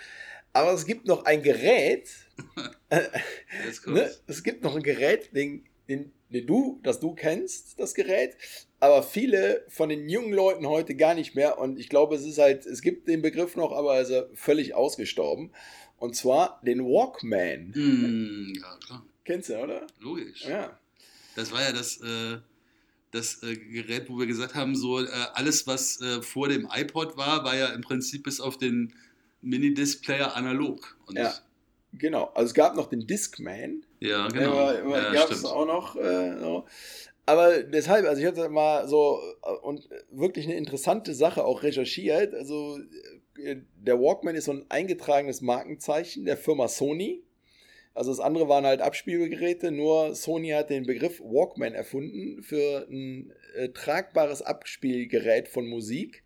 Aber 0.55 0.71
es 0.71 0.85
gibt 0.85 1.05
noch 1.05 1.25
ein 1.25 1.43
Gerät. 1.43 2.09
äh, 2.89 3.01
ne? 3.87 4.09
Es 4.25 4.41
gibt 4.41 4.63
noch 4.63 4.73
ein 4.73 4.83
Gerät, 4.83 5.35
den, 5.35 5.65
den, 5.89 6.13
den 6.29 6.47
du, 6.47 6.79
das 6.81 7.01
du 7.01 7.13
kennst, 7.13 7.77
das 7.77 7.93
Gerät. 7.93 8.37
Aber 8.79 9.03
viele 9.03 9.65
von 9.67 9.89
den 9.89 10.07
jungen 10.07 10.31
Leuten 10.31 10.65
heute 10.65 10.95
gar 10.95 11.13
nicht 11.13 11.35
mehr. 11.35 11.59
Und 11.59 11.77
ich 11.77 11.89
glaube, 11.89 12.15
es 12.15 12.25
ist 12.25 12.37
halt, 12.37 12.65
es 12.65 12.81
gibt 12.81 13.09
den 13.09 13.21
Begriff 13.21 13.57
noch, 13.57 13.73
aber 13.73 13.97
er 13.97 14.03
ist 14.03 14.39
völlig 14.39 14.73
ausgestorben. 14.73 15.51
Und 15.97 16.15
zwar 16.15 16.61
den 16.65 16.85
Walkman. 16.85 17.73
Mm, 17.75 18.53
ja, 18.55 18.77
klar. 18.85 19.05
Kennst 19.25 19.49
du, 19.49 19.61
oder? 19.61 19.85
Logisch. 19.99 20.45
Ja. 20.45 20.79
Das 21.35 21.51
war 21.51 21.63
ja 21.63 21.73
das. 21.73 21.99
Äh 21.99 22.37
das 23.11 23.41
äh, 23.43 23.55
Gerät, 23.55 24.09
wo 24.09 24.19
wir 24.19 24.25
gesagt 24.25 24.55
haben, 24.55 24.75
so 24.75 25.01
äh, 25.01 25.07
alles, 25.33 25.65
was 25.67 26.01
äh, 26.01 26.21
vor 26.21 26.49
dem 26.49 26.67
iPod 26.69 27.15
war, 27.15 27.45
war 27.45 27.55
ja 27.55 27.67
im 27.67 27.79
Prinzip 27.79 28.23
bis 28.23 28.41
auf 28.41 28.57
den 28.57 28.93
Mini-Displayer 29.45 30.35
analog. 30.35 30.97
Und 31.05 31.17
ja, 31.17 31.33
genau. 31.93 32.31
Also 32.33 32.47
es 32.47 32.53
gab 32.53 32.75
noch 32.75 32.87
den 32.87 33.07
Discman. 33.07 33.85
Ja, 33.99 34.27
genau. 34.27 34.51
Aber, 34.51 35.03
ja, 35.03 35.13
gab 35.13 35.31
es 35.31 35.45
auch 35.45 35.65
noch. 35.65 35.95
Äh, 35.95 36.37
so. 36.39 36.65
Aber 37.25 37.63
deshalb, 37.63 38.05
also 38.05 38.21
ich 38.21 38.27
hatte 38.27 38.49
mal 38.49 38.87
so 38.87 39.19
äh, 39.43 39.49
und 39.61 39.87
wirklich 40.11 40.45
eine 40.45 40.55
interessante 40.55 41.13
Sache 41.13 41.45
auch 41.45 41.63
recherchiert. 41.63 42.33
Also 42.33 42.79
äh, 43.41 43.57
der 43.77 43.99
Walkman 43.99 44.35
ist 44.35 44.45
so 44.45 44.53
ein 44.53 44.65
eingetragenes 44.69 45.41
Markenzeichen 45.41 46.25
der 46.25 46.37
Firma 46.37 46.67
Sony. 46.67 47.23
Also 47.93 48.11
das 48.11 48.19
andere 48.19 48.49
waren 48.49 48.65
halt 48.65 48.81
Abspielgeräte, 48.81 49.71
nur 49.71 50.15
Sony 50.15 50.49
hat 50.49 50.69
den 50.69 50.85
Begriff 50.85 51.21
Walkman 51.21 51.73
erfunden 51.73 52.43
für 52.43 52.85
ein 52.89 53.31
äh, 53.55 53.69
tragbares 53.69 54.41
Abspielgerät 54.41 55.47
von 55.47 55.65
Musik. 55.67 56.23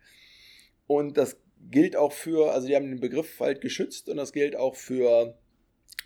Und 0.88 1.16
das 1.16 1.36
gilt 1.70 1.96
auch 1.96 2.12
für, 2.12 2.52
also 2.52 2.68
die 2.68 2.76
haben 2.76 2.88
den 2.88 3.00
Begriff 3.00 3.40
halt 3.40 3.60
geschützt 3.60 4.08
und 4.08 4.16
das 4.16 4.32
gilt 4.32 4.56
auch 4.56 4.76
für, 4.76 5.38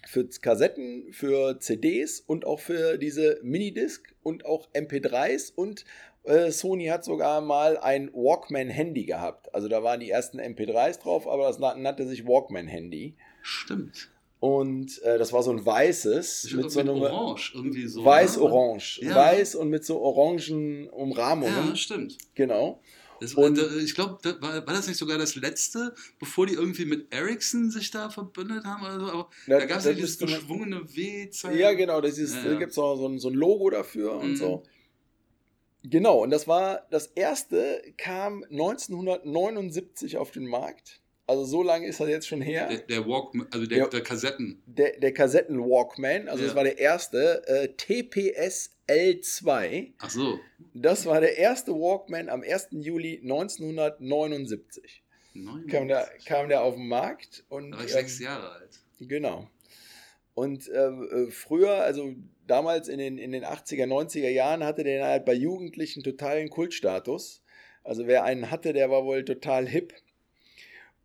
für 0.07 0.29
Kassetten, 0.29 1.13
für 1.13 1.59
CDs 1.61 2.21
und 2.21 2.45
auch 2.45 2.61
für 2.61 2.99
diese 2.99 3.39
Minidisc 3.43 4.15
und 4.23 4.45
auch 4.47 4.69
MP3s 4.73 5.53
und 5.55 5.85
äh, 6.25 6.51
Sony 6.51 6.87
hat 6.87 7.05
sogar 7.05 7.41
mal 7.41 7.77
ein 7.79 8.11
Walkman-Handy 8.13 9.05
gehabt. 9.05 9.55
Also 9.55 9.69
da 9.69 9.83
waren 9.83 10.01
die 10.01 10.11
ersten 10.11 10.41
MP3s 10.41 11.01
drauf, 11.01 11.29
aber 11.29 11.47
das 11.47 11.59
nannte 11.59 12.07
sich 12.07 12.27
Walkman-Handy. 12.27 13.17
Stimmt. 13.43 14.11
Und 14.41 15.01
äh, 15.03 15.17
das 15.17 15.33
war 15.33 15.43
so 15.43 15.51
ein 15.53 15.65
weißes. 15.65 16.53
Mit 16.53 16.71
so 16.71 16.81
einem 16.81 17.01
Orange, 17.01 17.53
irgendwie 17.55 17.87
so. 17.87 18.05
Weiß-Orange. 18.05 19.01
Ja. 19.03 19.15
Weiß 19.15 19.55
und 19.55 19.71
mit 19.71 19.87
so 19.87 20.01
orangen 20.01 20.89
Umrahmungen. 20.91 21.69
Ja, 21.71 21.77
stimmt. 21.77 22.19
Genau. 22.35 22.81
Das, 23.25 23.35
und, 23.35 23.59
ich 23.83 23.95
glaube, 23.95 24.19
war, 24.41 24.67
war, 24.67 24.75
das 24.75 24.87
nicht 24.87 24.99
sogar 24.99 25.17
das 25.17 25.35
letzte, 25.35 25.95
bevor 26.19 26.47
die 26.47 26.55
irgendwie 26.55 26.85
mit 26.85 27.13
Ericsson 27.13 27.71
sich 27.71 27.91
da 27.91 28.11
verbündet 28.11 28.65
haben 28.65 28.85
oder 28.85 29.01
so? 29.01 29.07
Aber 29.07 29.31
ja, 29.47 29.59
da 29.59 29.67
gab 29.67 29.79
es 29.79 29.87
ja 29.87 29.93
dieses 29.93 30.19
geschwungene 30.19 30.83
W-Zeichen. 30.95 31.59
Ja, 31.59 31.73
genau, 31.73 32.01
das 32.01 32.19
ist, 32.19 32.35
ja, 32.35 32.45
ja. 32.45 32.53
da 32.53 32.59
gibt 32.59 32.71
es 32.71 32.75
so, 32.75 32.97
so, 32.97 33.19
so, 33.19 33.29
ein 33.29 33.35
Logo 33.35 33.71
dafür 33.71 34.17
mhm. 34.17 34.21
und 34.21 34.37
so. 34.37 34.63
Genau, 35.85 36.23
und 36.23 36.31
das 36.31 36.47
war, 36.47 36.87
das 36.91 37.07
erste 37.09 37.83
kam 37.97 38.45
1979 38.45 40.17
auf 40.17 40.31
den 40.31 40.47
Markt. 40.47 41.01
Also 41.27 41.45
so 41.45 41.63
lange 41.63 41.87
ist 41.87 42.01
das 42.01 42.09
jetzt 42.09 42.29
schon 42.29 42.43
her. 42.43 42.69
Der, 42.69 42.79
der 42.81 43.07
Walkman, 43.07 43.47
also 43.51 43.67
der, 43.67 43.79
der, 43.79 43.89
der 43.89 44.03
Kassetten. 44.03 44.63
Der, 44.67 44.99
der 44.99 45.15
Kassetten-Walkman, 45.15 46.29
also 46.29 46.43
ja. 46.43 46.49
das 46.49 46.57
war 46.57 46.65
der 46.65 46.79
erste, 46.79 47.47
äh, 47.47 47.69
TPS 47.69 48.74
L2. 48.89 49.93
Ach 49.99 50.11
so. 50.11 50.39
Das 50.75 51.07
war 51.07 51.21
der 51.21 51.39
erste 51.39 51.73
Walkman 51.73 52.29
am 52.29 52.43
1. 52.43 52.69
Juli 52.73 53.21
1979. 53.23 55.03
79. 55.35 55.71
Kam 55.73 55.89
der, 55.89 56.09
kam 56.27 56.49
der 56.49 56.63
auf 56.63 56.75
den 56.75 56.89
Markt 56.89 57.45
und. 57.49 57.73
Da 57.73 57.79
war 57.79 57.85
ich 57.85 57.91
ähm, 57.91 57.99
sechs 57.99 58.19
Jahre 58.21 58.51
alt. 58.51 58.81
Genau. 59.01 59.49
Und 60.35 60.69
ähm, 60.75 61.09
äh, 61.11 61.31
früher, 61.31 61.83
also 61.83 62.15
damals 62.47 62.89
in 62.89 62.99
den, 62.99 63.19
in 63.19 63.33
den 63.33 63.45
80er, 63.45 63.87
90er 63.87 64.29
Jahren, 64.29 64.65
hatte 64.65 64.85
der 64.85 65.07
halt 65.07 65.25
bei 65.25 65.35
Jugendlichen 65.35 66.03
totalen 66.03 66.51
Kultstatus. 66.51 67.41
Also 67.85 68.07
wer 68.07 68.25
einen 68.25 68.51
hatte, 68.51 68.73
der 68.73 68.91
war 68.91 69.05
wohl 69.05 69.25
total 69.25 69.69
hip. 69.69 69.95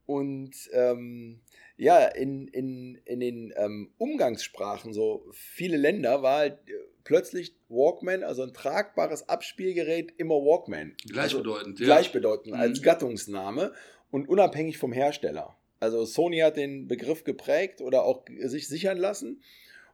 Und 0.05 0.55
ähm, 0.73 1.41
ja, 1.79 2.05
in, 2.05 2.49
in, 2.49 2.99
in 3.05 3.21
den 3.21 3.53
ähm, 3.55 3.91
Umgangssprachen, 3.97 4.91
so 4.93 5.25
viele 5.31 5.77
Länder, 5.77 6.21
war 6.21 6.39
halt 6.39 6.59
äh, 6.67 6.73
plötzlich 7.05 7.55
Walkman, 7.69 8.23
also 8.23 8.43
ein 8.43 8.53
tragbares 8.53 9.29
Abspielgerät, 9.29 10.13
immer 10.17 10.35
Walkman. 10.35 10.95
Gleichbedeutend, 11.07 11.79
also, 11.79 11.83
ja. 11.83 11.95
Gleichbedeutend 11.95 12.53
mhm. 12.53 12.59
als 12.59 12.81
Gattungsname 12.81 13.71
und 14.11 14.27
unabhängig 14.27 14.77
vom 14.77 14.91
Hersteller. 14.91 15.55
Also 15.79 16.03
Sony 16.03 16.39
hat 16.39 16.57
den 16.57 16.89
Begriff 16.89 17.23
geprägt 17.23 17.79
oder 17.79 18.03
auch 18.03 18.25
sich 18.41 18.67
sichern 18.67 18.97
lassen. 18.97 19.41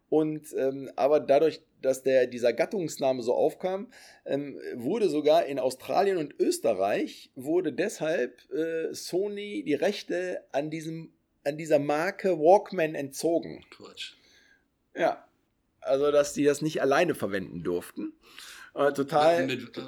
Und 0.09 0.55
ähm, 0.57 0.89
aber 0.95 1.19
dadurch, 1.19 1.61
dass 1.81 2.01
der, 2.01 2.25
dieser 2.25 2.53
Gattungsname 2.53 3.21
so 3.21 3.35
aufkam, 3.35 3.91
ähm, 4.25 4.59
wurde 4.75 5.09
sogar 5.09 5.45
in 5.45 5.59
Australien 5.59 6.17
und 6.17 6.33
Österreich 6.39 7.31
wurde 7.35 7.73
deshalb 7.73 8.39
äh, 8.51 8.91
Sony 8.93 9.63
die 9.63 9.73
Rechte 9.75 10.43
an 10.51 10.71
diesem 10.71 11.14
an 11.45 11.57
dieser 11.57 11.79
Marke 11.79 12.37
Walkman 12.39 12.95
entzogen. 12.95 13.63
Quatsch. 13.69 14.13
Ja. 14.95 15.25
Also, 15.81 16.11
dass 16.11 16.33
die 16.33 16.43
das 16.43 16.61
nicht 16.61 16.81
alleine 16.81 17.13
verwenden 17.13 17.63
durften. 17.63 18.13
Äh, 18.73 18.91
total. 18.93 19.45
Mit, 19.45 19.77
äh, 19.77 19.81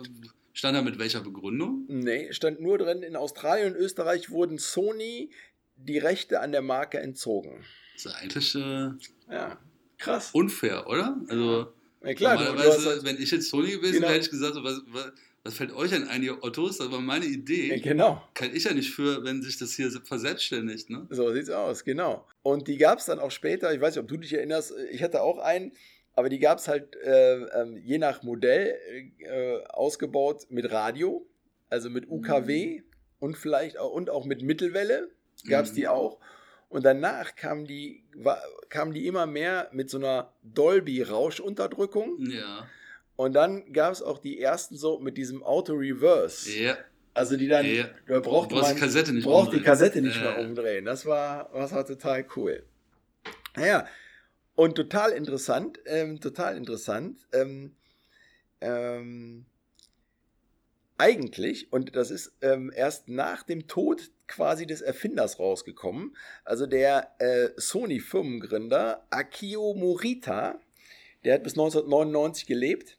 stand 0.53 0.77
da 0.77 0.81
mit 0.81 0.99
welcher 0.99 1.21
Begründung? 1.21 1.85
Nee, 1.87 2.31
stand 2.33 2.61
nur 2.61 2.77
drin, 2.77 3.01
in 3.01 3.15
Australien 3.15 3.73
und 3.73 3.79
Österreich 3.79 4.29
wurden 4.29 4.59
Sony 4.59 5.31
die 5.75 5.97
Rechte 5.97 6.39
an 6.39 6.51
der 6.51 6.61
Marke 6.61 6.99
entzogen. 6.99 7.63
Das 7.95 8.05
ist 8.05 8.15
eigentlich 8.15 8.55
äh, 8.55 8.89
ja, 9.31 9.59
krass. 9.97 10.29
unfair, 10.33 10.87
oder? 10.87 11.19
Also, 11.27 11.73
ja, 12.03 12.13
klar, 12.13 12.35
normalerweise, 12.35 12.89
halt, 12.89 13.03
wenn 13.03 13.21
ich 13.21 13.31
jetzt 13.31 13.49
Sony 13.49 13.71
gewesen 13.71 13.93
genau. 13.93 14.07
wäre, 14.07 14.13
hätte 14.13 14.25
ich 14.25 14.31
gesagt, 14.31 14.55
was, 14.57 14.81
was, 14.87 15.11
was 15.47 15.55
fällt 15.55 15.73
euch 15.73 15.93
an 15.93 16.09
einige 16.09 16.43
Ottos? 16.43 16.77
Das 16.77 16.91
war 16.91 16.99
meine 16.99 17.25
Idee. 17.25 17.75
Ja, 17.75 17.81
genau. 17.81 18.21
Kann 18.33 18.53
ich 18.53 18.65
ja 18.65 18.73
nicht 18.73 18.91
für, 18.91 19.23
wenn 19.23 19.41
sich 19.41 19.57
das 19.57 19.73
hier 19.73 19.89
verselbstständigt. 20.03 20.89
Ne? 20.89 21.07
So 21.09 21.31
sieht's 21.31 21.49
aus, 21.49 21.85
genau. 21.85 22.27
Und 22.43 22.67
die 22.67 22.77
gab 22.77 22.99
es 22.99 23.05
dann 23.05 23.19
auch 23.19 23.31
später, 23.31 23.73
ich 23.73 23.79
weiß 23.79 23.95
nicht, 23.95 24.03
ob 24.03 24.09
du 24.09 24.17
dich 24.17 24.33
erinnerst, 24.33 24.73
ich 24.91 25.01
hatte 25.01 25.21
auch 25.21 25.39
einen, 25.39 25.71
aber 26.15 26.27
die 26.27 26.39
gab 26.39 26.57
es 26.57 26.67
halt 26.67 26.97
äh, 26.97 27.43
äh, 27.43 27.77
je 27.79 27.97
nach 27.97 28.23
Modell 28.23 28.75
äh, 29.19 29.63
ausgebaut 29.69 30.47
mit 30.49 30.69
Radio, 30.69 31.25
also 31.69 31.89
mit 31.89 32.09
UKW 32.09 32.79
mhm. 32.79 32.83
und 33.19 33.37
vielleicht 33.37 33.77
auch, 33.77 33.91
und 33.91 34.09
auch 34.09 34.25
mit 34.25 34.41
Mittelwelle 34.41 35.09
gab 35.47 35.63
es 35.63 35.71
mhm. 35.71 35.75
die 35.75 35.87
auch. 35.87 36.19
Und 36.67 36.83
danach 36.83 37.37
kamen 37.37 37.65
die, 37.65 38.03
war, 38.15 38.41
kamen 38.67 38.93
die 38.93 39.07
immer 39.07 39.25
mehr 39.25 39.69
mit 39.71 39.89
so 39.89 39.97
einer 39.97 40.33
Dolby-Rauschunterdrückung. 40.43 42.17
Ja. 42.29 42.67
Und 43.17 43.33
dann 43.33 43.73
gab 43.73 43.91
es 43.91 44.01
auch 44.01 44.19
die 44.19 44.39
ersten 44.39 44.77
so 44.77 44.99
mit 44.99 45.17
diesem 45.17 45.43
Auto-Reverse. 45.43 46.51
Ja. 46.51 46.77
Also 47.13 47.35
die 47.35 47.47
dann, 47.47 47.65
ja. 47.65 47.89
da 48.07 48.19
braucht 48.19 48.51
man, 48.51 48.75
die 48.75 48.79
Kassette 48.79 49.11
nicht 49.11 49.25
braucht 49.25 49.51
die 49.51 49.61
Kassette 49.61 50.01
nicht 50.03 50.21
mehr 50.21 50.37
umdrehen. 50.37 50.85
Das 50.85 51.05
war, 51.07 51.49
das 51.51 51.71
war 51.71 51.85
total 51.85 52.25
cool. 52.35 52.63
Naja, 53.55 53.87
und 54.53 54.75
total 54.75 55.11
interessant, 55.13 55.79
ähm, 55.87 56.21
total 56.21 56.55
interessant. 56.55 57.27
Ähm, 57.33 57.75
ähm, 58.61 59.47
eigentlich, 60.99 61.73
und 61.73 61.95
das 61.95 62.11
ist 62.11 62.33
ähm, 62.41 62.71
erst 62.75 63.09
nach 63.09 63.41
dem 63.41 63.67
Tod 63.67 64.11
quasi 64.27 64.67
des 64.67 64.81
Erfinders 64.81 65.39
rausgekommen, 65.39 66.15
also 66.43 66.67
der 66.67 67.15
äh, 67.17 67.49
Sony-Firmengründer 67.55 69.07
Akio 69.09 69.73
Morita, 69.73 70.59
der 71.23 71.35
hat 71.35 71.43
bis 71.43 71.53
1999 71.53 72.45
gelebt, 72.45 72.97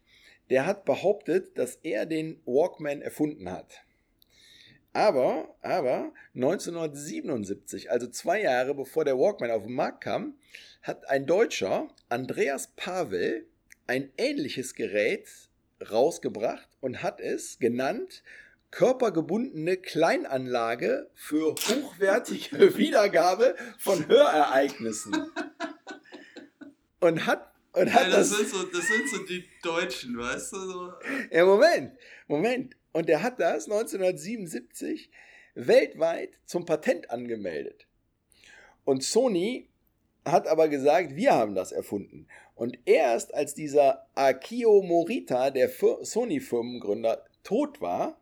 der 0.51 0.67
hat 0.67 0.85
behauptet, 0.85 1.59
dass 1.59 1.77
er 1.83 2.07
den 2.07 2.41
Walkman 2.45 3.03
erfunden 3.03 3.51
hat. 3.51 3.83
Aber, 4.93 5.55
aber 5.63 6.13
1977, 6.35 7.91
also 7.91 8.09
zwei 8.09 8.43
Jahre 8.43 8.75
bevor 8.75 9.05
der 9.05 9.19
Walkman 9.19 9.51
auf 9.51 9.65
den 9.65 9.75
Markt 9.75 10.03
kam, 10.03 10.39
hat 10.83 11.09
ein 11.09 11.27
Deutscher, 11.27 11.89
Andreas 12.09 12.69
Pavel, 12.75 13.47
ein 13.87 14.11
ähnliches 14.17 14.75
Gerät 14.75 15.29
rausgebracht 15.91 16.69
und 16.81 17.03
hat 17.03 17.21
es 17.21 17.59
genannt 17.59 18.23
körpergebundene 18.71 19.77
Kleinanlage 19.77 21.11
für 21.15 21.53
hochwertige 21.53 22.77
Wiedergabe 22.77 23.57
von 23.79 24.07
Hörereignissen. 24.09 25.15
Und 27.01 27.27
hat 27.27 27.48
und 27.73 27.93
hat 27.93 28.05
ja, 28.05 28.11
das, 28.11 28.31
das, 28.31 28.39
sind 28.39 28.49
so, 28.49 28.63
das 28.65 28.89
sind 28.89 29.09
so 29.09 29.25
die 29.25 29.45
Deutschen, 29.63 30.19
weißt 30.19 30.53
du? 30.53 30.59
So. 30.59 30.93
Ja, 31.31 31.45
Moment, 31.45 31.93
Moment. 32.27 32.77
Und 32.93 33.09
er 33.09 33.23
hat 33.23 33.39
das 33.39 33.65
1977 33.65 35.11
weltweit 35.55 36.39
zum 36.47 36.65
Patent 36.65 37.11
angemeldet. 37.11 37.87
Und 38.85 39.05
Sony 39.05 39.69
hat 40.25 40.47
aber 40.47 40.69
gesagt, 40.69 41.15
wir 41.15 41.33
haben 41.33 41.55
das 41.55 41.73
erfunden. 41.73 42.27
Und 42.55 42.79
erst 42.87 43.35
als 43.35 43.55
dieser 43.55 44.07
Akio 44.15 44.83
Morita, 44.83 45.51
der 45.51 45.69
Sony-Firmengründer, 45.69 47.25
tot 47.45 47.81
war, 47.81 48.21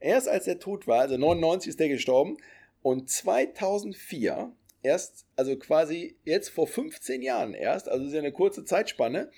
erst 0.00 0.28
als 0.28 0.46
er 0.46 0.58
tot 0.58 0.86
war, 0.86 1.00
also 1.00 1.16
99 1.16 1.70
ist 1.70 1.80
der 1.80 1.88
gestorben, 1.88 2.36
und 2.82 3.08
2004, 3.08 4.52
erst, 4.84 5.26
also 5.36 5.56
quasi 5.56 6.16
jetzt 6.24 6.50
vor 6.50 6.66
15 6.66 7.22
Jahren 7.22 7.54
erst, 7.54 7.88
also 7.88 8.06
ist 8.06 8.12
ja 8.12 8.20
eine 8.20 8.32
kurze 8.32 8.64
Zeitspanne, 8.64 9.30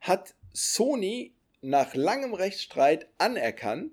hat 0.00 0.34
Sony 0.52 1.32
nach 1.60 1.94
langem 1.94 2.34
Rechtsstreit 2.34 3.06
anerkannt, 3.18 3.92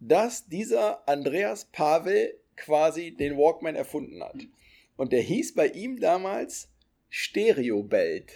dass 0.00 0.46
dieser 0.48 1.08
Andreas 1.08 1.66
Pavel 1.66 2.38
quasi 2.56 3.12
den 3.12 3.36
Walkman 3.36 3.74
erfunden 3.74 4.22
hat. 4.22 4.36
Und 4.96 5.12
der 5.12 5.22
hieß 5.22 5.54
bei 5.54 5.68
ihm 5.68 6.00
damals 6.00 6.68
Stereobelt 7.10 8.32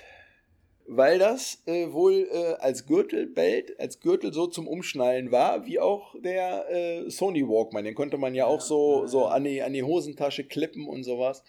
weil 0.88 1.18
das 1.18 1.62
äh, 1.66 1.92
wohl 1.92 2.26
äh, 2.32 2.54
als 2.60 2.86
Gürtelbelt, 2.86 3.78
als 3.78 4.00
Gürtel 4.00 4.32
so 4.32 4.46
zum 4.46 4.66
Umschnallen 4.66 5.30
war, 5.30 5.66
wie 5.66 5.78
auch 5.78 6.14
der 6.18 6.70
äh, 6.70 7.10
Sony 7.10 7.46
Walkman. 7.46 7.84
Den 7.84 7.94
konnte 7.94 8.16
man 8.16 8.34
ja 8.34 8.46
auch 8.46 8.62
so, 8.62 9.06
so 9.06 9.26
an, 9.26 9.44
die, 9.44 9.62
an 9.62 9.74
die 9.74 9.82
Hosentasche 9.82 10.44
klippen 10.44 10.88
und 10.88 11.04
sowas. 11.04 11.44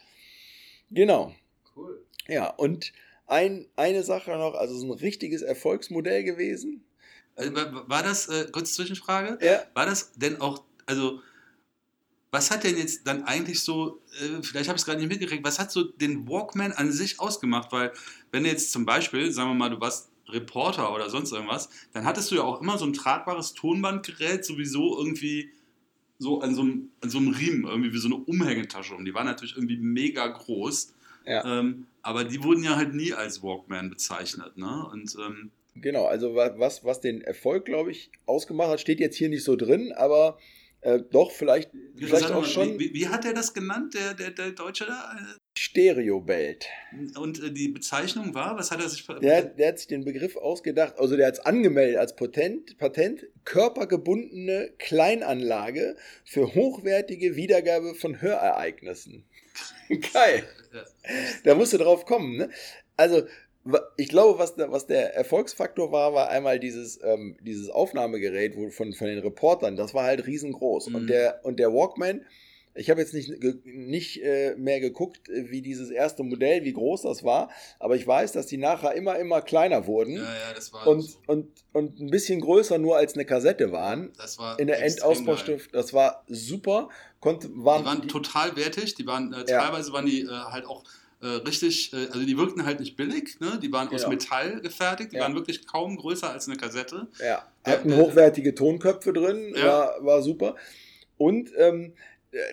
Genau. 0.91 1.33
Cool. 1.75 2.05
Ja, 2.27 2.49
und 2.49 2.91
ein, 3.27 3.67
eine 3.75 4.03
Sache 4.03 4.31
noch, 4.31 4.55
also 4.55 4.77
so 4.77 4.85
ein 4.87 4.99
richtiges 4.99 5.41
Erfolgsmodell 5.41 6.23
gewesen. 6.23 6.83
Also, 7.35 7.53
war 7.55 8.03
das, 8.03 8.27
äh, 8.27 8.47
kurze 8.51 8.73
Zwischenfrage, 8.73 9.37
ja. 9.45 9.63
war 9.73 9.85
das 9.85 10.13
denn 10.13 10.41
auch, 10.41 10.63
also 10.85 11.21
was 12.31 12.51
hat 12.51 12.63
denn 12.63 12.77
jetzt 12.77 13.07
dann 13.07 13.23
eigentlich 13.23 13.61
so, 13.63 14.01
äh, 14.21 14.43
vielleicht 14.43 14.69
habe 14.69 14.75
ich 14.75 14.81
es 14.81 14.85
gerade 14.85 14.99
nicht 14.99 15.09
mitgekriegt, 15.09 15.43
was 15.43 15.57
hat 15.57 15.71
so 15.71 15.83
den 15.83 16.27
Walkman 16.27 16.71
an 16.73 16.91
sich 16.91 17.19
ausgemacht? 17.19 17.71
Weil, 17.71 17.91
wenn 18.31 18.45
jetzt 18.45 18.71
zum 18.71 18.85
Beispiel, 18.85 19.31
sagen 19.31 19.49
wir 19.49 19.55
mal, 19.55 19.69
du 19.69 19.79
warst 19.79 20.11
Reporter 20.27 20.93
oder 20.93 21.09
sonst 21.09 21.31
irgendwas, 21.31 21.69
dann 21.91 22.05
hattest 22.05 22.29
du 22.29 22.35
ja 22.35 22.43
auch 22.43 22.61
immer 22.61 22.77
so 22.77 22.85
ein 22.85 22.93
tragbares 22.93 23.53
Tonbandgerät 23.53 24.45
sowieso 24.45 24.97
irgendwie 24.97 25.51
so 26.19 26.41
an 26.41 26.53
so 26.53 26.61
einem, 26.61 26.91
an 27.01 27.09
so 27.09 27.17
einem 27.17 27.29
Riemen, 27.29 27.63
irgendwie 27.65 27.93
wie 27.93 27.97
so 27.97 28.07
eine 28.07 28.17
Umhängetasche 28.17 28.93
um. 28.93 29.05
Die 29.05 29.13
waren 29.13 29.25
natürlich 29.25 29.55
irgendwie 29.55 29.77
mega 29.77 30.27
groß. 30.27 30.93
Ja. 31.25 31.59
Ähm, 31.59 31.87
aber 32.01 32.25
die 32.25 32.43
wurden 32.43 32.63
ja 32.63 32.75
halt 32.75 32.93
nie 32.93 33.13
als 33.13 33.41
Walkman 33.41 33.89
bezeichnet. 33.89 34.57
Ne? 34.57 34.87
Und, 34.91 35.15
ähm, 35.19 35.51
genau, 35.75 36.05
also 36.05 36.35
was, 36.35 36.83
was 36.83 37.01
den 37.01 37.21
Erfolg, 37.21 37.65
glaube 37.65 37.91
ich, 37.91 38.11
ausgemacht 38.25 38.69
hat, 38.69 38.81
steht 38.81 38.99
jetzt 38.99 39.15
hier 39.15 39.29
nicht 39.29 39.43
so 39.43 39.55
drin, 39.55 39.93
aber 39.95 40.37
äh, 40.81 40.99
doch, 41.11 41.31
vielleicht, 41.31 41.71
vielleicht 41.97 42.31
auch 42.31 42.45
schon. 42.45 42.79
Wie, 42.79 42.93
wie, 42.93 43.07
hat 43.07 43.25
er 43.25 43.33
das 43.33 43.53
genannt, 43.53 43.93
der, 43.93 44.13
der, 44.13 44.31
der 44.31 44.51
Deutsche 44.51 44.85
da? 44.85 45.17
Stereobelt. 45.57 46.67
Und 47.17 47.43
äh, 47.43 47.51
die 47.51 47.67
Bezeichnung 47.67 48.33
war, 48.33 48.57
was 48.57 48.71
hat 48.71 48.81
er 48.81 48.87
sich 48.87 49.05
der, 49.05 49.41
der 49.43 49.67
hat 49.67 49.79
sich 49.79 49.87
den 49.87 50.05
Begriff 50.05 50.37
ausgedacht, 50.37 50.93
also 50.97 51.17
der 51.17 51.27
hat 51.27 51.33
es 51.33 51.39
angemeldet 51.41 51.97
als 51.97 52.15
Patent, 52.15 52.77
Patent, 52.77 53.25
körpergebundene 53.43 54.71
Kleinanlage 54.77 55.97
für 56.23 56.55
hochwertige 56.55 57.35
Wiedergabe 57.35 57.93
von 57.93 58.21
Hörereignissen. 58.21 59.25
Geil. 60.13 60.43
Da 61.43 61.55
musst 61.55 61.73
du 61.73 61.77
drauf 61.77 62.05
kommen, 62.05 62.37
ne? 62.37 62.49
Also, 62.95 63.23
ich 63.97 64.09
glaube, 64.09 64.39
was 64.39 64.55
der, 64.55 64.71
was 64.71 64.87
der 64.87 65.15
Erfolgsfaktor 65.15 65.91
war, 65.91 66.13
war 66.13 66.29
einmal 66.29 66.59
dieses, 66.59 66.99
ähm, 67.03 67.37
dieses 67.41 67.69
Aufnahmegerät 67.69 68.55
wo, 68.55 68.69
von, 68.69 68.93
von 68.93 69.07
den 69.07 69.19
Reportern. 69.19 69.75
Das 69.75 69.93
war 69.93 70.05
halt 70.05 70.25
riesengroß. 70.25 70.89
Mhm. 70.89 70.95
Und, 70.95 71.07
der, 71.07 71.41
und 71.43 71.59
der 71.59 71.73
Walkman, 71.73 72.25
ich 72.75 72.89
habe 72.89 73.01
jetzt 73.01 73.13
nicht, 73.13 73.31
nicht 73.65 74.23
äh, 74.23 74.55
mehr 74.55 74.79
geguckt, 74.79 75.27
wie 75.27 75.61
dieses 75.61 75.89
erste 75.89 76.23
Modell, 76.23 76.63
wie 76.63 76.71
groß 76.71 77.01
das 77.01 77.23
war, 77.23 77.49
aber 77.79 77.95
ich 77.95 78.07
weiß, 78.07 78.31
dass 78.31 78.45
die 78.47 78.57
nachher 78.57 78.93
immer, 78.93 79.17
immer 79.17 79.41
kleiner 79.41 79.85
wurden. 79.87 80.15
Ja, 80.15 80.21
ja, 80.21 80.53
das 80.55 80.71
war 80.71 80.87
und, 80.87 81.01
so. 81.01 81.17
und, 81.27 81.47
und 81.73 81.99
ein 81.99 82.09
bisschen 82.09 82.39
größer 82.39 82.77
nur 82.77 82.95
als 82.95 83.15
eine 83.15 83.25
Kassette 83.25 83.71
waren. 83.71 84.13
Das 84.17 84.39
war 84.39 84.57
in 84.59 84.67
der 84.67 84.83
Endausbaustift. 84.83 85.73
Das 85.75 85.93
war 85.93 86.23
super. 86.27 86.89
Konnte, 87.19 87.49
waren, 87.53 87.81
die 87.81 87.85
waren 87.85 88.01
die, 88.03 88.07
total 88.07 88.55
wertig. 88.55 88.95
Die 88.95 89.05
waren, 89.05 89.33
äh, 89.33 89.43
teilweise 89.43 89.89
ja. 89.89 89.93
waren 89.93 90.05
die 90.05 90.21
äh, 90.21 90.27
halt 90.29 90.65
auch 90.65 90.83
äh, 91.21 91.27
richtig, 91.27 91.91
äh, 91.93 92.07
also 92.11 92.23
die 92.25 92.37
wirkten 92.37 92.65
halt 92.65 92.79
nicht 92.79 92.95
billig, 92.95 93.39
ne? 93.39 93.59
die 93.61 93.71
waren 93.71 93.89
aus 93.89 94.03
Ja. 94.03 94.09
Metall 94.09 94.61
gefertigt, 94.61 95.11
die 95.11 95.17
Ja. 95.17 95.23
waren 95.23 95.35
wirklich 95.35 95.65
kaum 95.67 95.97
größer 95.97 96.29
als 96.29 96.47
eine 96.47 96.57
Kassette. 96.57 97.07
Ja, 97.19 97.25
Ja, 97.25 97.43
hatten 97.65 97.91
äh, 97.91 97.95
hochwertige 97.95 98.55
Tonköpfe 98.55 99.11
drin, 99.13 99.53
Ja. 99.55 99.65
war, 99.65 100.05
war 100.05 100.21
super. 100.21 100.55
Und 101.17 101.51
ähm, 101.57 101.93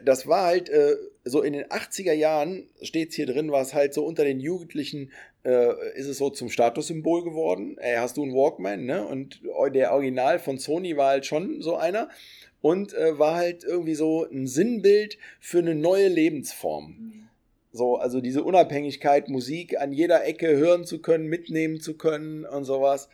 das 0.05 0.27
war 0.27 0.47
halt 0.47 0.69
äh, 0.71 0.97
so 1.25 1.43
in 1.43 1.53
den 1.53 1.67
80er 1.67 2.13
Jahren, 2.15 2.69
steht 2.81 3.13
hier 3.13 3.27
drin, 3.27 3.53
war 3.53 3.61
es 3.61 3.75
halt 3.75 3.93
so 3.93 4.05
unter 4.07 4.25
den 4.25 4.41
Jugendlichen, 4.41 5.13
äh, 5.45 5.93
ist 5.95 6.07
es 6.07 6.17
so 6.19 6.31
zum 6.31 6.49
Statussymbol 6.49 7.23
geworden. 7.25 7.77
Ey, 7.79 7.97
hast 7.97 8.17
du 8.17 8.23
einen 8.23 8.33
Walkman, 8.33 8.87
ne? 8.87 9.07
Und 9.07 9.43
der 9.75 9.93
Original 9.93 10.39
von 10.39 10.59
Sony 10.59 10.97
war 10.97 11.11
halt 11.11 11.27
schon 11.27 11.61
so 11.61 11.77
einer. 11.77 12.09
Und 12.63 12.95
äh, 12.95 13.19
war 13.19 13.35
halt 13.37 13.65
irgendwie 13.65 13.95
so 13.95 14.25
ein 14.25 14.47
Sinnbild 14.47 15.19
für 15.41 15.59
eine 15.59 15.75
neue 15.75 16.09
Lebensform. 16.09 17.26
So, 17.77 17.97
also 17.97 18.21
diese 18.21 18.43
Unabhängigkeit, 18.43 19.29
Musik 19.29 19.79
an 19.79 19.93
jeder 19.93 20.25
Ecke 20.25 20.57
hören 20.57 20.85
zu 20.85 21.01
können, 21.01 21.27
mitnehmen 21.27 21.81
zu 21.81 21.97
können 21.97 22.45
und 22.45 22.65
sowas. 22.65 23.09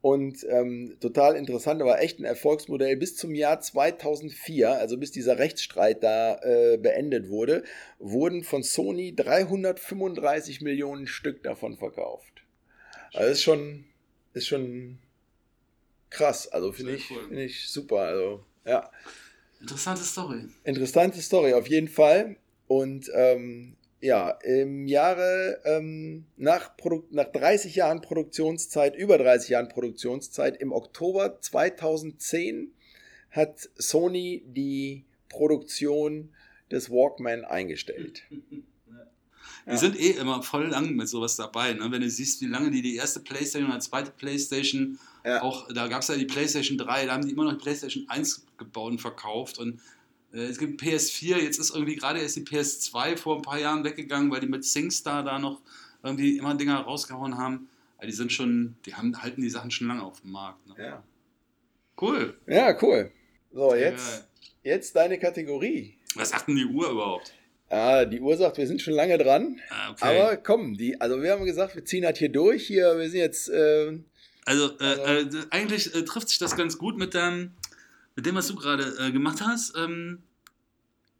Und 0.00 0.46
ähm, 0.48 0.96
total 1.00 1.34
interessant, 1.34 1.82
aber 1.82 2.00
echt 2.00 2.20
ein 2.20 2.24
Erfolgsmodell 2.24 2.96
bis 2.96 3.16
zum 3.16 3.34
Jahr 3.34 3.60
2004, 3.60 4.70
also 4.70 4.98
bis 4.98 5.10
dieser 5.10 5.38
Rechtsstreit 5.38 6.04
da 6.04 6.38
äh, 6.42 6.76
beendet 6.76 7.28
wurde, 7.28 7.64
wurden 7.98 8.44
von 8.44 8.62
Sony 8.62 9.16
335 9.16 10.60
Millionen 10.60 11.06
Stück 11.06 11.42
davon 11.42 11.76
verkauft. 11.76 12.44
Also 13.14 13.32
ist 13.32 13.42
schon, 13.42 13.84
ist 14.32 14.46
schon 14.46 14.98
krass. 16.10 16.46
Also 16.48 16.72
finde 16.72 16.94
ich, 16.94 17.10
cool. 17.10 17.26
finde 17.28 17.44
ich 17.44 17.68
super. 17.68 18.00
Also 18.00 18.44
ja. 18.64 18.90
Interessante 19.60 20.02
Story. 20.02 20.44
Interessante 20.64 21.20
Story, 21.22 21.54
auf 21.54 21.66
jeden 21.66 21.88
Fall. 21.88 22.36
Und 22.68 23.10
ähm, 23.14 23.75
ja, 24.00 24.30
im 24.42 24.86
Jahre 24.86 25.60
ähm, 25.64 26.26
nach, 26.36 26.70
nach 27.10 27.32
30 27.32 27.74
Jahren 27.76 28.00
Produktionszeit, 28.00 28.94
über 28.96 29.18
30 29.18 29.50
Jahren 29.50 29.68
Produktionszeit, 29.68 30.60
im 30.60 30.72
Oktober 30.72 31.40
2010 31.40 32.72
hat 33.30 33.68
Sony 33.76 34.42
die 34.46 35.04
Produktion 35.28 36.30
des 36.70 36.90
Walkman 36.90 37.44
eingestellt. 37.44 38.22
Die 39.66 39.72
Ja. 39.72 39.78
sind 39.78 39.98
eh 39.98 40.10
immer 40.10 40.44
voll 40.44 40.68
lang 40.68 40.94
mit 40.94 41.08
sowas 41.08 41.34
dabei. 41.34 41.72
Ne? 41.72 41.90
Wenn 41.90 42.00
du 42.00 42.08
siehst, 42.08 42.40
wie 42.40 42.46
lange 42.46 42.70
die 42.70 42.82
die 42.82 42.94
erste 42.94 43.18
Playstation 43.18 43.68
oder 43.68 43.80
zweite 43.80 44.12
Playstation, 44.12 44.96
Ja. 45.24 45.42
auch 45.42 45.66
da 45.72 45.88
gab 45.88 46.02
es 46.02 46.08
ja 46.08 46.14
die 46.14 46.24
Playstation 46.24 46.78
3, 46.78 47.06
da 47.06 47.12
haben 47.14 47.26
die 47.26 47.32
immer 47.32 47.42
noch 47.44 47.54
die 47.54 47.58
Playstation 47.64 48.04
1 48.08 48.46
gebaut 48.58 48.92
und 48.92 49.00
verkauft. 49.00 49.58
Und 49.58 49.80
es 50.32 50.58
gibt 50.58 50.80
PS4, 50.82 51.36
jetzt 51.38 51.58
ist 51.58 51.74
irgendwie 51.74 51.96
gerade 51.96 52.20
erst 52.20 52.36
die 52.36 52.42
PS2 52.42 53.16
vor 53.16 53.36
ein 53.36 53.42
paar 53.42 53.58
Jahren 53.58 53.84
weggegangen, 53.84 54.30
weil 54.30 54.40
die 54.40 54.46
mit 54.48 54.64
SingStar 54.64 55.22
da 55.22 55.38
noch 55.38 55.60
irgendwie 56.02 56.36
immer 56.38 56.54
Dinger 56.54 56.80
rausgehauen 56.80 57.38
haben. 57.38 57.68
Also 57.98 58.10
die 58.10 58.16
sind 58.16 58.32
schon, 58.32 58.76
die 58.84 58.94
haben, 58.94 59.20
halten 59.22 59.40
die 59.40 59.48
Sachen 59.48 59.70
schon 59.70 59.88
lange 59.88 60.02
auf 60.02 60.20
dem 60.20 60.32
Markt. 60.32 60.66
Ne? 60.66 60.74
Ja. 60.78 61.02
Cool. 62.00 62.36
ja, 62.46 62.76
cool. 62.82 63.10
So, 63.52 63.74
jetzt, 63.74 64.06
geil. 64.06 64.24
jetzt 64.64 64.96
deine 64.96 65.18
Kategorie. 65.18 65.94
Was 66.14 66.30
sagt 66.30 66.48
denn 66.48 66.56
die 66.56 66.66
Uhr 66.66 66.90
überhaupt? 66.90 67.32
Ah, 67.70 68.04
die 68.04 68.20
Uhr 68.20 68.36
sagt, 68.36 68.58
wir 68.58 68.66
sind 68.66 68.80
schon 68.82 68.94
lange 68.94 69.16
dran. 69.18 69.58
Ah, 69.70 69.90
okay. 69.90 70.04
Aber 70.20 70.36
komm, 70.36 70.76
die, 70.76 71.00
also 71.00 71.22
wir 71.22 71.32
haben 71.32 71.44
gesagt, 71.46 71.74
wir 71.74 71.84
ziehen 71.84 72.04
halt 72.04 72.18
hier 72.18 72.28
durch. 72.28 72.66
Hier, 72.66 72.98
wir 72.98 73.08
sind 73.08 73.20
jetzt. 73.20 73.48
Äh, 73.48 73.98
Also, 74.44 74.78
äh, 74.78 74.84
Also- 74.84 75.38
äh, 75.38 75.42
eigentlich 75.50 75.94
äh, 75.94 76.04
trifft 76.04 76.28
sich 76.28 76.38
das 76.38 76.54
ganz 76.56 76.78
gut 76.78 76.96
mit, 76.98 77.14
deinem, 77.14 77.52
mit 78.16 78.26
dem, 78.26 78.34
was 78.34 78.48
du 78.48 78.56
gerade 78.56 78.96
äh, 78.98 79.12
gemacht 79.12 79.40
hast. 79.40 79.76
Ähm, 79.76 80.22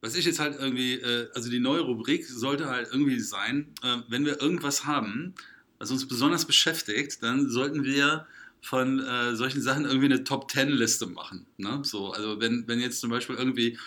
was 0.00 0.14
ich 0.14 0.24
jetzt 0.24 0.38
halt 0.38 0.58
irgendwie, 0.58 0.94
äh, 0.94 1.28
also 1.34 1.50
die 1.50 1.60
neue 1.60 1.80
Rubrik 1.80 2.26
sollte 2.26 2.66
halt 2.66 2.88
irgendwie 2.90 3.20
sein, 3.20 3.74
äh, 3.82 3.98
wenn 4.08 4.24
wir 4.24 4.40
irgendwas 4.40 4.86
haben, 4.86 5.34
was 5.78 5.90
uns 5.90 6.08
besonders 6.08 6.44
beschäftigt, 6.44 7.22
dann 7.22 7.48
sollten 7.48 7.84
wir 7.84 8.26
von 8.62 9.00
äh, 9.00 9.36
solchen 9.36 9.62
Sachen 9.62 9.84
irgendwie 9.84 10.06
eine 10.06 10.24
Top-10-Liste 10.24 11.06
machen. 11.06 11.46
Ne? 11.56 11.80
So, 11.82 12.12
also 12.12 12.40
wenn, 12.40 12.66
wenn 12.66 12.80
jetzt 12.80 13.00
zum 13.00 13.10
Beispiel 13.10 13.36
irgendwie 13.36 13.78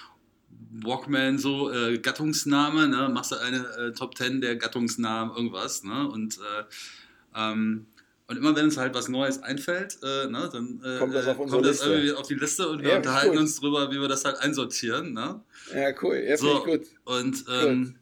Walkman 0.71 1.37
so 1.37 1.71
äh, 1.71 1.97
Gattungsname, 1.97 2.87
ne? 2.87 3.09
machst 3.09 3.31
du 3.31 3.37
eine 3.37 3.65
äh, 3.77 3.93
Top 3.93 4.17
10 4.17 4.41
der 4.41 4.55
Gattungsnamen 4.55 5.35
irgendwas, 5.35 5.83
ne? 5.83 6.07
Und 6.07 6.37
äh, 6.37 6.63
ähm, 7.35 7.87
und 8.29 8.37
immer 8.37 8.55
wenn 8.55 8.65
uns 8.65 8.77
halt 8.77 8.93
was 8.93 9.09
Neues 9.09 9.41
einfällt, 9.43 9.97
äh, 10.03 10.27
ne, 10.27 10.49
dann 10.53 10.79
äh, 10.85 10.99
Kommt 10.99 11.13
das 11.15 11.27
auf 11.27 11.37
kommt 11.37 11.65
das 11.65 11.81
irgendwie 11.81 12.11
auf 12.13 12.27
die 12.27 12.35
Liste 12.35 12.69
und 12.69 12.81
wir 12.83 12.91
Ja, 12.91 12.97
unterhalten 12.97 13.31
gut. 13.31 13.39
uns 13.39 13.59
drüber, 13.59 13.91
wie 13.91 13.99
wir 13.99 14.07
das 14.07 14.23
halt 14.23 14.37
einsortieren. 14.37 15.13
Ne? 15.13 15.41
ja, 15.73 15.91
cool. 16.01 16.15
Ja, 16.17 16.37
finde 16.37 16.39
So. 16.53 16.57
ich 16.59 16.63
gut. 16.63 16.81
Und 17.05 17.43
ähm, 17.49 17.95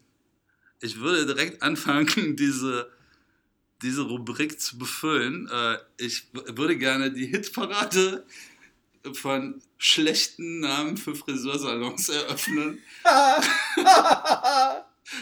ich 0.81 0.99
würde 0.99 1.25
direkt 1.25 1.63
anfangen, 1.63 2.35
diese, 2.35 2.89
diese 3.81 4.01
Rubrik 4.01 4.59
zu 4.59 4.77
befüllen. 4.77 5.49
Äh, 5.51 5.77
ich 5.97 6.27
würde 6.33 6.75
gerne 6.77 7.09
die 7.11 7.27
Hitparade 7.27 8.25
von 9.13 9.61
schlechten 9.77 10.59
Namen 10.59 10.97
für 10.97 11.15
Friseursalons 11.15 12.09
eröffnen. 12.09 12.79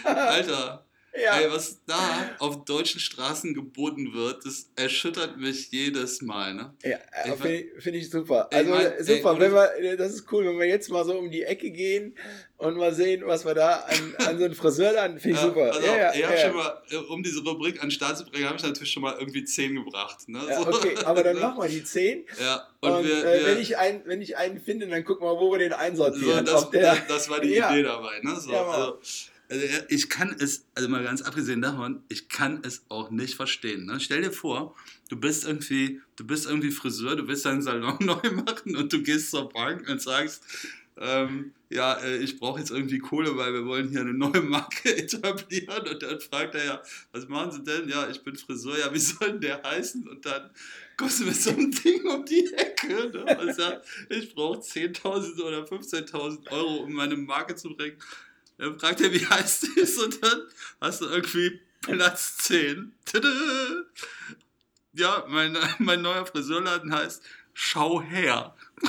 Alter, 0.03 0.84
ja. 1.21 1.39
ey, 1.39 1.51
was 1.51 1.79
da 1.85 2.31
auf 2.39 2.65
deutschen 2.65 2.99
Straßen 2.99 3.53
geboten 3.53 4.13
wird, 4.13 4.45
das 4.45 4.69
erschüttert 4.75 5.37
mich 5.37 5.69
jedes 5.71 6.21
Mal. 6.21 6.53
Ne? 6.53 6.73
Ja, 6.83 6.97
Ich 7.25 7.31
finde 7.33 7.55
ich, 7.55 7.83
find 7.83 7.95
ich 7.95 8.09
super. 8.09 8.47
Ich 8.51 8.57
Also 8.57 8.71
mein, 8.71 8.85
ey, 8.93 9.03
super, 9.03 9.31
und- 9.31 9.39
wenn 9.39 9.53
wir, 9.53 9.97
das 9.97 10.13
ist 10.13 10.31
cool, 10.31 10.45
wenn 10.45 10.57
wir 10.59 10.65
jetzt 10.67 10.89
mal 10.89 11.05
so 11.05 11.17
um 11.17 11.29
die 11.31 11.43
Ecke 11.43 11.71
gehen 11.71 12.15
und 12.57 12.77
mal 12.77 12.93
sehen, 12.93 13.23
was 13.25 13.45
wir 13.45 13.53
da 13.53 13.75
an, 13.87 14.15
an 14.27 14.37
so 14.39 14.45
einen 14.45 14.55
Friseurladen, 14.55 15.19
finde 15.19 15.37
ich 15.37 15.41
Ja, 15.43 15.47
super. 15.49 15.73
Also, 15.73 15.85
ja, 15.85 15.97
ja, 15.97 16.13
ich 16.13 16.19
ja, 16.19 16.27
hab 16.27 16.35
ja. 16.37 16.41
schon 16.47 16.55
mal, 16.55 16.81
äh, 16.91 16.95
um 16.97 17.23
diese 17.23 17.43
Rubrik 17.43 17.75
an 17.81 17.87
den 17.87 17.91
Start 17.91 18.17
zu 18.17 18.25
bringen, 18.25 18.45
habe 18.45 18.57
ich 18.57 18.63
natürlich 18.63 18.91
schon 18.91 19.03
mal 19.03 19.15
irgendwie 19.19 19.43
10 19.43 19.75
gebracht. 19.75 20.27
Ne? 20.27 20.41
Ja, 20.49 20.61
So. 20.63 20.67
okay, 20.69 20.95
aber 21.05 21.23
dann 21.23 21.39
machen 21.39 21.61
wir 21.61 21.69
die 21.69 21.83
10 21.85 22.25
Ja, 22.41 22.67
und, 22.81 22.91
und, 22.91 23.05
wir, 23.05 23.25
äh, 23.25 23.39
wir, 23.39 23.45
wenn, 23.47 23.59
ich 23.59 23.77
einen, 23.77 24.01
wenn 24.05 24.21
ich 24.21 24.37
einen 24.37 24.59
finde, 24.59 24.87
dann 24.87 25.03
gucken 25.03 25.25
wir, 25.27 25.39
wo 25.39 25.51
wir 25.51 25.59
den 25.59 25.71
so, 25.71 25.77
einsortieren. 25.77 26.45
das, 26.45 26.63
Ob 26.65 26.71
der, 26.71 26.95
das, 26.95 27.07
das 27.07 27.29
war 27.29 27.39
die. 27.39 27.55
Idee 27.55 27.83
dabei. 27.83 28.19
Ne? 28.21 28.35
So, 28.39 28.51
also, 28.55 28.99
also, 29.49 29.65
ich 29.89 30.09
kann 30.09 30.35
es, 30.39 30.65
also 30.75 30.89
mal 30.89 31.03
ganz 31.03 31.21
abgesehen 31.21 31.61
davon, 31.61 32.03
ich 32.09 32.29
kann 32.29 32.59
es 32.63 32.83
auch 32.89 33.11
nicht 33.11 33.35
verstehen. 33.35 33.85
Ne? 33.85 33.99
Stell 33.99 34.21
dir 34.21 34.31
vor, 34.31 34.75
du 35.09 35.17
bist 35.17 35.45
irgendwie, 35.45 36.01
du 36.15 36.25
bist 36.25 36.45
irgendwie 36.45 36.71
Friseur, 36.71 37.15
du 37.15 37.27
willst 37.27 37.45
deinen 37.45 37.61
Salon 37.61 37.97
neu 38.01 38.31
machen 38.31 38.75
und 38.75 38.91
du 38.91 39.01
gehst 39.01 39.31
zur 39.31 39.49
Bank 39.49 39.87
und 39.89 40.01
sagst, 40.01 40.43
ähm, 40.97 41.51
ja, 41.69 41.95
äh, 41.95 42.17
ich 42.17 42.39
brauche 42.39 42.59
jetzt 42.59 42.71
irgendwie 42.71 42.99
Kohle, 42.99 43.35
weil 43.35 43.53
wir 43.53 43.65
wollen 43.65 43.89
hier 43.89 44.01
eine 44.01 44.13
neue 44.13 44.41
Marke 44.41 44.95
etablieren. 44.97 45.87
Und 45.87 46.01
dann 46.01 46.19
fragt 46.21 46.55
er 46.55 46.65
ja, 46.65 46.81
was 47.11 47.27
machen 47.27 47.51
Sie 47.51 47.63
denn? 47.63 47.89
Ja, 47.89 48.07
ich 48.09 48.23
bin 48.23 48.35
Friseur. 48.35 48.77
Ja, 48.79 48.93
wie 48.93 48.99
soll 48.99 49.31
denn 49.31 49.41
der 49.41 49.61
heißen? 49.61 50.07
Und 50.07 50.25
dann 50.25 50.49
kommst 50.95 51.19
du 51.19 51.25
mit 51.25 51.35
so 51.35 51.51
einem 51.51 51.71
Ding 51.71 52.05
um 52.05 52.23
die 52.23 52.49
Ecke 52.53 53.09
ne? 53.09 53.37
und 53.37 53.55
sagt, 53.55 53.85
ich 54.09 54.33
brauche 54.33 54.59
10.000 54.59 55.41
oder 55.41 55.63
15.000 55.65 56.49
Euro, 56.51 56.83
um 56.83 56.93
meine 56.93 57.17
Marke 57.17 57.55
zu 57.55 57.75
bringen. 57.75 57.97
Dann 58.57 58.79
fragt 58.79 59.01
er, 59.01 59.11
wie 59.11 59.25
heißt 59.25 59.77
es? 59.77 59.97
Und 60.03 60.23
dann 60.23 60.43
hast 60.81 61.01
du 61.01 61.05
irgendwie 61.05 61.59
Platz 61.81 62.37
10. 62.37 62.93
Tada! 63.05 63.27
Ja, 64.93 65.25
mein, 65.27 65.57
mein 65.79 66.01
neuer 66.01 66.25
Friseurladen 66.25 66.93
heißt 66.93 67.21
Schau 67.53 68.01
her. 68.01 68.53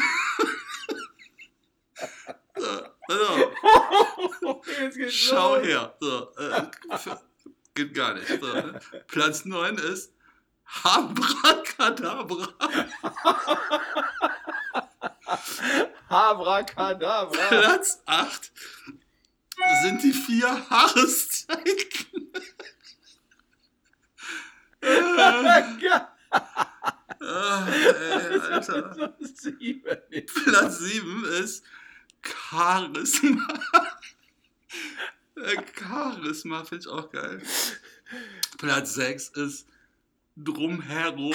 so, 2.56 2.84
also, 3.08 3.52
schau 5.08 5.56
los. 5.58 5.66
her. 5.66 5.96
So, 6.00 6.34
äh, 6.36 6.62
geht 7.74 7.94
gar 7.94 8.14
nicht. 8.14 8.26
So, 8.28 8.52
ne? 8.52 8.80
Platz 9.06 9.44
9 9.44 9.78
ist 9.78 10.12
Abracadabra. 10.82 12.48
Abracadabra. 16.08 17.48
Platz 17.48 18.02
8 18.06 18.52
sind 19.82 20.02
die 20.02 20.12
vier 20.12 20.68
Haareszeiten. 20.70 22.32
Ja, 24.82 26.12
Ah, 27.20 27.66
ey, 27.68 28.38
Alter. 28.40 29.16
sieben. 29.20 29.82
Platz 30.44 30.78
7 30.78 31.24
ist 31.24 31.64
Charisma. 32.22 33.48
Äh, 35.36 35.56
Charisma 35.78 36.64
finde 36.64 36.84
ich 36.84 36.88
auch 36.88 37.10
geil. 37.10 37.42
Platz 38.58 38.94
6 38.94 39.28
ist 39.30 39.66
Drumherum. 40.36 41.34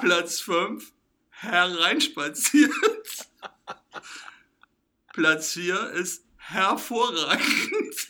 Platz 0.00 0.40
5 0.40 0.92
Hereinspaziert. 1.30 2.72
Platz 5.14 5.52
4 5.52 5.90
ist 5.92 6.24
hervorragend. 6.36 8.08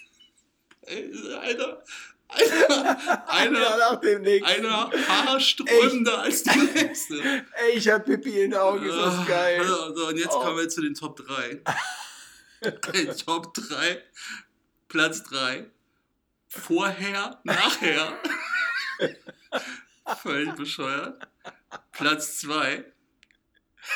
Alter, 1.41 1.85
einer, 2.29 3.29
Einer 3.29 4.01
einer, 4.45 4.91
haarströmender 5.09 6.19
als 6.23 6.43
der 6.43 6.57
nächste. 6.57 7.23
Ey, 7.53 7.73
ich 7.75 7.89
hab 7.89 8.05
Pipi 8.07 8.31
in 8.43 8.51
den 8.51 8.55
Augen, 8.55 8.85
ist 8.85 8.97
das 8.97 9.27
geil. 9.27 9.65
So, 9.67 10.09
und 10.09 10.17
jetzt 10.17 10.33
Oh. 10.33 10.41
kommen 10.41 10.57
wir 10.59 10.69
zu 10.69 10.83
den 10.83 10.95
Top 10.95 11.17
3. 11.17 11.63
Top 13.25 13.55
3. 13.55 14.03
Platz 14.89 15.23
3. 15.25 15.71
Vorher, 16.49 17.41
nachher. 17.45 18.19
Völlig 20.23 20.55
bescheuert. 20.55 21.27
Platz 21.93 22.39
2. 22.41 22.85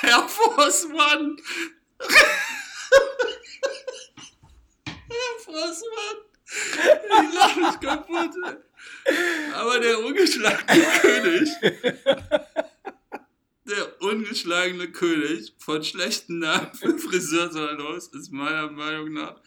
Air 0.03 0.29
Force 0.29 0.87
One. 0.87 1.37
Force 5.49 5.83
One. 5.83 6.21
Ich 7.27 7.35
lache 7.35 7.61
mich 7.61 7.81
kaputt. 7.81 8.35
Aber 9.55 9.81
der 9.81 9.99
ungeschlagene 9.99 10.85
König. 11.01 11.49
Der 13.65 14.03
ungeschlagene 14.03 14.91
König 14.93 15.55
von 15.59 15.83
schlechten 15.85 16.39
Namen 16.39 16.73
für 16.75 16.99
Friseursalons 16.99 18.09
ist 18.09 18.33
meiner 18.33 18.71
Meinung 18.71 19.13
nach 19.13 19.41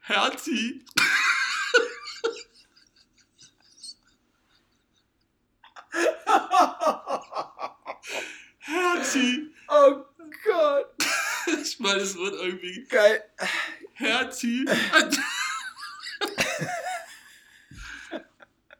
Hertie. 0.00 0.84
Hertie. 8.58 9.54
Oh 9.68 10.04
Gott. 10.44 10.94
Ich 11.62 11.78
meine, 11.80 12.00
es 12.00 12.16
wird 12.16 12.34
irgendwie 12.34 12.86
Geil. 12.88 13.22
Hertie. 14.00 14.64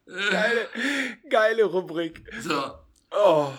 Geile, 0.07 0.69
geile 1.29 1.65
Rubrik. 1.65 2.23
So. 2.41 2.75
Oh, 3.13 3.53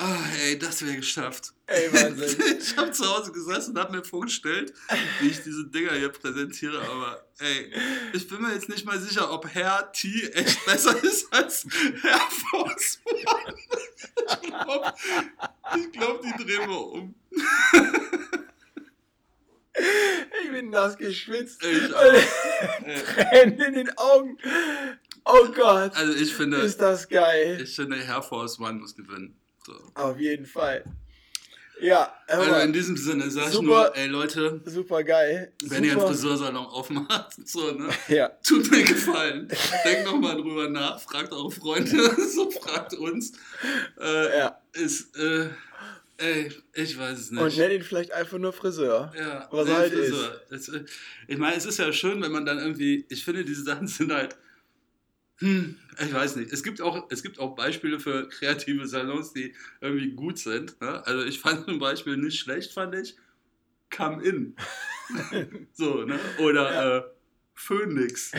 Ah, 0.00 0.28
ey, 0.44 0.56
das 0.56 0.84
wäre 0.86 0.94
geschafft. 0.94 1.52
ey, 1.66 1.92
Wahnsinn. 1.92 2.40
Ich 2.60 2.76
habe 2.76 2.92
zu 2.92 3.04
Hause 3.04 3.32
gesessen 3.32 3.72
und 3.76 3.80
habe 3.82 3.96
mir 3.96 4.04
vorgestellt, 4.04 4.72
wie 5.18 5.26
ich 5.26 5.42
diese 5.42 5.66
Dinger 5.66 5.90
hier 5.94 6.10
präsentiere, 6.10 6.80
aber 6.80 7.26
ey, 7.40 7.72
ich 8.12 8.28
bin 8.28 8.40
mir 8.40 8.54
jetzt 8.54 8.68
nicht 8.68 8.84
mal 8.86 8.96
sicher, 9.00 9.28
ob 9.32 9.48
Herr 9.52 9.90
T 9.90 10.28
echt 10.34 10.64
besser 10.66 10.96
ist 11.02 11.32
als 11.32 11.66
Herr 12.02 12.20
One. 12.52 12.74
Ich 14.30 14.42
glaube, 14.42 14.94
ich 15.78 15.92
glaub, 15.92 16.22
die 16.22 16.44
drehen 16.44 16.68
wir 16.68 16.80
um. 16.80 17.14
Ich 20.44 20.50
bin 20.50 20.70
nass 20.70 20.96
geschwitzt. 20.96 21.62
Ich 21.64 21.94
auch. 21.94 22.00
Tränen 23.14 23.60
in 23.60 23.74
den 23.74 23.98
Augen. 23.98 24.36
Oh 25.24 25.46
Gott. 25.54 25.94
Also 25.94 26.14
ich 26.14 26.34
finde, 26.34 26.58
Ist 26.58 26.80
das 26.80 27.08
geil. 27.08 27.60
ich 27.62 27.74
finde, 27.76 27.96
Herr 27.96 28.22
Force 28.22 28.58
One 28.58 28.74
muss 28.80 28.94
gewinnen. 28.96 29.36
So. 29.64 29.74
Auf 29.94 30.18
jeden 30.18 30.46
Fall. 30.46 30.84
Ja, 31.80 32.12
Also 32.26 32.54
in 32.56 32.72
diesem 32.72 32.96
Sinne 32.96 33.30
sag 33.30 33.46
ich 33.48 33.52
Super. 33.52 33.66
nur, 33.66 33.96
ey 33.96 34.08
Leute, 34.08 34.60
super 34.64 35.04
geil. 35.04 35.52
wenn 35.62 35.84
ihr 35.84 35.92
einen 35.92 36.00
Super. 36.00 36.12
Friseursalon 36.12 36.66
aufmacht, 36.66 37.34
so, 37.46 37.70
ne? 37.70 37.88
Ja, 38.08 38.30
Tut 38.44 38.68
mir 38.72 38.82
gefallen. 38.82 39.48
Denkt 39.84 40.06
nochmal 40.06 40.34
drüber 40.34 40.68
nach, 40.68 41.00
fragt 41.00 41.32
eure 41.32 41.52
Freunde, 41.52 42.16
so 42.34 42.50
fragt 42.50 42.94
uns. 42.94 43.30
Äh, 44.00 44.38
ja. 44.38 44.60
Ist, 44.72 45.16
äh, 45.18 45.50
ey, 46.18 46.52
ich 46.74 46.98
weiß 46.98 47.18
es 47.18 47.30
nicht. 47.30 47.40
Und 47.40 47.56
nenn 47.56 47.70
ihn 47.70 47.82
vielleicht 47.82 48.12
einfach 48.12 48.38
nur 48.38 48.52
Friseur. 48.52 49.12
ja, 49.16 49.48
was 49.50 49.68
halt 49.68 49.92
Friseur. 49.92 50.40
Es, 50.50 50.68
äh, 50.68 50.84
ich 51.26 51.38
meine, 51.38 51.56
es 51.56 51.64
ist 51.64 51.78
ja 51.78 51.92
schön, 51.92 52.20
wenn 52.22 52.32
man 52.32 52.44
dann 52.44 52.58
irgendwie, 52.58 53.06
ich 53.08 53.24
finde, 53.24 53.44
diese 53.44 53.62
Sachen 53.62 53.86
sind 53.86 54.12
halt, 54.12 54.36
hm, 55.38 55.76
ich 56.00 56.12
weiß 56.12 56.36
nicht. 56.36 56.52
Es 56.52 56.62
gibt 56.62 56.80
auch, 56.80 57.08
es 57.10 57.22
gibt 57.22 57.38
auch 57.38 57.54
Beispiele 57.54 58.00
für 58.00 58.28
kreative 58.28 58.86
Salons, 58.88 59.32
die 59.32 59.54
irgendwie 59.80 60.10
gut 60.10 60.38
sind. 60.38 60.80
Ne? 60.80 61.06
Also 61.06 61.24
ich 61.24 61.38
fand 61.38 61.64
zum 61.64 61.78
Beispiel 61.78 62.16
nicht 62.16 62.40
schlecht, 62.40 62.72
fand 62.72 62.94
ich, 62.96 63.16
Come 63.90 64.22
In. 64.22 64.56
so, 65.72 66.04
ne? 66.04 66.18
Oder 66.38 66.98
äh, 66.98 67.02
Phoenix. 67.54 68.32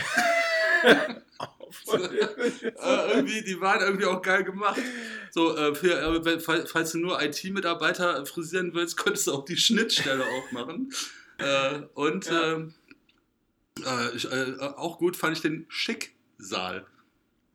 äh, 1.93 3.11
irgendwie, 3.13 3.41
die 3.43 3.59
waren 3.61 3.79
irgendwie 3.81 4.05
auch 4.05 4.21
geil 4.21 4.43
gemacht. 4.43 4.79
So, 5.31 5.55
äh, 5.55 5.73
für, 5.73 5.93
äh, 6.25 6.39
falls 6.39 6.91
du 6.91 6.97
nur 6.97 7.21
IT-Mitarbeiter 7.21 8.25
frisieren 8.25 8.73
willst, 8.73 8.97
könntest 8.97 9.27
du 9.27 9.33
auch 9.33 9.45
die 9.45 9.57
Schnittstelle 9.57 10.25
auch 10.25 10.51
machen. 10.51 10.91
Äh, 11.41 11.83
und 11.93 12.25
Ja. 12.25 12.51
ähm, 12.55 12.73
äh, 13.85 14.09
ich, 14.13 14.29
äh, 14.29 14.57
auch 14.59 14.97
gut 14.97 15.15
fand 15.15 15.37
ich 15.37 15.41
den 15.41 15.65
Schicksaal. 15.69 16.85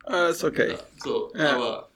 Ah, 0.04 0.28
ist 0.28 0.42
okay. 0.42 0.78
So, 1.02 1.30
Ja. 1.34 1.54
aber 1.54 1.90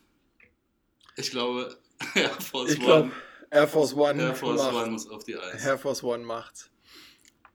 ich 1.17 1.31
glaube, 1.31 1.79
Air 2.15 2.29
Force 2.29 2.73
Ich 2.73 2.83
One, 2.87 3.11
Air 3.49 3.67
Force 3.69 3.95
One. 3.95 4.23
Air 4.23 4.35
Force 4.35 4.61
macht. 4.61 4.75
One 4.75 4.91
muss 4.91 5.09
auf 5.09 5.25
die 5.25 5.39
Eis. 5.39 5.65
Air 5.65 5.79
Force 5.79 6.03
One 6.05 6.25
macht's. 6.27 6.69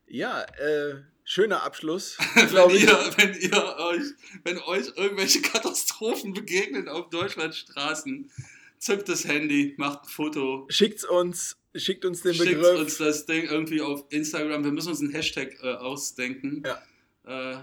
Ja, 0.07 0.41
äh, 0.57 0.95
schöner 1.23 1.63
Abschluss, 1.63 2.17
wenn, 2.35 2.47
glaube 2.47 2.73
ich. 2.73 2.83
ihr, 2.83 2.89
wenn 3.17 3.33
ihr 3.39 3.75
euch, 3.79 4.01
wenn 4.43 4.57
euch 4.59 4.87
irgendwelche 4.95 5.41
Katastrophen 5.43 6.33
begegnen 6.33 6.87
auf 6.89 7.09
Deutschlands 7.09 7.57
Straßen, 7.57 8.29
zückt 8.79 9.07
das 9.09 9.25
Handy, 9.25 9.73
macht 9.77 10.03
ein 10.03 10.09
Foto, 10.09 10.65
Schickt's 10.69 11.03
uns, 11.05 11.57
schickt 11.75 12.05
uns 12.05 12.21
den 12.21 12.33
schickt 12.33 12.49
Begriff. 12.49 12.79
uns 12.79 12.97
das 12.97 13.25
Ding 13.25 13.45
irgendwie 13.45 13.81
auf 13.81 14.05
Instagram. 14.09 14.63
Wir 14.63 14.71
müssen 14.71 14.89
uns 14.89 14.99
einen 15.01 15.11
Hashtag 15.11 15.55
äh, 15.63 15.73
ausdenken. 15.75 16.63
Ja. 16.65 17.53
Äh, 17.53 17.57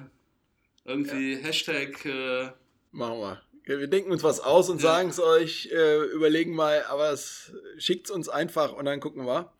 irgendwie 0.85 1.37
Hashtag. 1.37 2.05
Äh, 2.07 2.51
Machen 2.93 3.19
wir. 3.21 3.43
Wir 3.65 3.87
denken 3.87 4.11
uns 4.11 4.23
was 4.25 4.41
aus 4.41 4.69
und 4.71 4.83
Ja. 4.83 4.95
sagen 4.95 5.11
es 5.11 5.21
euch, 5.21 5.69
äh, 5.71 5.99
überlegen 6.07 6.55
mal, 6.55 6.83
aber 6.85 7.11
es 7.13 7.53
schickt's 7.79 8.11
uns 8.11 8.29
einfach 8.29 8.73
und 8.73 8.87
dann 8.87 8.99
gucken 8.99 9.27
wir. 9.27 9.53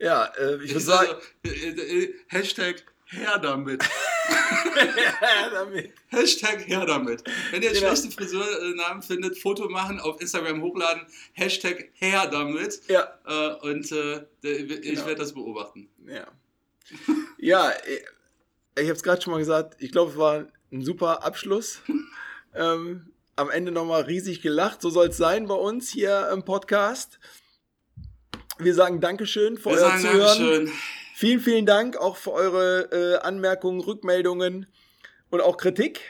Ja, 0.00 0.24
äh, 0.38 0.56
ich 0.64 0.70
würde 0.72 0.80
sagen, 0.80 1.10
also, 1.44 1.54
äh, 1.54 1.68
äh, 2.04 2.14
Hashtag 2.28 2.82
her 3.10 3.38
damit. 3.38 3.82
damit. 5.52 5.92
Hashtag 6.08 6.66
her 6.66 6.86
damit. 6.86 7.22
Wenn 7.50 7.62
ihr 7.62 7.72
Genau. 7.72 7.94
schlechte 7.94 8.10
Friseurnamen 8.10 9.02
findet, 9.02 9.38
Foto 9.38 9.68
machen, 9.68 10.00
auf 10.00 10.20
Instagram 10.20 10.62
hochladen, 10.62 11.06
Hashtag 11.32 11.90
her 11.94 12.26
damit. 12.28 12.80
Ja, 12.88 13.08
Äh, 13.26 13.54
und 13.68 13.90
äh, 13.92 14.24
ich 14.42 14.82
Genau. 14.82 15.06
werde 15.06 15.16
das 15.16 15.32
beobachten. 15.32 15.88
ja. 16.06 16.26
Ja, 17.38 17.70
ich, 17.86 18.00
ich 18.82 18.88
habe 18.88 18.92
es 18.96 19.02
gerade 19.02 19.22
schon 19.22 19.32
mal 19.32 19.38
gesagt, 19.38 19.76
ich 19.78 19.92
glaube, 19.92 20.10
es 20.12 20.18
war 20.18 20.46
ein 20.72 20.82
super 20.84 21.22
Abschluss. 21.24 21.82
ähm, 22.54 23.12
am 23.36 23.48
Ende 23.50 23.70
nochmal 23.72 24.02
riesig 24.02 24.42
gelacht. 24.42 24.82
So 24.82 24.90
soll 24.90 25.08
es 25.08 25.16
sein 25.16 25.46
bei 25.46 25.54
uns 25.54 25.88
hier 25.90 26.28
im 26.32 26.44
Podcast. 26.44 27.20
Wir 28.58 28.74
sagen 28.74 29.00
Dankeschön 29.00 29.56
für 29.56 29.70
Wir 29.70 29.76
euer 29.76 29.78
sagen 29.78 30.00
Zuhören. 30.00 30.38
Dankeschön. 30.38 30.72
Vielen, 31.20 31.40
vielen 31.40 31.66
Dank 31.66 31.98
auch 31.98 32.16
für 32.16 32.32
eure 32.32 32.88
äh, 32.92 33.18
Anmerkungen, 33.18 33.82
Rückmeldungen 33.82 34.64
und 35.28 35.42
auch 35.42 35.58
Kritik. 35.58 36.00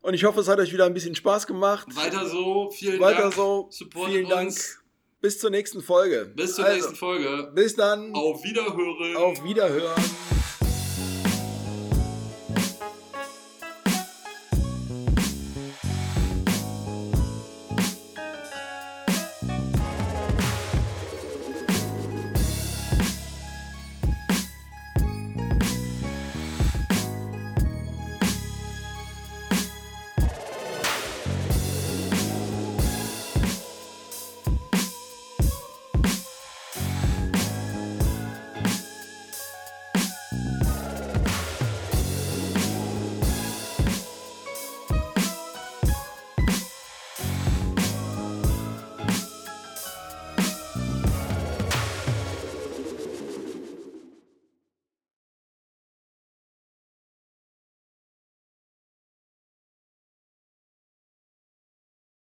Und 0.00 0.14
ich 0.14 0.22
hoffe, 0.22 0.38
es 0.38 0.46
hat 0.46 0.60
euch 0.60 0.72
wieder 0.72 0.86
ein 0.86 0.94
bisschen 0.94 1.16
Spaß 1.16 1.48
gemacht. 1.48 1.88
Weiter 1.96 2.24
so. 2.24 2.70
Vielen 2.70 3.00
Weiter 3.00 3.22
Dank. 3.22 3.34
so. 3.34 3.66
Supportet 3.72 4.12
vielen 4.14 4.28
Dank. 4.28 4.46
uns. 4.50 4.78
Bis 5.20 5.40
zur 5.40 5.50
nächsten 5.50 5.82
Folge. 5.82 6.32
Bis 6.36 6.54
zur 6.54 6.66
Also, 6.66 6.76
nächsten 6.76 6.94
Folge. 6.94 7.50
Bis 7.52 7.74
dann. 7.74 8.14
Auf 8.14 8.44
Wiederhören. 8.44 9.16
Auf 9.16 9.42
Wiederhören. 9.42 10.04